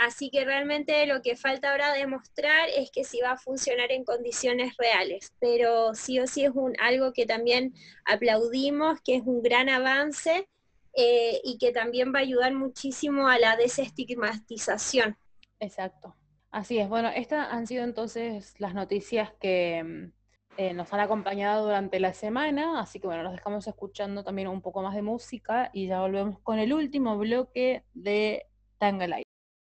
Así 0.00 0.30
que 0.30 0.46
realmente 0.46 1.04
lo 1.04 1.20
que 1.20 1.36
falta 1.36 1.72
ahora 1.72 1.92
demostrar 1.92 2.70
es 2.74 2.90
que 2.90 3.04
sí 3.04 3.20
va 3.22 3.32
a 3.32 3.36
funcionar 3.36 3.92
en 3.92 4.02
condiciones 4.02 4.74
reales, 4.78 5.34
pero 5.38 5.92
sí 5.92 6.18
o 6.18 6.26
sí 6.26 6.42
es 6.42 6.52
algo 6.80 7.12
que 7.12 7.26
también 7.26 7.74
aplaudimos, 8.06 8.98
que 9.02 9.16
es 9.16 9.22
un 9.26 9.42
gran 9.42 9.68
avance 9.68 10.48
eh, 10.94 11.42
y 11.44 11.58
que 11.58 11.72
también 11.72 12.14
va 12.14 12.20
a 12.20 12.22
ayudar 12.22 12.54
muchísimo 12.54 13.28
a 13.28 13.38
la 13.38 13.56
desestigmatización. 13.56 15.18
Exacto. 15.58 16.16
Así 16.50 16.78
es. 16.78 16.88
Bueno, 16.88 17.10
estas 17.10 17.52
han 17.52 17.66
sido 17.66 17.84
entonces 17.84 18.54
las 18.58 18.72
noticias 18.72 19.34
que 19.38 19.84
mm, 19.84 20.12
eh, 20.56 20.72
nos 20.72 20.90
han 20.94 21.00
acompañado 21.00 21.66
durante 21.66 22.00
la 22.00 22.14
semana, 22.14 22.80
así 22.80 23.00
que 23.00 23.06
bueno, 23.06 23.22
nos 23.22 23.34
dejamos 23.34 23.66
escuchando 23.66 24.24
también 24.24 24.48
un 24.48 24.62
poco 24.62 24.80
más 24.80 24.94
de 24.94 25.02
música 25.02 25.68
y 25.74 25.88
ya 25.88 26.00
volvemos 26.00 26.38
con 26.40 26.58
el 26.58 26.72
último 26.72 27.18
bloque 27.18 27.84
de 27.92 28.46
Tangalay. 28.78 29.29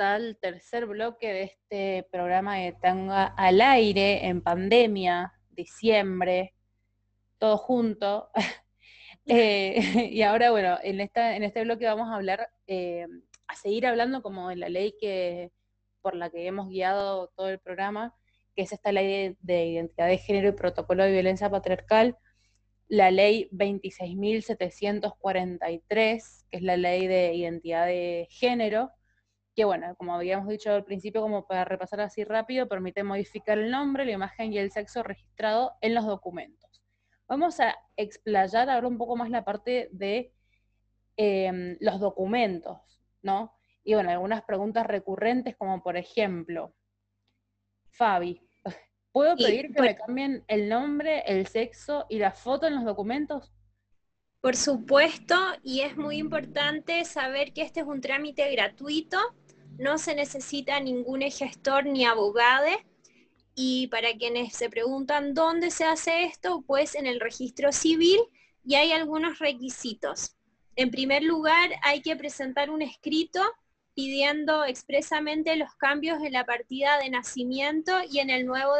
al 0.00 0.38
tercer 0.40 0.86
bloque 0.86 1.32
de 1.32 1.42
este 1.42 2.08
programa 2.10 2.56
de 2.56 2.72
Tanga 2.72 3.26
al 3.26 3.60
aire 3.60 4.26
en 4.26 4.42
pandemia, 4.42 5.32
diciembre, 5.50 6.54
todo 7.38 7.58
junto. 7.58 8.30
Eh, 9.30 9.76
y 10.10 10.22
ahora, 10.22 10.50
bueno, 10.50 10.78
en, 10.82 11.00
esta, 11.00 11.36
en 11.36 11.42
este 11.42 11.62
bloque 11.62 11.84
vamos 11.84 12.08
a 12.08 12.14
hablar, 12.14 12.48
eh, 12.66 13.06
a 13.46 13.56
seguir 13.56 13.86
hablando 13.86 14.22
como 14.22 14.48
de 14.48 14.56
la 14.56 14.70
ley 14.70 14.94
que, 14.98 15.52
por 16.00 16.14
la 16.14 16.30
que 16.30 16.46
hemos 16.46 16.70
guiado 16.70 17.28
todo 17.36 17.50
el 17.50 17.58
programa, 17.58 18.14
que 18.56 18.62
es 18.62 18.72
esta 18.72 18.90
ley 18.90 19.36
de 19.40 19.66
identidad 19.66 20.06
de 20.06 20.16
género 20.16 20.48
y 20.48 20.52
protocolo 20.52 21.04
de 21.04 21.12
violencia 21.12 21.50
patriarcal, 21.50 22.16
la 22.88 23.10
ley 23.10 23.50
26.743, 23.52 26.46
que 26.50 26.56
es 26.56 26.62
la 26.62 26.78
ley 26.78 27.06
de 27.06 27.34
identidad 27.34 27.84
de 27.84 28.28
género, 28.30 28.92
que 29.58 29.64
bueno, 29.64 29.92
como 29.96 30.14
habíamos 30.14 30.46
dicho 30.46 30.70
al 30.70 30.84
principio, 30.84 31.20
como 31.20 31.44
para 31.44 31.64
repasar 31.64 32.00
así 32.00 32.22
rápido, 32.22 32.68
permite 32.68 33.02
modificar 33.02 33.58
el 33.58 33.72
nombre, 33.72 34.04
la 34.04 34.12
imagen 34.12 34.52
y 34.52 34.58
el 34.58 34.70
sexo 34.70 35.02
registrado 35.02 35.72
en 35.80 35.96
los 35.96 36.06
documentos. 36.06 36.80
Vamos 37.26 37.58
a 37.58 37.74
explayar 37.96 38.70
ahora 38.70 38.86
un 38.86 38.96
poco 38.96 39.16
más 39.16 39.30
la 39.30 39.44
parte 39.44 39.88
de 39.90 40.32
em, 41.16 41.76
los 41.80 41.98
documentos, 41.98 42.78
¿no? 43.20 43.58
Y 43.82 43.94
bueno, 43.94 44.10
algunas 44.10 44.44
preguntas 44.44 44.86
recurrentes 44.86 45.56
como 45.56 45.82
por 45.82 45.96
ejemplo, 45.96 46.72
Fabi, 47.90 48.40
¿puedo 49.10 49.34
pedir 49.34 49.74
que 49.74 49.82
me 49.82 49.96
cambien 49.96 50.44
el 50.46 50.68
nombre, 50.68 51.24
el 51.26 51.48
sexo 51.48 52.06
y 52.08 52.20
la 52.20 52.30
foto 52.30 52.68
en 52.68 52.76
los 52.76 52.84
documentos? 52.84 53.52
Por 54.40 54.54
supuesto, 54.54 55.34
y 55.64 55.80
es 55.80 55.96
muy 55.96 56.18
importante 56.18 57.04
saber 57.04 57.52
que 57.52 57.62
este 57.62 57.80
es 57.80 57.86
un 57.86 58.00
trámite 58.00 58.48
gratuito, 58.52 59.18
no 59.78 59.98
se 59.98 60.14
necesita 60.14 60.80
ningún 60.80 61.22
gestor 61.22 61.86
ni 61.86 62.04
abogado. 62.04 62.66
Y 63.54 63.88
para 63.88 64.12
quienes 64.12 64.54
se 64.54 64.70
preguntan 64.70 65.34
dónde 65.34 65.70
se 65.70 65.84
hace 65.84 66.24
esto, 66.24 66.62
pues 66.66 66.94
en 66.94 67.06
el 67.06 67.20
registro 67.20 67.72
civil 67.72 68.20
y 68.64 68.74
hay 68.74 68.92
algunos 68.92 69.38
requisitos. 69.38 70.36
En 70.76 70.90
primer 70.90 71.22
lugar, 71.22 71.70
hay 71.82 72.02
que 72.02 72.14
presentar 72.14 72.70
un 72.70 72.82
escrito 72.82 73.40
pidiendo 73.94 74.64
expresamente 74.64 75.56
los 75.56 75.74
cambios 75.74 76.22
en 76.22 76.32
la 76.32 76.44
partida 76.44 76.98
de 76.98 77.10
nacimiento 77.10 77.92
y 78.08 78.20
en 78.20 78.30
el 78.30 78.46
nuevo 78.46 78.74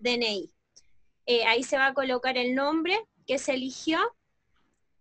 DNI. 0.00 0.50
Eh, 1.26 1.44
ahí 1.44 1.62
se 1.62 1.76
va 1.76 1.88
a 1.88 1.94
colocar 1.94 2.36
el 2.36 2.54
nombre 2.54 2.98
que 3.26 3.38
se 3.38 3.54
eligió 3.54 4.16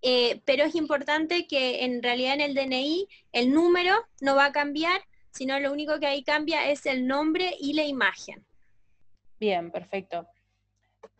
eh, 0.07 0.39
pero 0.45 0.65
es 0.65 0.75
importante 0.75 1.47
que 1.47 1.83
en 1.83 2.03
realidad 2.03 2.35
en 2.35 2.41
el 2.41 2.53
DNI 2.53 3.07
el 3.31 3.51
número 3.51 3.95
no 4.21 4.35
va 4.35 4.45
a 4.45 4.51
cambiar, 4.51 5.01
sino 5.35 5.59
lo 5.59 5.71
único 5.71 5.99
que 5.99 6.07
ahí 6.07 6.23
cambia 6.23 6.69
es 6.71 6.85
el 6.85 7.07
nombre 7.07 7.53
y 7.59 7.73
la 7.73 7.83
imagen. 7.83 8.45
Bien, 9.37 9.69
perfecto. 9.69 10.25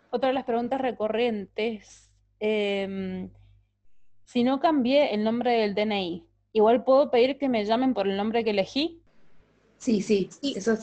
Otra 0.09 0.30
de 0.30 0.34
las 0.34 0.45
preguntas 0.45 0.80
recurrentes, 0.80 2.09
em, 2.39 3.30
si 4.24 4.43
no 4.43 4.61
cambié 4.61 5.13
el 5.13 5.24
nombre 5.24 5.51
del 5.51 5.76
DNI, 5.76 6.26
¿igual 6.53 6.86
puedo 6.86 7.11
pedir 7.11 7.38
que 7.38 7.49
me 7.49 7.66
llamen 7.66 7.93
por 7.93 8.07
el 8.07 8.16
nombre 8.16 8.45
que 8.45 8.51
elegí? 8.51 9.01
Sí, 9.78 10.01
sí, 10.01 10.30
eso 10.55 10.78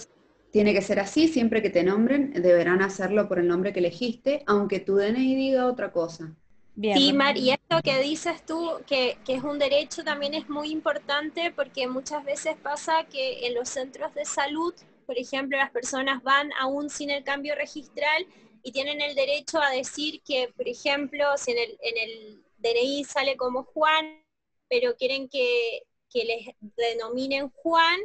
tiene 0.50 0.74
que 0.74 0.82
ser 0.82 1.00
así, 1.00 1.26
siempre 1.26 1.62
que 1.62 1.70
te 1.70 1.82
nombren 1.82 2.34
deberán 2.34 2.82
hacerlo 2.82 3.26
por 3.28 3.38
el 3.38 3.48
nombre 3.48 3.72
que 3.72 3.78
elegiste, 3.78 4.42
aunque 4.46 4.80
tu 4.80 4.96
DNI 4.96 5.34
diga 5.34 5.66
otra 5.66 5.90
cosa 5.90 6.36
sí, 6.74 7.12
Mar, 7.12 7.36
esto 7.36 7.82
que 7.82 8.00
dices 8.00 8.44
tú, 8.44 8.80
que, 8.86 9.18
es 9.26 9.42
un 9.42 9.58
derecho, 9.58 10.04
también 10.04 10.34
es 10.34 10.48
muy 10.48 10.70
importante 10.70 11.52
porque 11.54 11.86
muchas 11.86 12.24
veces 12.24 12.56
pasa 12.56 13.04
que 13.04 13.46
en 13.46 13.54
los 13.54 13.68
centros 13.68 14.14
de 14.14 14.24
salud, 14.24 14.74
por 15.06 15.18
ejemplo, 15.18 15.58
las 15.58 15.70
personas 15.70 16.22
van 16.22 16.50
aún 16.58 16.90
sin 16.90 17.10
el 17.10 17.24
cambio 17.24 17.54
registral 17.54 18.26
y 18.62 18.72
tienen 18.72 19.00
el 19.00 19.14
derecho 19.14 19.60
a 19.60 19.70
decir 19.70 20.22
que, 20.22 20.52
por 20.56 20.68
ejemplo, 20.68 21.24
si 21.36 21.52
en 21.52 21.58
el, 21.58 21.78
en 21.82 22.08
el 22.08 22.44
DNI 22.58 23.04
sale 23.04 23.36
como 23.36 23.64
Juan, 23.64 24.22
pero 24.68 24.96
quieren 24.96 25.28
que, 25.28 25.82
que 26.10 26.24
les 26.24 26.54
denominen 26.76 27.50
Juan, 27.50 27.98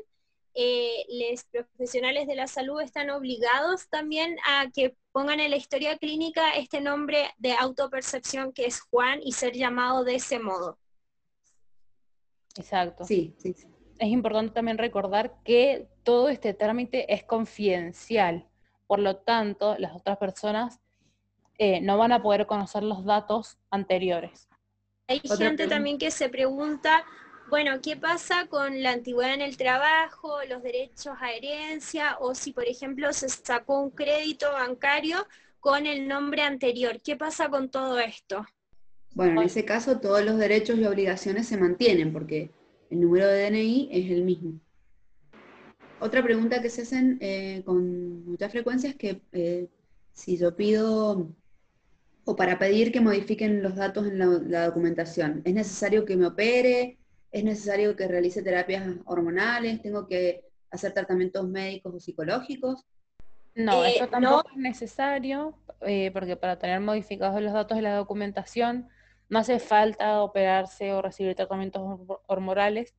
eh, 0.59 1.05
los 1.07 1.43
profesionales 1.43 2.25
de 2.25 2.35
la 2.35 2.47
salud 2.47 2.81
están 2.81 3.11
obligados 3.11 3.87
también 3.89 4.37
a 4.43 4.67
que 4.73 4.95
pongan 5.11 5.39
en 5.39 5.51
la 5.51 5.57
historia 5.57 5.99
clínica 5.99 6.55
este 6.55 6.81
nombre 6.81 7.29
de 7.37 7.53
autopercepción 7.53 8.51
que 8.51 8.65
es 8.65 8.81
Juan 8.81 9.19
y 9.21 9.33
ser 9.33 9.53
llamado 9.53 10.03
de 10.03 10.15
ese 10.15 10.39
modo. 10.39 10.79
Exacto. 12.55 13.05
Sí, 13.05 13.35
sí, 13.37 13.55
Es 13.99 14.07
importante 14.07 14.51
también 14.51 14.79
recordar 14.79 15.35
que 15.43 15.87
todo 16.01 16.27
este 16.27 16.55
trámite 16.55 17.13
es 17.13 17.23
confidencial. 17.23 18.47
Por 18.87 18.97
lo 18.97 19.17
tanto, 19.17 19.77
las 19.77 19.95
otras 19.95 20.17
personas 20.17 20.79
eh, 21.59 21.81
no 21.81 21.99
van 21.99 22.13
a 22.13 22.23
poder 22.23 22.47
conocer 22.47 22.81
los 22.81 23.05
datos 23.05 23.59
anteriores. 23.69 24.49
Hay 25.07 25.21
gente 25.37 25.67
también 25.67 25.99
que 25.99 26.09
se 26.09 26.29
pregunta 26.29 27.05
bueno, 27.49 27.79
¿qué 27.81 27.95
pasa 27.95 28.47
con 28.47 28.81
la 28.83 28.91
antigüedad 28.91 29.33
en 29.33 29.41
el 29.41 29.57
trabajo, 29.57 30.39
los 30.49 30.61
derechos 30.61 31.15
a 31.19 31.31
herencia 31.31 32.17
o 32.19 32.35
si, 32.35 32.51
por 32.51 32.65
ejemplo, 32.65 33.11
se 33.13 33.29
sacó 33.29 33.81
un 33.81 33.91
crédito 33.91 34.51
bancario 34.51 35.25
con 35.59 35.85
el 35.85 36.07
nombre 36.07 36.41
anterior? 36.41 36.99
¿Qué 37.01 37.15
pasa 37.15 37.49
con 37.49 37.69
todo 37.69 37.99
esto? 37.99 38.45
Bueno, 39.13 39.41
en 39.41 39.47
ese 39.47 39.65
caso 39.65 39.99
todos 39.99 40.23
los 40.23 40.37
derechos 40.37 40.77
y 40.77 40.85
obligaciones 40.85 41.47
se 41.47 41.57
mantienen 41.57 42.11
porque 42.11 42.51
el 42.89 43.01
número 43.01 43.27
de 43.27 43.49
DNI 43.49 43.89
es 43.91 44.11
el 44.11 44.23
mismo. 44.23 44.59
Otra 45.99 46.21
pregunta 46.21 46.61
que 46.61 46.69
se 46.69 46.83
hacen 46.83 47.17
eh, 47.21 47.63
con 47.65 48.25
mucha 48.25 48.49
frecuencia 48.49 48.89
es 48.89 48.95
que 48.95 49.21
eh, 49.31 49.67
si 50.13 50.37
yo 50.37 50.55
pido 50.55 51.29
o 52.25 52.35
para 52.35 52.59
pedir 52.59 52.91
que 52.91 52.99
modifiquen 52.99 53.63
los 53.63 53.75
datos 53.75 54.05
en 54.05 54.19
la 54.51 54.65
documentación, 54.65 55.41
¿es 55.45 55.53
necesario 55.53 56.03
que 56.03 56.17
me 56.17 56.27
opere? 56.27 56.97
Es 57.31 57.43
necesario 57.43 57.95
que 57.95 58.07
realice 58.07 58.41
terapias 58.41 58.85
hormonales, 59.05 59.81
tengo 59.81 60.07
que 60.07 60.45
hacer 60.71 60.93
tratamientos 60.93 61.47
médicos 61.47 61.93
o 61.95 61.99
psicológicos. 61.99 62.85
No, 63.55 63.83
eh, 63.83 63.95
eso 63.95 64.07
tampoco 64.07 64.49
es 64.49 64.57
necesario, 64.57 65.57
eh, 65.81 66.11
porque 66.11 66.35
para 66.35 66.59
tener 66.59 66.79
modificados 66.79 67.41
los 67.41 67.53
datos 67.53 67.77
de 67.77 67.81
la 67.81 67.95
documentación 67.95 68.87
no 69.29 69.39
hace 69.39 69.59
falta 69.59 70.21
operarse 70.21 70.93
o 70.93 71.01
recibir 71.01 71.35
tratamientos 71.35 71.99
hormonales. 72.27 72.95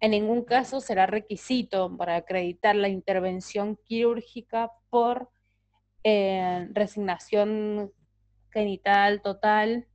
En 0.00 0.12
ningún 0.12 0.44
caso 0.44 0.80
será 0.80 1.06
requisito 1.06 1.94
para 1.96 2.16
acreditar 2.16 2.74
la 2.74 2.88
intervención 2.88 3.76
quirúrgica 3.84 4.70
por 4.88 5.28
eh, 6.02 6.66
resignación 6.72 7.92
genital 8.50 9.20
total 9.20 9.86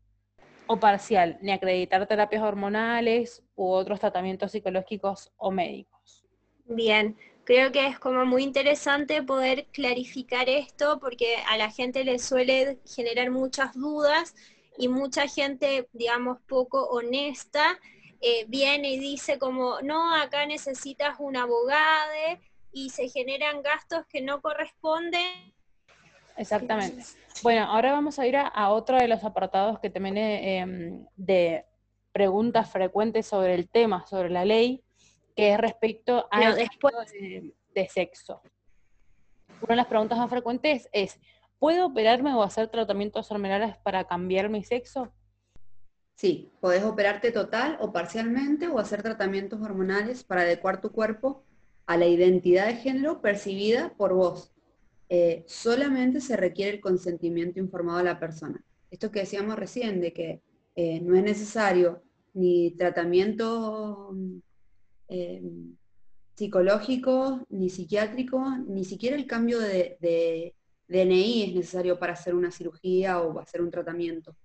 o 0.68 0.80
parcial, 0.80 1.38
ni 1.42 1.52
acreditar 1.52 2.08
terapias 2.08 2.42
hormonales 2.42 3.44
u 3.56 3.68
otros 3.68 4.00
tratamientos 4.00 4.52
psicológicos 4.52 5.32
o 5.38 5.52
médicos. 5.52 6.26
Bien, 6.66 7.16
creo 7.44 7.72
que 7.72 7.88
es 7.88 8.00
como 8.00 8.26
muy 8.26 8.44
interesante 8.44 9.22
poder 9.24 9.68
clarificar 9.72 10.50
esto 10.50 11.00
porque 11.00 11.38
a 11.48 11.58
la 11.58 11.70
gente 11.70 12.04
le 12.04 12.20
suele 12.20 12.80
generar 12.86 13.32
muchas 13.32 13.74
dudas 13.74 14.36
y 14.78 14.88
mucha 14.88 15.28
gente, 15.28 15.88
digamos, 15.94 16.40
poco 16.48 16.84
honesta, 16.90 17.80
eh, 18.22 18.46
viene 18.48 18.92
y 18.92 19.00
dice 19.00 19.38
como, 19.38 19.80
no, 19.82 20.16
acá 20.16 20.46
necesitas 20.46 21.16
un 21.20 21.38
abogado 21.38 22.12
y 22.72 22.90
se 22.90 23.08
generan 23.10 23.62
gastos 23.62 24.06
que 24.08 24.22
no 24.22 24.42
corresponden 24.42 25.55
Exactamente. 26.38 27.04
Bueno, 27.44 27.64
ahora 27.64 27.92
vamos 27.92 28.20
a 28.20 28.28
ir 28.28 28.36
a, 28.38 28.70
otro 28.70 28.98
de 28.98 29.08
los 29.08 29.24
apartados 29.24 29.80
que 29.80 29.90
también 29.90 30.18
eh, 30.18 31.06
de 31.16 31.66
preguntas 32.12 32.70
frecuentes 32.72 33.26
sobre 33.26 33.56
el 33.56 33.70
tema, 33.70 34.06
sobre 34.06 34.30
la 34.30 34.46
ley, 34.46 34.84
que 35.36 35.54
es 35.54 35.60
respecto 35.60 36.28
a 36.32 36.56
después 36.56 36.96
de, 37.74 37.88
sexo. 37.90 38.42
Una 39.62 39.74
de 39.74 39.76
las 39.76 39.88
preguntas 39.88 40.18
más 40.18 40.30
frecuentes 40.30 40.90
es, 40.94 41.20
¿puedo 41.60 41.88
operarme 41.88 42.34
o 42.34 42.42
hacer 42.42 42.70
tratamientos 42.70 43.30
hormonales 43.32 43.78
para 43.80 44.06
cambiar 44.06 44.50
mi 44.50 44.64
sexo? 44.64 45.12
Sí, 46.16 46.54
podés 46.62 46.84
operarte 46.84 47.34
total 47.34 47.78
o 47.82 47.92
parcialmente 47.92 48.70
o 48.70 48.80
hacer 48.80 49.04
tratamientos 49.04 49.62
hormonales 49.62 50.24
para 50.24 50.42
adecuar 50.42 50.80
tu 50.80 50.94
cuerpo 50.94 51.44
a 51.86 51.98
la 51.98 52.06
identidad 52.06 52.68
de 52.68 52.76
género 52.76 53.22
percibida 53.22 53.94
por 53.98 54.14
vos. 54.14 54.55
Eh, 55.08 55.44
solamente 55.48 56.20
se 56.20 56.36
requiere 56.36 56.72
el 56.72 56.82
consentimiento 56.82 57.60
informado 57.60 58.00
de 58.00 58.06
la 58.06 58.20
persona. 58.20 58.64
Esto 58.90 59.12
que 59.12 59.20
decíamos 59.20 59.56
recién, 59.56 60.02
de 60.02 60.14
que 60.14 60.42
eh, 60.76 61.00
no 61.02 61.16
es 61.16 61.24
necesario 61.24 62.02
ni 62.34 62.72
tratamiento 62.72 64.16
eh, 65.08 65.44
psicológico, 66.34 67.46
ni 67.50 67.70
psiquiátrico, 67.70 68.58
ni 68.68 68.84
siquiera 68.84 69.16
el 69.16 69.28
cambio 69.28 69.60
de, 69.60 70.54
DNI 70.88 71.44
es 71.44 71.56
necesario 71.56 71.98
para 71.98 72.14
hacer 72.14 72.36
una 72.36 72.52
cirugía 72.52 73.20
o 73.22 73.40
hacer 73.40 73.62
un 73.62 73.72
tratamiento. 73.72 74.36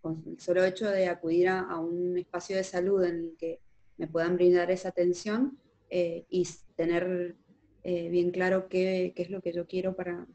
Con 0.00 0.22
el 0.26 0.40
solo 0.40 0.62
hecho 0.64 0.90
de 0.90 1.08
acudir 1.08 1.48
a, 1.48 1.78
un 1.78 2.18
espacio 2.18 2.56
de 2.56 2.64
salud 2.64 3.02
en 3.04 3.16
el 3.16 3.36
que 3.38 3.60
me 3.96 4.06
puedan 4.06 4.34
brindar 4.34 4.70
esa 4.70 4.90
atención 4.90 5.58
y 5.90 6.46
tener 6.76 7.36
eh, 7.84 8.08
bien 8.08 8.30
claro 8.30 8.68
qué, 8.68 9.12
es 9.14 9.28
lo 9.28 9.42
que 9.42 9.52
yo 9.52 9.66
quiero 9.66 9.94
para, 9.94 10.26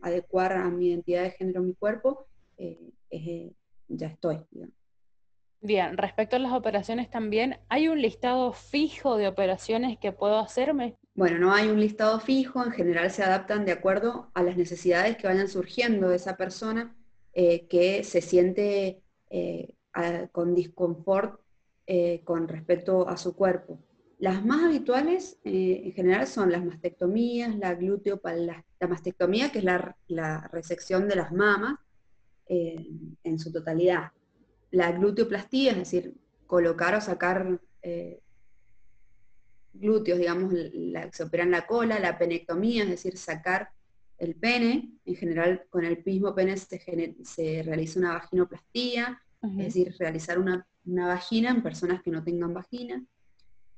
adecuar 0.00 0.54
a 0.54 0.68
mi 0.68 0.88
identidad 0.88 1.22
de 1.22 1.30
género, 1.30 1.62
mi 1.62 1.74
cuerpo, 1.74 2.26
eh, 2.58 2.90
eh, 3.10 3.52
ya 3.86 4.08
estoy. 4.08 4.40
Bien, 5.60 5.96
respecto 5.96 6.34
a 6.34 6.40
las 6.40 6.52
operaciones 6.52 7.08
también, 7.08 7.60
¿hay 7.68 7.86
un 7.86 8.02
listado 8.02 8.52
fijo 8.52 9.16
de 9.16 9.28
operaciones 9.28 9.96
que 10.00 10.10
puedo 10.10 10.40
hacerme? 10.40 10.96
Bueno, 11.14 11.38
no 11.38 11.54
hay 11.54 11.68
un 11.68 11.78
listado 11.78 12.18
fijo, 12.18 12.64
en 12.64 12.72
general 12.72 13.12
se 13.12 13.22
adaptan 13.22 13.64
de 13.64 13.70
acuerdo 13.70 14.32
a 14.34 14.42
las 14.42 14.56
necesidades 14.56 15.16
que 15.16 15.28
vayan 15.28 15.46
surgiendo 15.46 16.08
de 16.08 16.16
esa 16.16 16.36
persona 16.36 16.96
que 17.32 18.02
se 18.02 18.20
siente 18.20 19.02
con 20.32 20.54
disconfort 20.56 21.40
con 22.24 22.48
respecto 22.48 23.08
a 23.08 23.16
su 23.16 23.36
cuerpo. 23.36 23.78
Las 24.22 24.44
más 24.44 24.62
habituales 24.62 25.40
eh, 25.42 25.82
en 25.84 25.92
general 25.94 26.28
son 26.28 26.52
las 26.52 26.64
mastectomías, 26.64 27.56
la 27.56 27.74
glúteo, 27.74 28.20
la, 28.22 28.64
la 28.78 28.86
mastectomía, 28.86 29.50
que 29.50 29.58
es 29.58 29.64
la, 29.64 30.48
resección 30.52 31.08
de 31.08 31.16
las 31.16 31.32
mamas, 31.32 31.80
eh, 32.46 32.86
en 33.24 33.38
su 33.40 33.50
totalidad. 33.50 34.12
La 34.70 34.92
gluteoplastía, 34.92 35.72
es 35.72 35.78
decir, 35.78 36.14
colocar 36.46 36.94
o 36.94 37.00
sacar 37.00 37.60
eh, 37.82 38.20
glúteos, 39.72 40.20
digamos, 40.20 40.52
la, 40.52 41.10
se 41.10 41.24
opera 41.24 41.42
en 41.42 41.50
la 41.50 41.66
cola, 41.66 41.98
la 41.98 42.16
penectomía, 42.16 42.84
es 42.84 42.90
decir, 42.90 43.18
sacar 43.18 43.70
el 44.18 44.36
pene, 44.36 45.00
en 45.04 45.16
general 45.16 45.64
con 45.68 45.84
el 45.84 46.00
mismo 46.06 46.32
pene 46.32 46.56
se, 46.56 47.62
realiza 47.64 47.98
una 47.98 48.12
vaginoplastía, 48.12 49.20
es 49.58 49.74
decir, 49.74 49.96
realizar 49.98 50.38
una, 50.38 50.64
vagina 50.84 51.50
en 51.50 51.60
personas 51.60 52.02
que 52.02 52.12
no 52.12 52.22
tengan 52.22 52.54
vagina. 52.54 53.04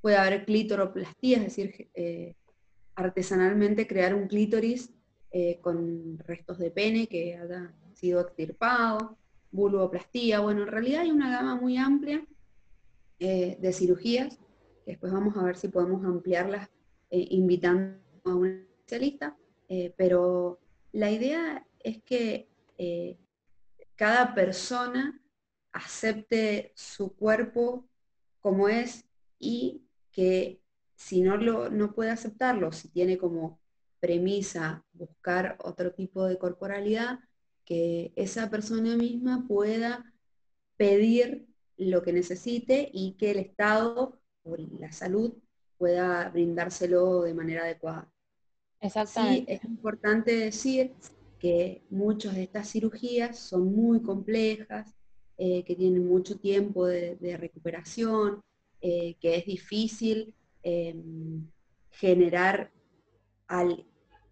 Puede 0.05 0.19
haber 0.19 0.45
clitoroplastía, 0.45 1.39
es 1.39 1.45
decir, 1.45 1.89
eh, 1.95 2.35
artesanalmente 2.95 3.87
crear 3.87 4.15
un 4.15 4.29
clítoris 4.29 4.93
eh, 5.31 5.61
con 5.63 6.19
restos 6.19 6.59
de 6.59 6.71
pene 6.71 7.07
que 7.07 7.39
haya 7.39 7.73
sido 7.95 8.21
extirpado, 8.21 9.17
vulvoplastía, 9.51 10.41
bueno, 10.41 10.65
en 10.65 10.69
realidad 10.69 11.01
hay 11.01 11.11
una 11.11 11.31
gama 11.31 11.55
muy 11.55 11.79
amplia 11.79 12.23
eh, 13.19 13.57
de 13.59 13.73
cirugías, 13.73 14.39
después 14.85 15.11
vamos 15.11 15.39
a 15.39 15.43
ver 15.43 15.57
si 15.57 15.69
podemos 15.69 16.05
ampliarlas 16.05 16.69
invitando 17.11 17.99
a 18.25 18.35
un 18.35 18.67
especialista, 18.77 19.39
pero 19.97 20.61
la 20.93 21.11
idea 21.13 21.67
es 21.81 22.03
que 22.03 22.47
cada 23.97 24.35
persona 24.35 25.19
acepte 25.73 26.73
su 26.75 27.17
cuerpo 27.17 27.89
como 28.43 28.69
es 28.69 29.07
y 29.39 29.84
que 30.15 30.63
si 30.95 31.21
no, 31.21 31.37
lo, 31.37 31.69
no 31.71 31.93
puede 31.93 32.11
aceptarlo, 32.11 32.73
si 32.73 32.89
tiene 32.89 33.19
como 33.19 33.61
premisa 34.01 34.85
buscar 34.93 35.57
otro 35.63 35.93
tipo 35.93 36.25
de 36.25 36.39
corporalidad, 36.39 37.19
que 37.65 38.13
esa 38.17 38.49
persona 38.49 38.97
misma 38.97 39.45
pueda 39.47 40.13
pedir 40.77 41.47
lo 41.77 42.03
que 42.03 42.13
necesite 42.13 42.89
y 42.93 43.15
que 43.15 43.33
el 43.33 43.39
Estado 43.39 44.21
o 44.45 44.57
la 44.79 44.93
salud 44.93 45.35
pueda 45.79 46.29
brindárselo 46.29 47.23
de 47.23 47.35
manera 47.35 47.65
adecuada. 47.65 48.11
Exactamente. 48.81 49.53
Sí, 49.53 49.57
es 49.57 49.65
importante 49.65 50.37
decir 50.37 50.93
que 51.39 51.83
muchas 51.91 52.35
de 52.35 52.45
estas 52.45 52.71
cirugías 52.71 53.39
son 53.39 53.75
muy 53.75 54.01
complejas, 54.03 54.95
eh, 55.37 55.65
que 55.65 55.75
tienen 55.75 56.07
mucho 56.07 56.39
tiempo 56.39 56.87
de, 56.87 57.37
recuperación, 57.39 58.41
eh, 58.87 59.17
que 59.19 59.37
es 59.37 59.47
difícil 59.47 60.35
em, 60.63 61.49
generar 61.91 62.71
al 63.47 63.87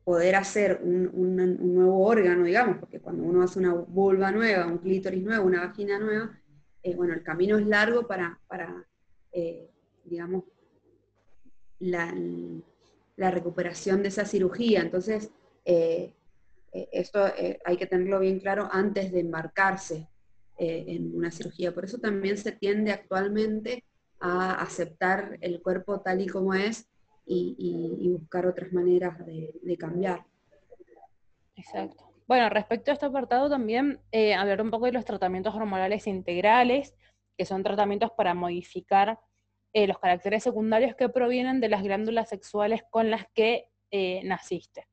poder 0.04 0.34
hacer 0.34 0.78
un, 0.82 1.36
nuevo 1.74 2.04
órgano, 2.04 2.44
digamos, 2.44 2.76
porque 2.76 3.00
cuando 3.00 3.22
uno 3.22 3.42
hace 3.42 3.60
una 3.60 3.72
vulva 3.72 4.30
nueva, 4.30 4.66
un 4.66 4.76
clítoris 4.76 5.22
nuevo, 5.22 5.46
una 5.46 5.66
vagina 5.66 5.98
nueva, 5.98 6.38
eh, 6.82 6.94
bueno, 6.94 7.14
el 7.14 7.22
camino 7.22 7.56
es 7.56 7.66
largo 7.66 8.06
para, 8.06 8.38
para 8.46 8.86
digamos, 10.04 10.44
la, 11.78 12.14
la, 13.16 13.30
recuperación 13.30 14.02
de 14.02 14.08
esa 14.08 14.26
cirugía. 14.26 14.82
Entonces, 14.82 15.30
esto 16.72 17.24
hay 17.64 17.76
que 17.78 17.86
tenerlo 17.86 18.20
bien 18.20 18.40
claro 18.40 18.68
antes 18.70 19.10
de 19.12 19.20
embarcarse 19.20 20.08
eh, 20.58 20.84
en 20.86 21.16
una 21.16 21.30
cirugía. 21.30 21.74
Por 21.74 21.86
eso 21.86 21.98
también 21.98 22.36
se 22.36 22.52
tiende 22.52 22.92
actualmente 22.92 23.84
a 24.22 24.54
aceptar 24.54 25.36
el 25.40 25.60
cuerpo 25.60 26.00
tal 26.00 26.20
y 26.20 26.26
como 26.26 26.54
es 26.54 26.88
y, 27.26 28.08
buscar 28.12 28.46
otras 28.46 28.72
maneras 28.72 29.18
de, 29.26 29.76
cambiar. 29.78 30.24
Exacto. 31.56 32.04
Bueno, 32.26 32.48
respecto 32.48 32.90
a 32.90 32.94
este 32.94 33.06
apartado 33.06 33.50
también 33.50 34.00
eh, 34.12 34.34
hablar 34.34 34.62
un 34.62 34.70
poco 34.70 34.86
de 34.86 34.92
los 34.92 35.04
tratamientos 35.04 35.54
hormonales 35.54 36.06
integrales, 36.06 36.94
que 37.36 37.44
son 37.44 37.62
tratamientos 37.62 38.10
para 38.12 38.34
modificar 38.34 39.18
eh, 39.72 39.86
los 39.86 39.98
caracteres 39.98 40.42
secundarios 40.42 40.94
que 40.94 41.08
provienen 41.08 41.60
de 41.60 41.68
las 41.68 41.82
glándulas 41.82 42.28
sexuales 42.28 42.82
con 42.90 43.10
las 43.10 43.26
que 43.34 43.68
naciste. 44.24 44.88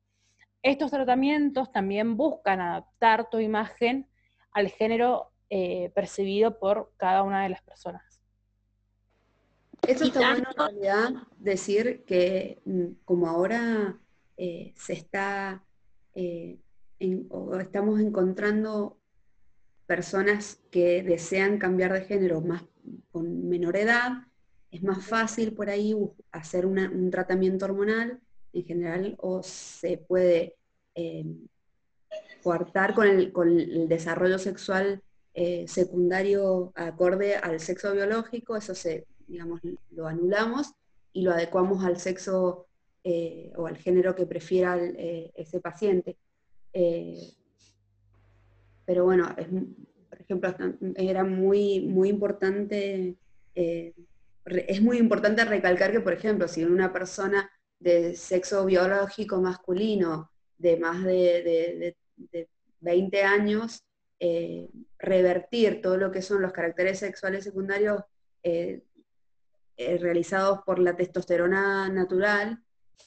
Estos 0.62 0.90
tratamientos 0.90 1.72
también 1.72 2.18
buscan 2.18 2.60
adaptar 2.60 3.30
tu 3.30 3.38
imagen 3.38 4.06
al 4.52 4.68
género 4.68 5.32
eh, 5.48 5.90
percibido 5.94 6.58
por 6.58 6.92
cada 6.96 7.22
una 7.22 7.42
de 7.42 7.48
las 7.48 7.62
personas. 7.62 8.09
Eso 9.86 10.04
está 10.04 10.20
bueno 10.20 10.48
en 10.50 10.56
realidad 10.56 11.22
decir 11.38 12.04
que 12.06 12.60
mm, 12.64 12.84
como 13.04 13.28
ahora 13.28 13.98
eh, 14.36 14.72
se 14.76 14.92
está 14.92 15.64
eh, 16.14 16.58
o 17.30 17.56
estamos 17.56 18.00
encontrando 18.00 18.98
personas 19.86 20.60
que 20.70 21.02
desean 21.02 21.58
cambiar 21.58 21.92
de 21.92 22.02
género 22.02 22.40
más 22.40 22.62
con 23.10 23.48
menor 23.48 23.76
edad, 23.76 24.26
es 24.70 24.82
más 24.82 25.04
fácil 25.04 25.54
por 25.54 25.70
ahí 25.70 25.96
hacer 26.30 26.66
un 26.66 27.10
tratamiento 27.10 27.64
hormonal 27.64 28.20
en 28.52 28.64
general 28.64 29.16
o 29.18 29.42
se 29.42 29.98
puede 29.98 30.56
coartar 32.42 32.94
con 32.94 33.06
el, 33.06 33.32
con 33.32 33.48
el 33.48 33.88
desarrollo 33.88 34.38
sexual 34.38 35.02
eh, 35.34 35.66
secundario 35.68 36.72
acorde 36.74 37.36
al 37.36 37.60
sexo 37.60 37.92
biológico, 37.92 38.56
eso 38.56 38.74
se, 38.74 39.06
digamos, 39.30 39.60
lo 39.90 40.06
anulamos 40.06 40.74
y 41.12 41.22
lo 41.22 41.32
adecuamos 41.32 41.84
al 41.84 41.98
sexo 41.98 42.66
eh, 43.04 43.52
o 43.56 43.66
al 43.66 43.76
género 43.76 44.14
que 44.14 44.26
prefiera 44.26 44.76
eh, 44.78 45.30
ese 45.34 45.60
paciente. 45.60 46.16
pero 48.84 49.04
bueno, 49.04 49.34
por 50.08 50.20
ejemplo, 50.20 50.54
era 50.96 51.24
muy, 51.24 51.80
muy 51.80 52.08
importante, 52.08 53.16
es 53.54 54.82
muy 54.82 54.98
importante 54.98 55.44
recalcar 55.44 55.92
que, 55.92 56.00
por 56.00 56.12
ejemplo, 56.12 56.48
si 56.48 56.64
una 56.64 56.92
persona 56.92 57.50
de 57.78 58.14
sexo 58.14 58.64
biológico 58.66 59.40
masculino 59.40 60.30
de 60.58 60.76
más 60.76 61.04
de, 61.04 61.94
de 62.32 62.48
20 62.80 63.22
años 63.22 63.84
eh, 64.18 64.68
revertir 64.98 65.80
todo 65.80 65.96
lo 65.96 66.10
que 66.10 66.22
son 66.22 66.42
los 66.42 66.52
caracteres 66.52 66.98
sexuales 66.98 67.44
secundarios 67.44 68.02
eh, 68.42 68.82
eh, 69.80 69.96
realizados 69.96 70.60
por 70.66 70.78
la 70.78 70.94
testosterona 70.94 71.88
natural, 71.88 72.62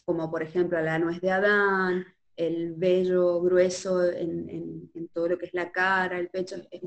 como 0.06 0.32
por 0.32 0.42
ejemplo 0.42 0.82
la 0.82 0.98
nuez 0.98 1.22
de 1.22 1.30
Adán, 1.30 2.04
el 2.36 2.74
vello 2.74 3.40
grueso 3.42 4.04
en, 4.04 4.90
todo 5.14 5.28
lo 5.28 5.38
que 5.38 5.46
es 5.46 5.54
la 5.54 5.72
cara, 5.72 6.18
el 6.18 6.30
pecho, 6.30 6.56
es, 6.72 6.82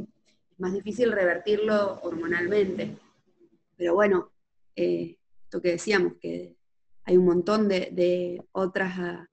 más 0.59 0.73
difícil 0.73 1.13
revertirlo 1.13 2.01
hormonalmente. 2.03 2.97
Pero 3.77 3.95
bueno, 3.95 4.33
esto 4.75 5.63
que 5.63 5.71
decíamos, 5.71 6.15
que 6.21 6.57
hay 7.05 7.17
un 7.17 7.27
montón 7.27 7.69
de, 7.69 8.43
otras 8.51 9.29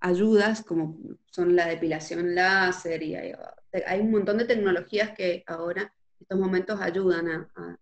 ayudas, 0.00 0.62
como 0.62 0.96
son 1.26 1.54
la 1.54 1.66
depilación 1.66 2.34
láser, 2.34 3.02
y 3.02 3.14
hay, 3.14 4.00
un 4.00 4.10
montón 4.10 4.38
de 4.38 4.46
tecnologías 4.46 5.10
que 5.10 5.44
ahora, 5.46 5.82
en 5.82 6.22
estos 6.22 6.38
momentos, 6.38 6.80
ayudan 6.80 7.28
a, 7.28 7.78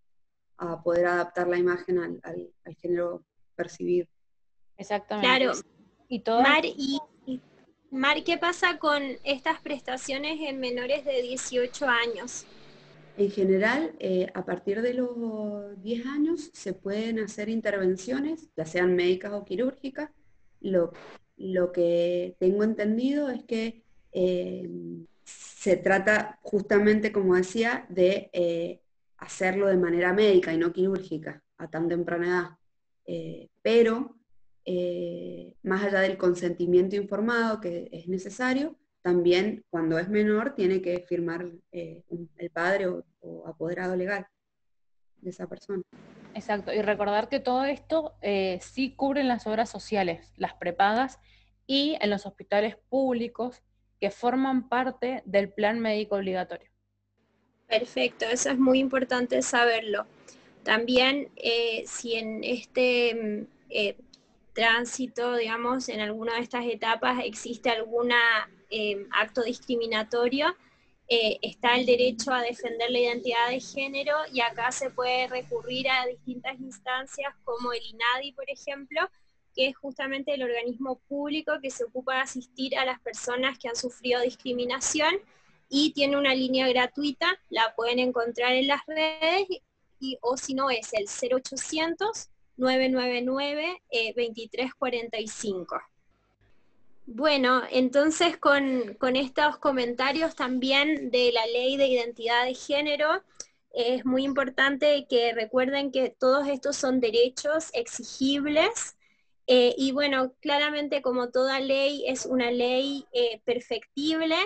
poder 0.82 1.06
adaptar 1.06 1.48
la 1.48 1.58
imagen 1.58 2.20
al, 2.22 2.50
género 2.80 3.24
percibido. 3.54 4.06
Exactamente. 4.76 5.28
Claro. 5.28 5.52
Y 6.08 6.20
todo... 6.20 6.42
Mar, 6.42 6.64
y, 6.64 7.00
Mar, 7.90 8.22
¿qué 8.24 8.36
pasa 8.36 8.78
con 8.78 9.02
estas 9.24 9.60
prestaciones 9.60 10.38
en 10.40 10.60
menores 10.60 11.04
de 11.04 11.22
18 11.22 11.86
años? 11.86 12.44
En 13.16 13.30
general, 13.30 13.94
eh, 13.98 14.26
a 14.34 14.44
partir 14.44 14.82
de 14.82 14.94
los 14.94 15.82
10 15.82 16.06
años 16.06 16.50
se 16.52 16.72
pueden 16.72 17.18
hacer 17.18 17.48
intervenciones, 17.48 18.48
ya 18.56 18.64
sean 18.64 18.94
médicas 18.94 19.32
o 19.32 19.44
quirúrgicas. 19.44 20.10
Lo, 20.60 20.92
lo 21.36 21.72
que 21.72 22.36
tengo 22.38 22.62
entendido 22.62 23.30
es 23.30 23.42
que 23.44 23.82
eh, 24.12 24.68
se 25.24 25.76
trata 25.76 26.38
justamente, 26.42 27.10
como 27.10 27.34
decía, 27.34 27.86
de 27.88 28.30
eh, 28.32 28.80
hacerlo 29.18 29.66
de 29.66 29.76
manera 29.76 30.12
médica 30.12 30.52
y 30.52 30.58
no 30.58 30.72
quirúrgica 30.72 31.42
a 31.58 31.68
tan 31.68 31.88
temprana 31.88 32.26
edad. 32.26 32.50
Eh, 33.06 33.48
pero 33.62 34.14
más 35.62 35.82
allá 35.82 36.00
del 36.00 36.18
consentimiento 36.18 36.94
informado 36.94 37.58
que 37.58 37.88
es 37.90 38.06
necesario, 38.06 38.76
también 39.00 39.64
cuando 39.70 39.98
es 39.98 40.10
menor 40.10 40.54
tiene 40.54 40.82
que 40.82 41.00
firmar 41.08 41.46
el 41.72 42.50
padre 42.52 42.86
o, 42.86 43.46
apoderado 43.46 43.96
legal 43.96 44.26
de 45.22 45.30
esa 45.30 45.46
persona. 45.46 45.82
Exacto, 46.34 46.70
y 46.70 46.82
recordar 46.82 47.30
que 47.30 47.40
todo 47.40 47.64
esto 47.64 48.18
sí 48.60 48.94
cubren 48.94 49.26
las 49.26 49.46
obras 49.46 49.70
sociales, 49.70 50.34
las 50.36 50.52
prepagas 50.52 51.18
y 51.66 51.96
en 52.02 52.10
los 52.10 52.26
hospitales 52.26 52.76
públicos 52.90 53.62
que 54.00 54.10
forman 54.10 54.68
parte 54.68 55.22
del 55.24 55.52
plan 55.52 55.80
médico 55.80 56.16
obligatorio. 56.16 56.70
Perfecto, 57.68 58.24
eso 58.24 58.50
es 58.50 58.58
muy 58.58 58.78
importante 58.78 59.42
saberlo. 59.42 60.06
También 60.62 61.28
eh, 61.36 61.84
si 61.86 62.14
en 62.14 62.42
este 62.42 63.14
mm, 63.14 63.46
eh, 63.68 63.96
tránsito, 64.54 65.36
digamos, 65.36 65.90
en 65.90 66.00
alguna 66.00 66.34
de 66.36 66.40
estas 66.40 66.64
etapas 66.64 67.18
existe 67.22 67.68
alguna 67.68 68.16
eh, 68.70 69.06
acto 69.12 69.42
discriminatorio, 69.42 70.56
está 71.10 71.76
el 71.76 71.86
derecho 71.86 72.34
a 72.34 72.42
defender 72.42 72.90
la 72.90 72.98
identidad 72.98 73.48
de 73.48 73.60
género 73.60 74.14
y 74.30 74.42
acá 74.42 74.70
se 74.70 74.90
puede 74.90 75.26
recurrir 75.26 75.88
a 75.88 76.04
distintas 76.04 76.60
instancias 76.60 77.34
como 77.44 77.72
el 77.72 77.80
INADI, 77.82 78.32
por 78.32 78.44
ejemplo, 78.50 79.00
que 79.54 79.68
es 79.68 79.76
justamente 79.78 80.34
el 80.34 80.42
organismo 80.42 81.00
público 81.08 81.60
que 81.62 81.70
se 81.70 81.84
ocupa 81.84 82.16
de 82.16 82.20
asistir 82.20 82.76
a 82.76 82.84
las 82.84 83.00
personas 83.00 83.58
que 83.58 83.68
han 83.68 83.76
sufrido 83.76 84.20
discriminación 84.20 85.14
y 85.68 85.92
tiene 85.92 86.16
una 86.16 86.34
línea 86.34 86.68
gratuita, 86.68 87.40
la 87.50 87.74
pueden 87.74 87.98
encontrar 87.98 88.52
en 88.52 88.66
las 88.66 88.80
redes 88.86 89.46
y, 90.00 90.18
o 90.22 90.36
si 90.36 90.54
no 90.54 90.70
es 90.70 90.92
el 90.92 91.06
0800 91.06 92.30
999 92.56 93.82
2345. 94.16 95.80
Bueno, 97.06 97.62
entonces 97.70 98.36
con, 98.36 98.96
estos 99.16 99.56
comentarios 99.56 100.34
también 100.34 101.10
de 101.10 101.32
la 101.32 101.46
ley 101.46 101.78
de 101.78 101.86
identidad 101.86 102.44
de 102.44 102.54
género, 102.54 103.22
es 103.72 104.04
muy 104.04 104.24
importante 104.24 105.06
que 105.08 105.32
recuerden 105.32 105.90
que 105.90 106.10
todos 106.10 106.48
estos 106.48 106.76
son 106.76 107.00
derechos 107.00 107.70
exigibles 107.72 108.96
eh, 109.46 109.74
y 109.78 109.92
bueno, 109.92 110.34
claramente 110.40 111.00
como 111.00 111.30
toda 111.30 111.60
ley 111.60 112.04
es 112.06 112.26
una 112.26 112.50
ley 112.50 113.06
eh, 113.12 113.40
perfectible, 113.44 114.36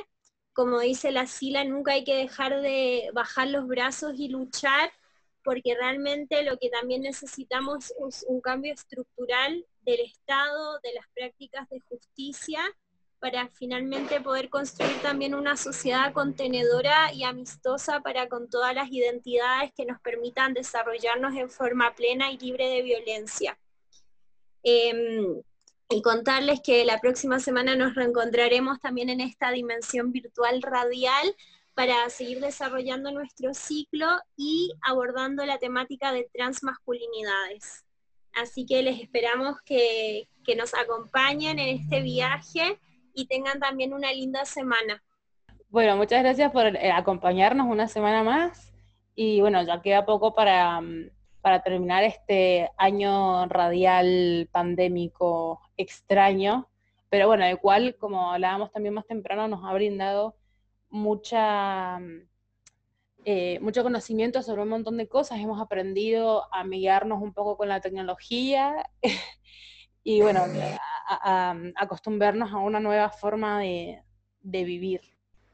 como 0.52 0.80
dice 0.80 1.12
la 1.12 1.26
SILA, 1.26 1.64
nunca 1.64 1.92
hay 1.92 2.04
que 2.04 2.16
dejar 2.16 2.60
de 2.60 3.10
bajar 3.14 3.48
los 3.48 3.66
brazos 3.66 4.14
y 4.16 4.28
luchar, 4.28 4.90
porque 5.44 5.74
realmente 5.74 6.42
lo 6.42 6.58
que 6.58 6.70
también 6.70 7.02
necesitamos 7.02 7.92
es 8.08 8.24
un 8.28 8.40
cambio 8.40 8.72
estructural 8.72 9.66
del 9.80 10.00
Estado, 10.00 10.78
de 10.82 10.94
las 10.94 11.06
prácticas 11.14 11.68
de 11.68 11.80
justicia, 11.80 12.60
para 13.18 13.48
finalmente 13.48 14.20
poder 14.20 14.50
construir 14.50 15.00
también 15.00 15.34
una 15.34 15.56
sociedad 15.56 16.12
contenedora 16.12 17.12
y 17.12 17.22
amistosa 17.22 18.00
para 18.00 18.28
con 18.28 18.50
todas 18.50 18.74
las 18.74 18.90
identidades 18.90 19.70
que 19.76 19.86
nos 19.86 20.00
permitan 20.00 20.54
desarrollarnos 20.54 21.34
en 21.36 21.48
forma 21.48 21.94
plena 21.94 22.32
y 22.32 22.38
libre 22.38 22.68
de 22.68 22.82
violencia. 22.82 23.56
Em, 24.64 25.40
y 25.92 26.02
contarles 26.02 26.60
que 26.60 26.84
la 26.84 26.98
próxima 27.00 27.38
semana 27.38 27.76
nos 27.76 27.94
reencontraremos 27.94 28.80
también 28.80 29.10
en 29.10 29.20
esta 29.20 29.50
dimensión 29.50 30.10
virtual 30.10 30.62
radial 30.62 31.34
para 31.74 32.08
seguir 32.10 32.40
desarrollando 32.40 33.10
nuestro 33.12 33.54
ciclo 33.54 34.06
y 34.36 34.72
abordando 34.82 35.44
la 35.44 35.58
temática 35.58 36.12
de 36.12 36.28
transmasculinidades. 36.32 37.84
Así 38.34 38.64
que 38.66 38.82
les 38.82 39.00
esperamos 39.00 39.56
que, 39.64 40.28
nos 40.56 40.74
acompañen 40.74 41.58
en 41.58 41.80
este 41.80 42.02
viaje 42.02 42.78
y 43.14 43.26
tengan 43.26 43.60
también 43.60 43.92
una 43.92 44.12
linda 44.12 44.44
semana. 44.44 45.02
Bueno, 45.68 45.96
muchas 45.96 46.22
gracias 46.22 46.52
por 46.52 46.66
eh, 46.66 46.90
acompañarnos 46.92 47.66
una 47.66 47.88
semana 47.88 48.22
más 48.22 48.72
y 49.14 49.40
bueno, 49.40 49.62
ya 49.62 49.80
queda 49.80 50.04
poco 50.04 50.34
para, 50.34 50.80
mm, 50.80 51.10
para 51.40 51.62
terminar 51.62 52.04
este 52.04 52.70
año 52.76 53.46
radial 53.46 54.48
pandémico 54.52 55.61
extraño, 55.82 56.68
pero 57.10 57.26
bueno, 57.26 57.44
el 57.44 57.58
cual, 57.58 57.96
como 57.96 58.32
hablábamos 58.32 58.72
también 58.72 58.94
más 58.94 59.06
temprano, 59.06 59.48
nos 59.48 59.64
ha 59.64 59.74
brindado 59.74 60.36
mucha 60.90 61.98
mm, 61.98 62.22
eh, 63.24 63.60
mucho 63.60 63.84
conocimiento 63.84 64.42
sobre 64.42 64.62
un 64.62 64.68
montón 64.68 64.96
de 64.96 65.06
cosas, 65.06 65.38
hemos 65.38 65.60
aprendido 65.60 66.42
a 66.52 66.60
amigarnos 66.60 67.22
un 67.22 67.32
poco 67.32 67.56
con 67.56 67.68
la 67.68 67.80
tecnología 67.80 68.74
y 70.02 70.20
bueno, 70.22 70.44
a, 71.08 71.56
acostumbrarnos 71.76 72.52
a 72.52 72.58
una 72.58 72.80
nueva 72.80 73.10
forma 73.10 73.60
de, 73.60 74.02
vivir. 74.42 75.02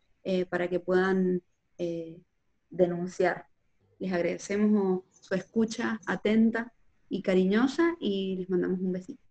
para 0.51 0.69
que 0.69 0.81
puedan 0.81 1.43
denunciar. 2.71 3.47
Les 3.99 4.12
agradecemos 4.12 5.03
su 5.11 5.35
escucha 5.35 6.01
atenta 6.07 6.73
y 7.09 7.23
cariñosa 7.23 7.97
y 7.99 8.37
les 8.37 8.51
mandamos 8.51 8.81
un 8.81 8.93
besito. 8.93 9.28